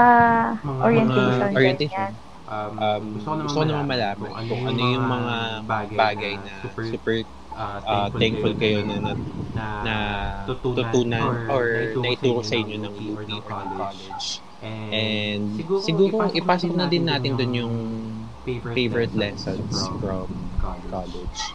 [0.60, 1.40] Mga- orientation.
[1.40, 2.12] mga orientation.
[2.12, 2.28] ganyan.
[2.50, 5.36] Um, gusto ko naman malaman kung ano yung mga
[5.94, 7.22] bagay na super
[7.54, 9.12] uh, thankful kayo na, na,
[9.86, 9.96] na
[10.50, 14.26] tutunan or naituro sa inyo ng UP or ng college.
[14.60, 17.76] And siguro ipasok na din natin dun yung
[18.44, 19.70] favorite lessons
[20.02, 20.58] from
[20.90, 21.54] college.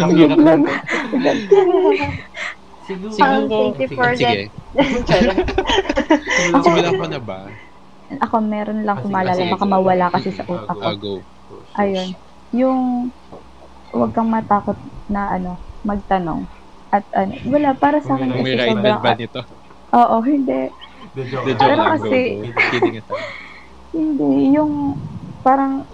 [0.00, 0.52] Ang hirap na.
[2.84, 3.12] Siguro,
[3.76, 4.48] Siguro, sige.
[6.60, 7.38] Simulan ko na ba?
[8.20, 10.84] Ako meron lang Ah, kumalala, baka mawala kasi sa utak ko.
[10.84, 11.14] Ah, go.
[11.74, 12.08] Ayun.
[12.52, 12.80] Yung
[13.90, 14.76] huwag kang matakot
[15.08, 16.44] na ano, magtanong.
[16.92, 19.40] At ano, wala para sa akin May kasi right sobrang, ba nito?
[19.90, 20.62] oo, hindi.
[21.14, 21.44] The joke.
[21.44, 22.36] The joke Pero lang, kasi-.
[23.94, 24.98] Hindi, yung
[25.40, 25.86] parang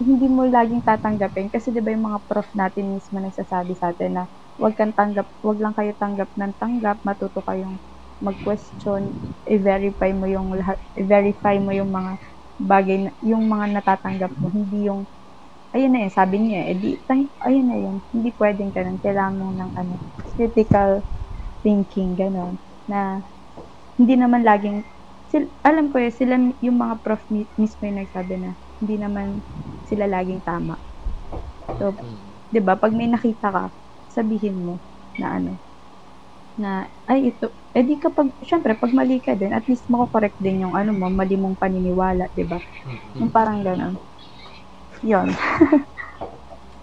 [0.00, 1.48] hindi mo laging tatanggapin.
[1.54, 4.24] Kasi 'di ba yung mga prof natin mismo nagsasabi sa atin na
[4.60, 7.76] huwag kang tanggap, huwag lang kayo tanggap ng tanggap, matuto kayong
[8.22, 9.12] mag-question,
[9.48, 12.12] i-verify mo yung lahat, i-verify mo yung mga
[12.56, 15.04] bagay yung mga natatanggap mo, hindi yung
[15.74, 19.36] ayun na yun, sabi niya, eh, di, tang, ayun na yun, hindi pwedeng ganun, kailangan
[19.40, 19.94] mo ng ano,
[20.34, 21.04] critical
[21.64, 23.22] thinking, ganun, na
[24.00, 24.84] hindi naman laging
[25.30, 29.26] sil, alam ko eh, sila yung mga prof mi- mismo yung nagsabi na hindi naman
[29.86, 30.76] sila laging tama.
[31.78, 32.18] So, Mm.
[32.52, 33.64] 'di ba, pag may nakita ka,
[34.10, 34.74] sabihin mo
[35.20, 35.52] na ano
[36.56, 40.64] na ay ito eh di kapag syempre pag mali ka din at least mako-correct din
[40.64, 42.56] yung ano mo mali mong paniniwala 'di ba
[43.20, 43.94] yung parang gano'n
[45.04, 45.28] yon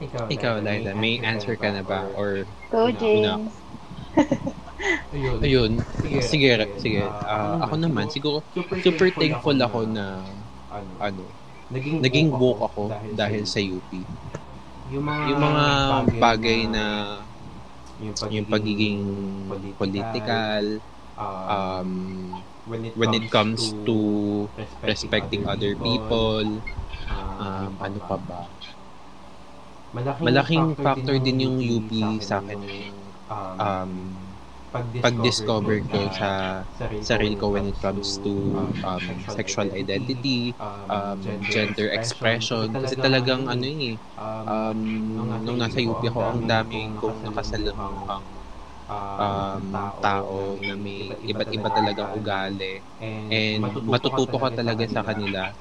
[0.04, 2.12] Ikaw, Ikaw, Liza, may answer ka na ba?
[2.18, 2.44] Or,
[2.74, 2.92] Go.
[2.92, 3.54] James.
[5.14, 5.40] Ayun.
[5.46, 5.72] ayun,
[6.04, 7.04] sige, sige.
[7.24, 8.44] Ah, ako naman, siguro,
[8.84, 10.26] super thankful ako na,
[11.00, 11.30] ano,
[11.74, 12.84] naging woke ako
[13.18, 13.90] dahil sa UP.
[14.94, 15.66] yung mga, Yung mga
[16.22, 16.84] bagay na,
[18.30, 19.02] yung pagiging
[19.78, 20.64] political,
[21.18, 21.92] um,
[22.96, 23.98] when it comes to
[24.86, 26.46] respecting other people,
[27.42, 28.42] um, ano pa ba?
[29.94, 32.90] Malaking factor din yung UP sa akin yung
[33.62, 33.92] um,
[35.04, 36.64] pag-discover ko sa
[37.00, 38.32] sarili ko when it comes to
[38.84, 40.56] um, sexual identity,
[40.88, 42.78] um, gender expression.
[42.80, 43.98] Kasi talagang ano yun eh,
[44.48, 44.80] um,
[45.44, 48.08] nung nasa UP ako, ang daming kong nakasalubong
[49.18, 49.66] um,
[50.02, 52.82] tao na may iba't iba talagang ugali.
[53.30, 55.56] And matututo ka talaga sa kanila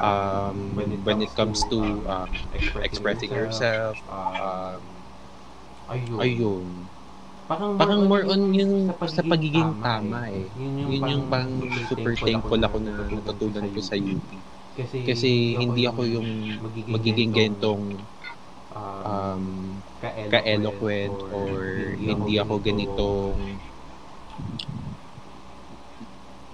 [0.00, 2.50] um, when it comes to um,
[2.82, 4.02] expressing yourself,
[4.38, 5.06] um,
[6.18, 6.90] Ayun.
[7.48, 10.44] Parang, Parang more on yung yung sa pagiging tama eh.
[10.60, 14.28] Yun yung parang super thankful ako na natutunan ko sa UP.
[14.76, 16.28] Kasi, Kasi hindi ako yung
[16.92, 17.96] magiging gentong
[18.76, 19.44] um, um,
[20.28, 21.56] ka-eloquent or
[21.96, 23.40] hindi ako ganitong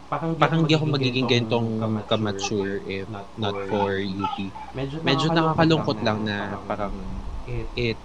[0.07, 1.69] parang, parang hindi ako magiging gentong
[2.07, 4.37] kamature if not for UP.
[4.79, 6.95] Medyo, Medyo nakakalungkot lang na parang
[7.75, 7.99] it,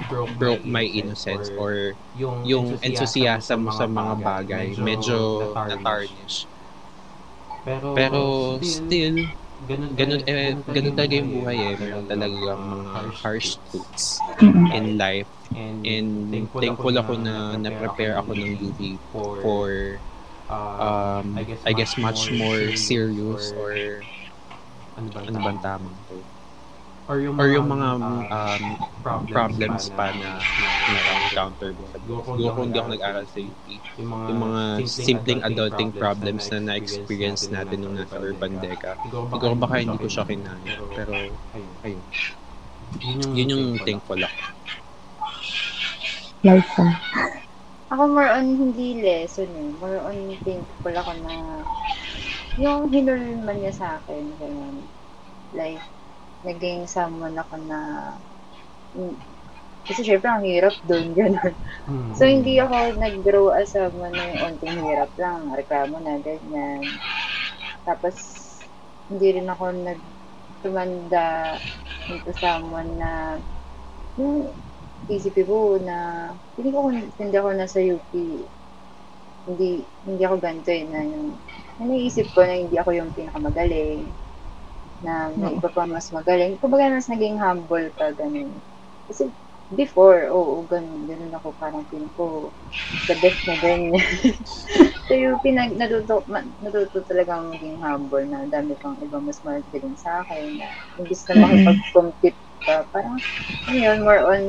[0.00, 6.46] it broke my innocence or yung, yung enthusiasm sa mga bagay medyo na-tarnish.
[7.64, 9.16] Pero, Pero still,
[9.58, 11.74] ganun, ganun, eh, ganun talaga yung buhay eh.
[11.80, 14.72] Meron talagang mga harsh truths Mm-mm.
[14.74, 15.30] in life.
[15.84, 18.80] And, And thankful ako na na-prepare ako ng UP
[19.40, 20.00] for
[20.48, 21.28] uh, um,
[21.64, 24.04] I guess much more serious or
[24.98, 26.26] ano ba ano bang tamang to?
[27.04, 28.64] Or yung Or yung mga uh, um,
[29.28, 30.40] problems pa na
[30.88, 31.84] na-encounter ko.
[32.00, 33.64] Siguro kung hindi ako nag-aral sa UP,
[34.00, 39.52] yung mga, yung mga simpleng adulting problems na na-experience natin nung nasa Urban Deca, siguro
[39.52, 40.80] baka hindi ko siya kinaya.
[40.96, 41.12] Pero,
[41.84, 42.02] ayun.
[43.34, 44.38] Yun yung thankful ako.
[46.44, 46.86] Liza.
[47.92, 49.70] Ako more on hindi lesson eh.
[49.80, 51.34] More on thankful ako na
[52.60, 54.24] yung hinulman niya sa akin.
[54.40, 54.84] Ganun.
[55.54, 55.80] Like,
[56.44, 57.80] naging someone ako na
[59.84, 61.54] kasi syempre ang hirap doon, gano'n.
[61.84, 62.12] Hmm.
[62.16, 66.80] So, hindi ako nag-grow as someone na yung onting hirap lang, reklamo na, ganyan.
[67.84, 68.16] Tapos,
[69.12, 71.60] hindi rin ako nagtumanda
[72.08, 73.36] into someone na
[74.16, 74.48] yung
[75.12, 78.08] isip ko na hindi ko hindi ako nasa UP
[79.44, 81.36] hindi hindi ako ganito eh na yung
[81.76, 84.08] na naisip ko na hindi ako yung pinakamagaling
[85.02, 86.58] na may iba pa mas magaling.
[86.60, 88.60] Kumbaga mas naging humble ka ganun.
[89.08, 89.32] Kasi
[89.72, 92.52] before oo ganun ganun ako parang pin ko
[93.08, 93.96] the best na ganyan
[95.08, 99.96] so yung pinag natuto ma- natuto talagang maging humble na dami pang iba mas magaling
[99.96, 100.68] sa akin na
[101.00, 103.18] imbis na makipag-compete ka parang
[103.68, 104.44] ano yun more on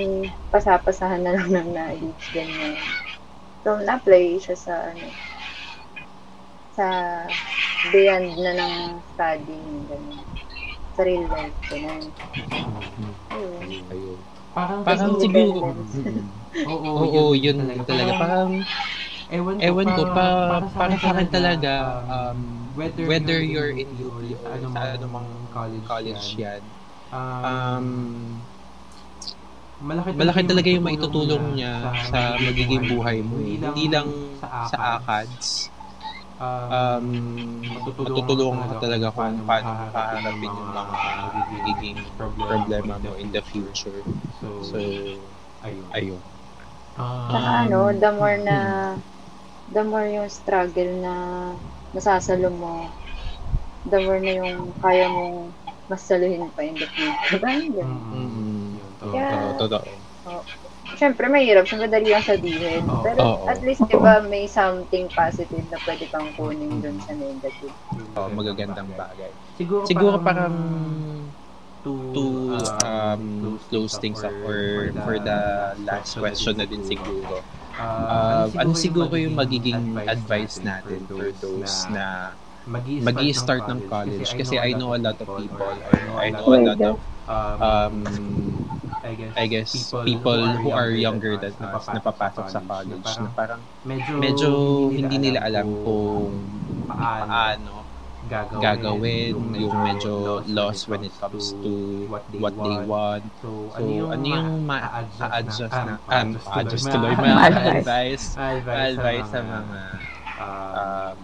[0.54, 2.80] pasapasahan na lang ng na-reach ganyan.
[3.64, 5.08] So na-apply siya sa ano
[6.76, 6.88] sa
[7.92, 8.76] beyond na ng
[9.12, 10.25] studying ganyan
[10.96, 12.02] sa real life ganyan
[13.36, 14.20] ayun Ayun.
[14.56, 16.32] Parang, Parang siguro, Mm-mm.
[16.64, 18.16] Oo, oo, yun talaga.
[18.16, 18.64] Parang,
[19.28, 22.40] ewan ko, ewan ko, pa, para para sa akin talaga, um, um,
[22.72, 26.64] whether, whether you're in UP UP or sa sa anumang college, college yan, yan,
[27.12, 27.88] um, um,
[29.84, 31.74] malaki, malaki talaga yung maitutulong niya
[32.08, 33.36] sa magiging buhay mo.
[33.44, 33.60] eh.
[33.60, 34.08] Hindi lang
[34.40, 35.75] sa ACADS.
[36.36, 37.08] Um,
[37.72, 40.96] matutulungan ka talaga kung paano haharapin yung mga
[41.54, 44.04] magiging problema mo in the future.
[44.60, 44.80] So,
[45.64, 45.88] ayun.
[45.96, 46.22] ayun.
[47.32, 48.58] Saka Um, ano, the more na,
[49.68, 51.14] the more yung struggle na
[51.96, 52.74] nasasalo mo,
[53.86, 55.54] the more na yung kaya mong
[55.92, 57.38] masaluhin pa in the future.
[57.44, 58.00] Parang ganun.
[58.12, 58.72] Mm,
[59.14, 59.30] Yeah.
[59.32, 59.94] totoo, totoo.
[60.96, 61.68] Siyempre, mahirap.
[61.68, 62.84] Siyempre, dali lang sabihin.
[63.04, 63.46] Pero Oo.
[63.52, 67.76] at least, di ba, may something positive na pwede kang kunin dun sa negative.
[68.16, 69.32] Oh, magagandang bagay.
[69.60, 70.56] Siguro, Siguro parang
[71.84, 72.24] to, to
[72.82, 75.40] um, close things up or for the
[75.86, 77.46] last question na din siguro.
[77.76, 82.34] Uh, ano siguro yung magiging advice natin for those na
[82.66, 82.88] mag
[83.36, 84.32] start ng college?
[84.34, 85.76] Kasi I know a lot of people
[86.18, 86.98] I know a lot of
[87.62, 87.96] um,
[89.38, 93.06] I guess people who are younger than us na papasok sa college.
[93.06, 94.50] na parang medyo
[94.90, 96.34] hindi nila alam kung
[96.90, 97.86] paano
[98.58, 102.06] gagawin, yung medyo lost when it comes to
[102.42, 103.30] what they want.
[103.38, 109.80] So, ano yung ma-adjust na, um, adjust tuloy, ma-advise, ma-advise sa mga
[110.42, 111.18] um,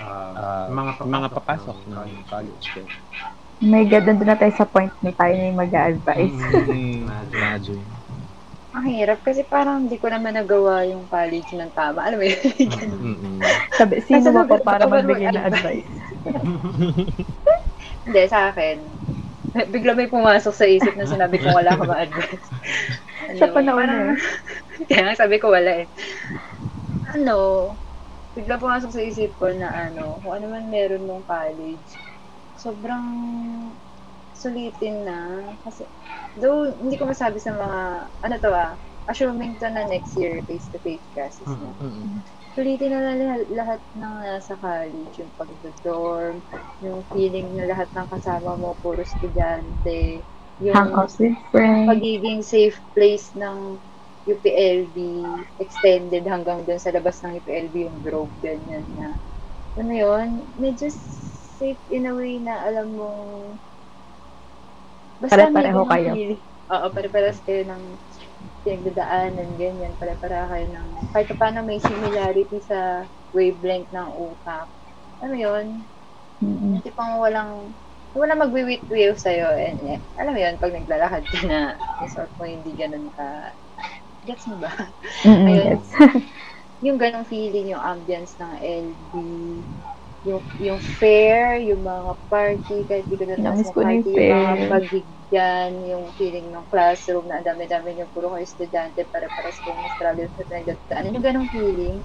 [0.00, 2.66] uh, mga, mga papasok ng college.
[3.60, 6.38] My God, nandun na tayo sa point na tayo na yung mag-a-advise.
[7.36, 7.84] Imagine.
[8.72, 12.00] Ang hirap kasi parang hindi ko naman nagawa yung college ng tama.
[12.06, 12.40] Alam mo yun?
[13.04, 13.36] Mm-mm.
[13.76, 15.90] Sabi, sino ba pa para magbigay ng advice?
[18.06, 18.76] Hindi, sa akin.
[19.72, 22.46] Bigla may pumasok sa isip na sinabi ko wala ka ma-advise.
[23.36, 24.16] Sa panahon na yun.
[24.88, 25.86] Kaya nga sabi ko wala eh.
[27.12, 27.36] Ano,
[28.32, 31.98] bigla pumasok sa isip ko na ano, kung ano man meron nung college,
[32.60, 33.06] sobrang
[34.36, 35.18] sulitin na.
[35.64, 35.88] Kasi,
[36.36, 37.80] though, hindi ko masabi sa mga,
[38.22, 38.76] ano to ah,
[39.10, 41.72] assuming to na next year face-to-face classes na.
[41.80, 42.22] Mm-mm.
[42.54, 46.36] Sulitin na lahat, lahat ng nasa college, yung pag-dorm,
[46.84, 50.26] yung feeling na lahat ng kasama mo puro estudyante,
[50.60, 50.76] yung
[51.88, 53.80] pagiging safe place ng
[54.28, 54.96] UPLB
[55.58, 59.16] extended hanggang dun sa labas ng UPLB yung grove, ganyan na.
[59.80, 60.28] Ano yun?
[60.60, 60.90] Medyo
[61.60, 63.08] safe in a way na alam mo
[65.20, 66.12] basta Pare-pareho kayo.
[66.16, 66.40] feeling.
[66.72, 67.82] Oo, pare-pares kayo ng
[68.64, 69.92] pinagdadaanan, ganyan.
[70.00, 73.04] Pare-pareho kayo ng kahit pa paano may similarity sa
[73.36, 74.66] wavelength ng utak.
[75.20, 75.66] Ano yun?
[76.40, 76.80] Mm-mm.
[76.80, 77.76] Yung tipong walang
[78.16, 79.54] walang magwiwit-wiw sa'yo.
[79.54, 81.60] And, eh, alam mo yun, pag naglalakad ka na,
[82.02, 83.54] yung sort mo hindi ganun ka,
[84.26, 84.72] gets mo ba?
[85.22, 85.78] Mm-mm, Ayun.
[85.78, 85.86] yes.
[86.80, 89.12] yung ganong feeling, yung ambience ng LB,
[90.24, 94.28] yung, yung fair, yung mga party, kahit di ko na tapos na yung party, yung
[94.28, 94.68] mga fair.
[94.68, 100.28] pagigyan, yung feeling ng classroom na ang dami-dami yung puro kayo estudyante, para-paras kayong struggle
[100.36, 101.14] sa pinagdadaanan.
[101.16, 101.96] Yung ganong feeling,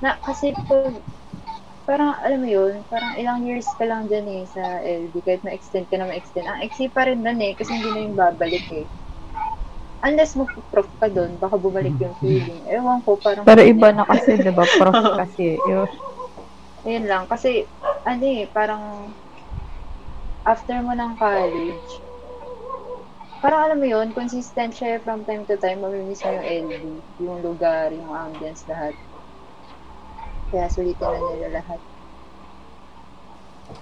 [0.00, 0.96] na kasi pag,
[1.84, 5.86] parang, alam mo yun, parang ilang years ka lang dyan eh sa LB, kahit ma-extend
[5.92, 6.48] ka na ma-extend.
[6.48, 8.88] Ang exe pa rin nun eh, kasi hindi na yung babalik eh.
[10.02, 12.64] Unless mag-prof ka doon, baka bumalik yung feeling.
[12.64, 13.44] Ewan ko, parang...
[13.44, 14.64] Pero iba na kasi, di ba?
[14.80, 15.60] Prof kasi.
[15.68, 16.11] Yun.
[16.82, 17.24] Ayun lang.
[17.30, 17.66] Kasi,
[18.02, 19.14] ano eh, parang
[20.42, 21.90] after mo ng college,
[23.38, 26.82] parang alam mo yun, consistent siya from time to time, mamimiss mo yung LB,
[27.22, 28.94] yung lugar, yung ambience, lahat.
[30.50, 31.80] Kaya sulitin na nila lahat.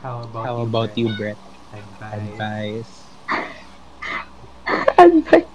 [0.04, 1.40] How about, How about you, Brett?
[1.72, 2.12] Advice.
[2.14, 2.92] Advice?
[5.04, 5.50] Advice.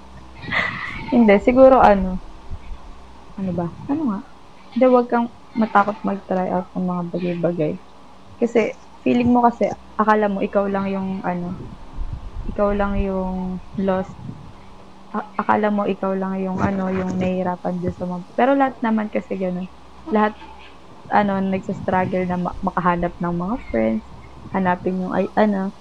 [1.13, 2.17] Hindi, siguro ano.
[3.37, 3.67] Ano ba?
[3.87, 4.19] Ano nga?
[4.75, 5.29] Hindi, wag kang
[5.61, 7.73] matakot mag-try out ng mga bagay-bagay.
[8.41, 8.61] Kasi,
[9.03, 9.65] feeling mo kasi,
[10.01, 11.57] akala mo, ikaw lang yung, ano,
[12.49, 14.15] ikaw lang yung lost.
[15.17, 18.21] A- akala mo, ikaw lang yung, ano, yung nahihirapan dyan sa mga...
[18.39, 19.67] Pero lahat naman kasi ganun.
[20.15, 20.33] Lahat,
[21.13, 24.03] ano, nagsastruggle na ma- makahanap ng mga friends,
[24.55, 25.73] hanapin yung, ay, ano,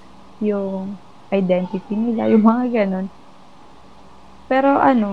[0.42, 0.98] yung
[1.32, 3.08] identity nila, yung mga ganun.
[4.50, 5.10] Pero ano,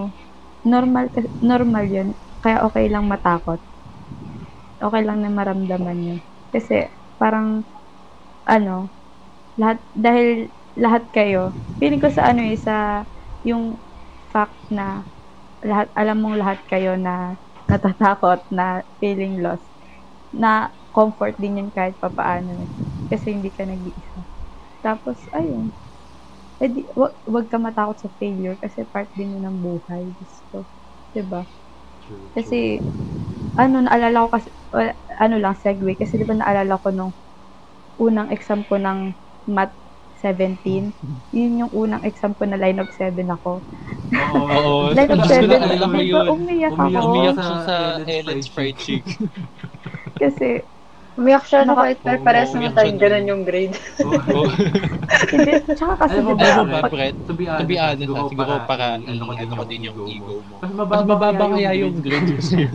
[0.73, 1.05] normal
[1.51, 2.09] normal 'yun.
[2.43, 3.59] Kaya okay lang matakot.
[4.81, 6.19] Okay lang na maramdaman 'yun.
[6.53, 6.89] Kasi
[7.21, 7.63] parang
[8.47, 8.91] ano,
[9.59, 13.05] lahat dahil lahat kayo, feeling ko sa ano eh, sa
[13.45, 13.81] yung
[14.31, 15.05] fact na
[15.65, 17.37] lahat alam mong lahat kayo na
[17.69, 19.67] natatakot na feeling lost
[20.33, 22.71] na comfort din yun kahit papaano eh.
[23.11, 24.23] kasi hindi ka nag-iisa
[24.83, 25.73] tapos ayun
[26.63, 30.13] eh di, wag, wag ka matakot sa failure kasi part din yun ng buhay.
[30.17, 30.69] Gusto.
[31.13, 31.43] 'Di ba?
[32.01, 32.81] True, Kasi,
[33.59, 35.93] ano, naalala ko kasi, wala- ano lang, segue.
[35.95, 37.13] Kasi di ba naalala ko nung
[37.99, 39.13] unang exam ko ng
[39.47, 39.75] Math
[40.19, 40.91] 17.
[41.37, 43.61] Yun yung unang exam ko na line of 7 ako.
[44.11, 44.39] Oo.
[44.43, 44.73] Oo.
[44.97, 46.25] Line of Gusto 7, na alam mo di yun.
[46.27, 46.99] ba umiyak ako.
[47.11, 49.27] Umiyak siya sa Ellen's Fried Chicken.
[50.19, 50.47] Kasi,
[51.11, 53.75] Umiyak siya na kahit par- pares Oo, naman tayong siya ganun yung grade.
[54.07, 54.47] Oo.
[55.35, 57.15] hindi, tsaka kasi, Alam mo di ba, Alam mo ba, ba, pag- Brett?
[57.27, 60.33] To be To honest, be honest, siguro siguro para i- ano ko din yung ego
[60.47, 60.55] mo.
[60.63, 62.67] Mas mababa, mababa kaya yung grade mo sa'yo.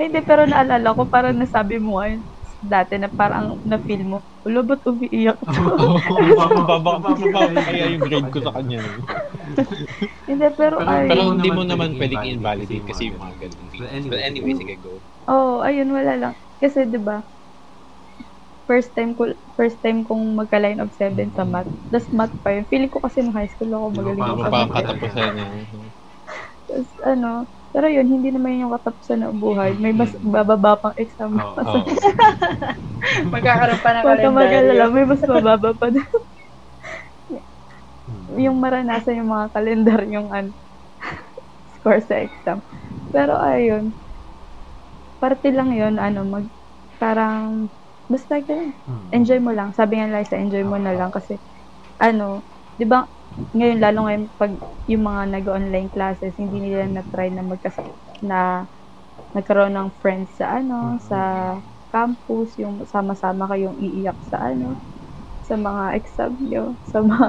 [0.00, 2.24] Ay, hindi, pero naalala ko, parang nasabi mo ngayon,
[2.64, 5.60] dati na parang na-feel mo, ulo, ba't umiiyak to?
[6.40, 8.80] Mababa mababa kaya yung grade ko sa kanya.
[10.24, 13.68] hindi, pero, Pero- ay, Pero hindi mo naman pwedeng invalidate kasi kasi yung mga ganun
[13.68, 13.92] But things.
[13.92, 14.74] anyway, But anyway, sige.
[14.80, 14.90] go.
[15.28, 16.34] Oo, oh, ayun, wala lang.
[16.56, 17.20] Kasi, di ba,
[18.70, 19.26] first time ko
[19.58, 21.68] first time kong magka-line of 7 sa math.
[21.90, 22.64] Tapos math pa yun.
[22.70, 24.74] Feeling ko kasi nung high school ako magaling pa- ako Ano sa pa math.
[24.78, 25.46] katapusan niya?
[26.70, 27.30] Tapos ano,
[27.70, 29.70] pero yun, hindi naman yun yung katapusan ng buhay.
[29.78, 31.38] May mas bababa pang exam.
[31.38, 31.54] Oo.
[31.56, 31.82] Mas, Oo.
[33.32, 34.94] Magkakaroon pa ng Huwag ka mag-alala, kalendaryo.
[34.94, 36.10] may mas mababa pa doon.
[38.10, 38.26] Hmm.
[38.42, 40.50] yung maranasan yung mga kalendar yung an
[41.78, 42.58] score sa exam.
[43.14, 43.94] Pero ayun,
[45.22, 46.46] parte lang yun, ano, mag,
[46.98, 47.70] parang,
[48.10, 49.08] basta ganun, Hmm.
[49.14, 49.72] enjoy mo lang.
[49.76, 51.38] Sabi nga Liza, enjoy mo na lang kasi
[52.00, 52.44] ano,
[52.78, 53.06] 'di ba?
[53.56, 54.52] Ngayon lalo ngayon pag
[54.90, 57.76] yung mga nag-online classes, hindi nila na-try na magkas
[58.22, 58.66] na
[59.36, 61.20] nagkaroon ng friends sa ano, sa
[61.94, 64.78] campus, yung sama-sama kayong iiyak sa ano,
[65.42, 67.28] sa mga exam nyo, sa mga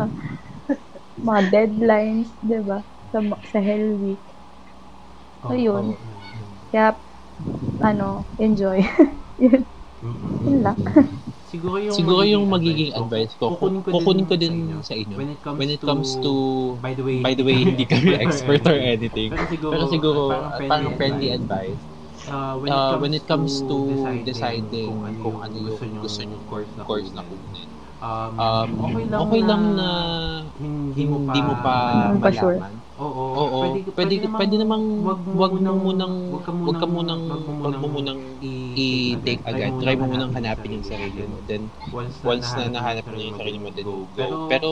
[1.28, 2.80] mga deadlines, 'di ba?
[3.12, 3.20] Sa
[3.52, 4.26] sa Hell Week.
[5.50, 5.94] Oo, oo.
[6.72, 6.90] Kaya
[7.90, 8.80] ano, enjoy.
[9.44, 9.62] Yun,
[10.46, 10.80] yun lang.
[11.52, 15.20] Siguro yung Siguro yung magiging advice ko, kukunin kukunin ko din din sa inyo.
[15.20, 16.32] When it comes, When it comes to,
[16.80, 19.36] by the way, by the way, hindi kami expert or anything.
[19.36, 21.84] Pero siguro, Pero siguro, parang parang friendly advice.
[22.32, 27.10] Uh, Uh, when it comes to deciding kung ano yung gusto nyo course na course
[27.12, 27.81] na kunin, kunin.
[28.02, 29.90] Um, Um, okay lang, okay lang na
[30.58, 31.76] hindi hindi mo pa
[32.12, 32.58] Hindi pa sure.
[32.58, 32.74] malaman.
[33.02, 33.60] Oo, Oo,
[33.98, 36.44] pwede, pwede, namang wag mo munang, wag
[36.78, 37.24] ka munang,
[37.62, 39.74] wag mo munang i-take agad.
[39.82, 41.42] Try mo munang hanapin yung sarili mo.
[41.46, 41.72] Then,
[42.22, 44.50] once na nahanap mo yung sarili mo, then go.
[44.50, 44.70] Pero,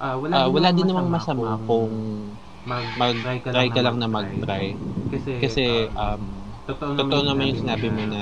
[0.00, 1.92] uh, ah, wala din namang masama kung
[2.66, 4.76] mag-try ka, ka lang na mag-try.
[5.06, 6.24] Kasi, Kasi, um, um,
[6.66, 8.20] totoo, totoo naman yung sinabi mo na,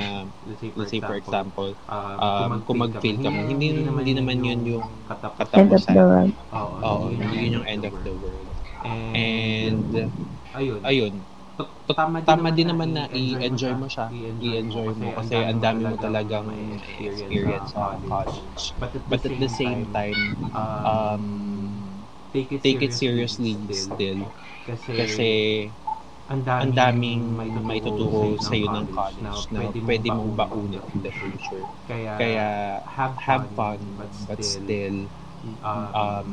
[0.76, 4.86] let's say for, example, um, um, kung mag-fail ka man, hindi, hindi naman yun yung
[5.08, 5.56] katapusan.
[5.56, 5.94] End of katapusan.
[5.96, 6.34] the world.
[6.52, 8.48] Oo, Oo, hindi yun yung end of the world.
[8.84, 9.92] And, And,
[10.52, 11.14] ayun, ayun,
[11.88, 14.10] tama, tama din naman na i-enjoy mo siya.
[14.40, 16.48] I-enjoy mo kasi ang dami mo talagang
[17.00, 18.76] experience sa college.
[18.76, 20.20] But at, But at the same time,
[20.52, 21.24] um,
[22.34, 23.94] take it, take it seriously still.
[23.94, 24.20] still.
[24.64, 25.28] Kasi,
[26.24, 31.12] Ang ang daming, daming maituturo sa iyo ng college na pwede mong baunin in the
[31.12, 31.60] future.
[31.84, 32.48] Kaya, Kaya
[32.88, 33.76] have, have fun,
[34.24, 35.04] but still,
[35.60, 36.28] um, um,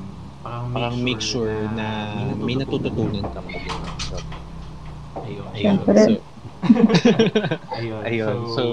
[0.72, 3.80] parang make sure na may natututunan ka pa din.
[4.00, 4.16] So,
[5.28, 5.52] Ayun.
[5.60, 5.78] ayun.
[5.84, 6.12] So,
[7.80, 8.02] Ayun.
[8.08, 8.38] ayun.
[8.56, 8.66] So,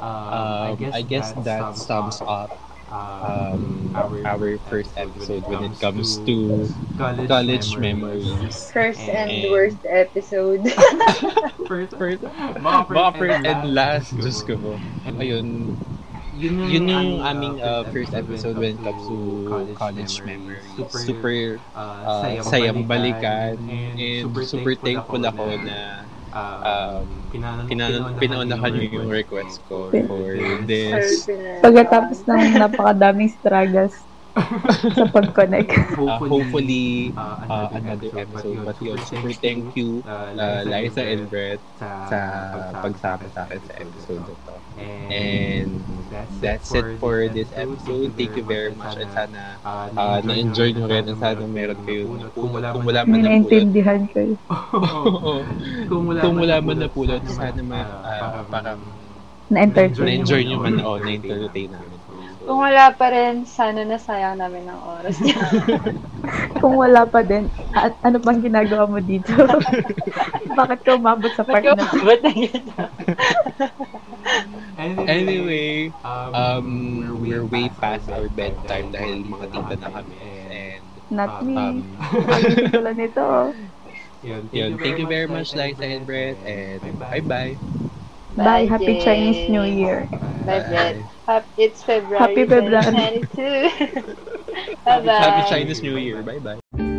[0.00, 2.56] um, um, I guess that sums up
[2.90, 8.70] um, our first episode when it comes to college memories.
[8.72, 10.66] First and And- worst episode.
[11.68, 14.72] first, First, Baka baka first and last, Diyos ko po.
[15.04, 15.76] Ayun,
[16.28, 19.16] Yun yung, yun yung aming uh, first episode when it comes to
[19.74, 20.76] college memories.
[20.92, 23.56] Super uh, uh, sayang balikan
[23.96, 27.04] and super thankful ako na um,
[27.68, 30.34] pinan- pinaunahan niyo yung request ko for
[30.64, 31.28] this.
[31.60, 34.07] Pagkatapos ng napakadaming struggles
[34.92, 35.70] sa pag-connect.
[35.98, 38.64] Uh, hopefully, uh, another episode.
[38.64, 42.18] But yun, super thank you, uh, Liza and Brett, sa
[42.80, 44.54] pagsama sa akin sa episode na to.
[45.10, 45.82] And
[46.38, 48.14] that's it for this episode.
[48.14, 48.94] Thank you very much.
[48.96, 51.10] And sana uh, na-enjoy nyo rin.
[51.10, 53.26] And sana meron kayo Kung wala man- napulot.
[53.26, 54.38] naintindihan kayo.
[54.78, 55.42] Oo.
[55.90, 56.04] kung
[56.38, 58.78] wala, man napulot, napulot, sana ma, uh, parang
[59.50, 59.98] Na-entertain.
[59.98, 61.97] na-enjoy nyo man o na-entertain namin.
[62.48, 65.36] Kung wala pa rin, sana nasayang namin ng oras niya.
[66.60, 69.36] Kung wala pa din, at ano pang ginagawa mo dito?
[70.58, 71.84] Bakit ka umabot sa part na?
[71.92, 72.32] Ba't na?
[75.06, 80.16] Anyway, um, we're way past our bedtime dahil mga tita na kami.
[80.18, 81.56] And Not me.
[81.56, 83.54] um, Ang tulad nito.
[84.52, 86.38] yun, thank you very much, Liza and Brett.
[86.42, 87.58] And bye-bye.
[88.38, 88.44] Bye.
[88.44, 89.04] Bye, Happy Jay.
[89.04, 90.06] Chinese New Year.
[90.46, 90.96] Bye, Brett.
[91.26, 93.26] Happy, it's February Happy February.
[93.26, 94.14] 2022.
[94.84, 95.12] Bye-bye.
[95.12, 96.22] Happy Chinese New Year.
[96.22, 96.94] Bye-bye.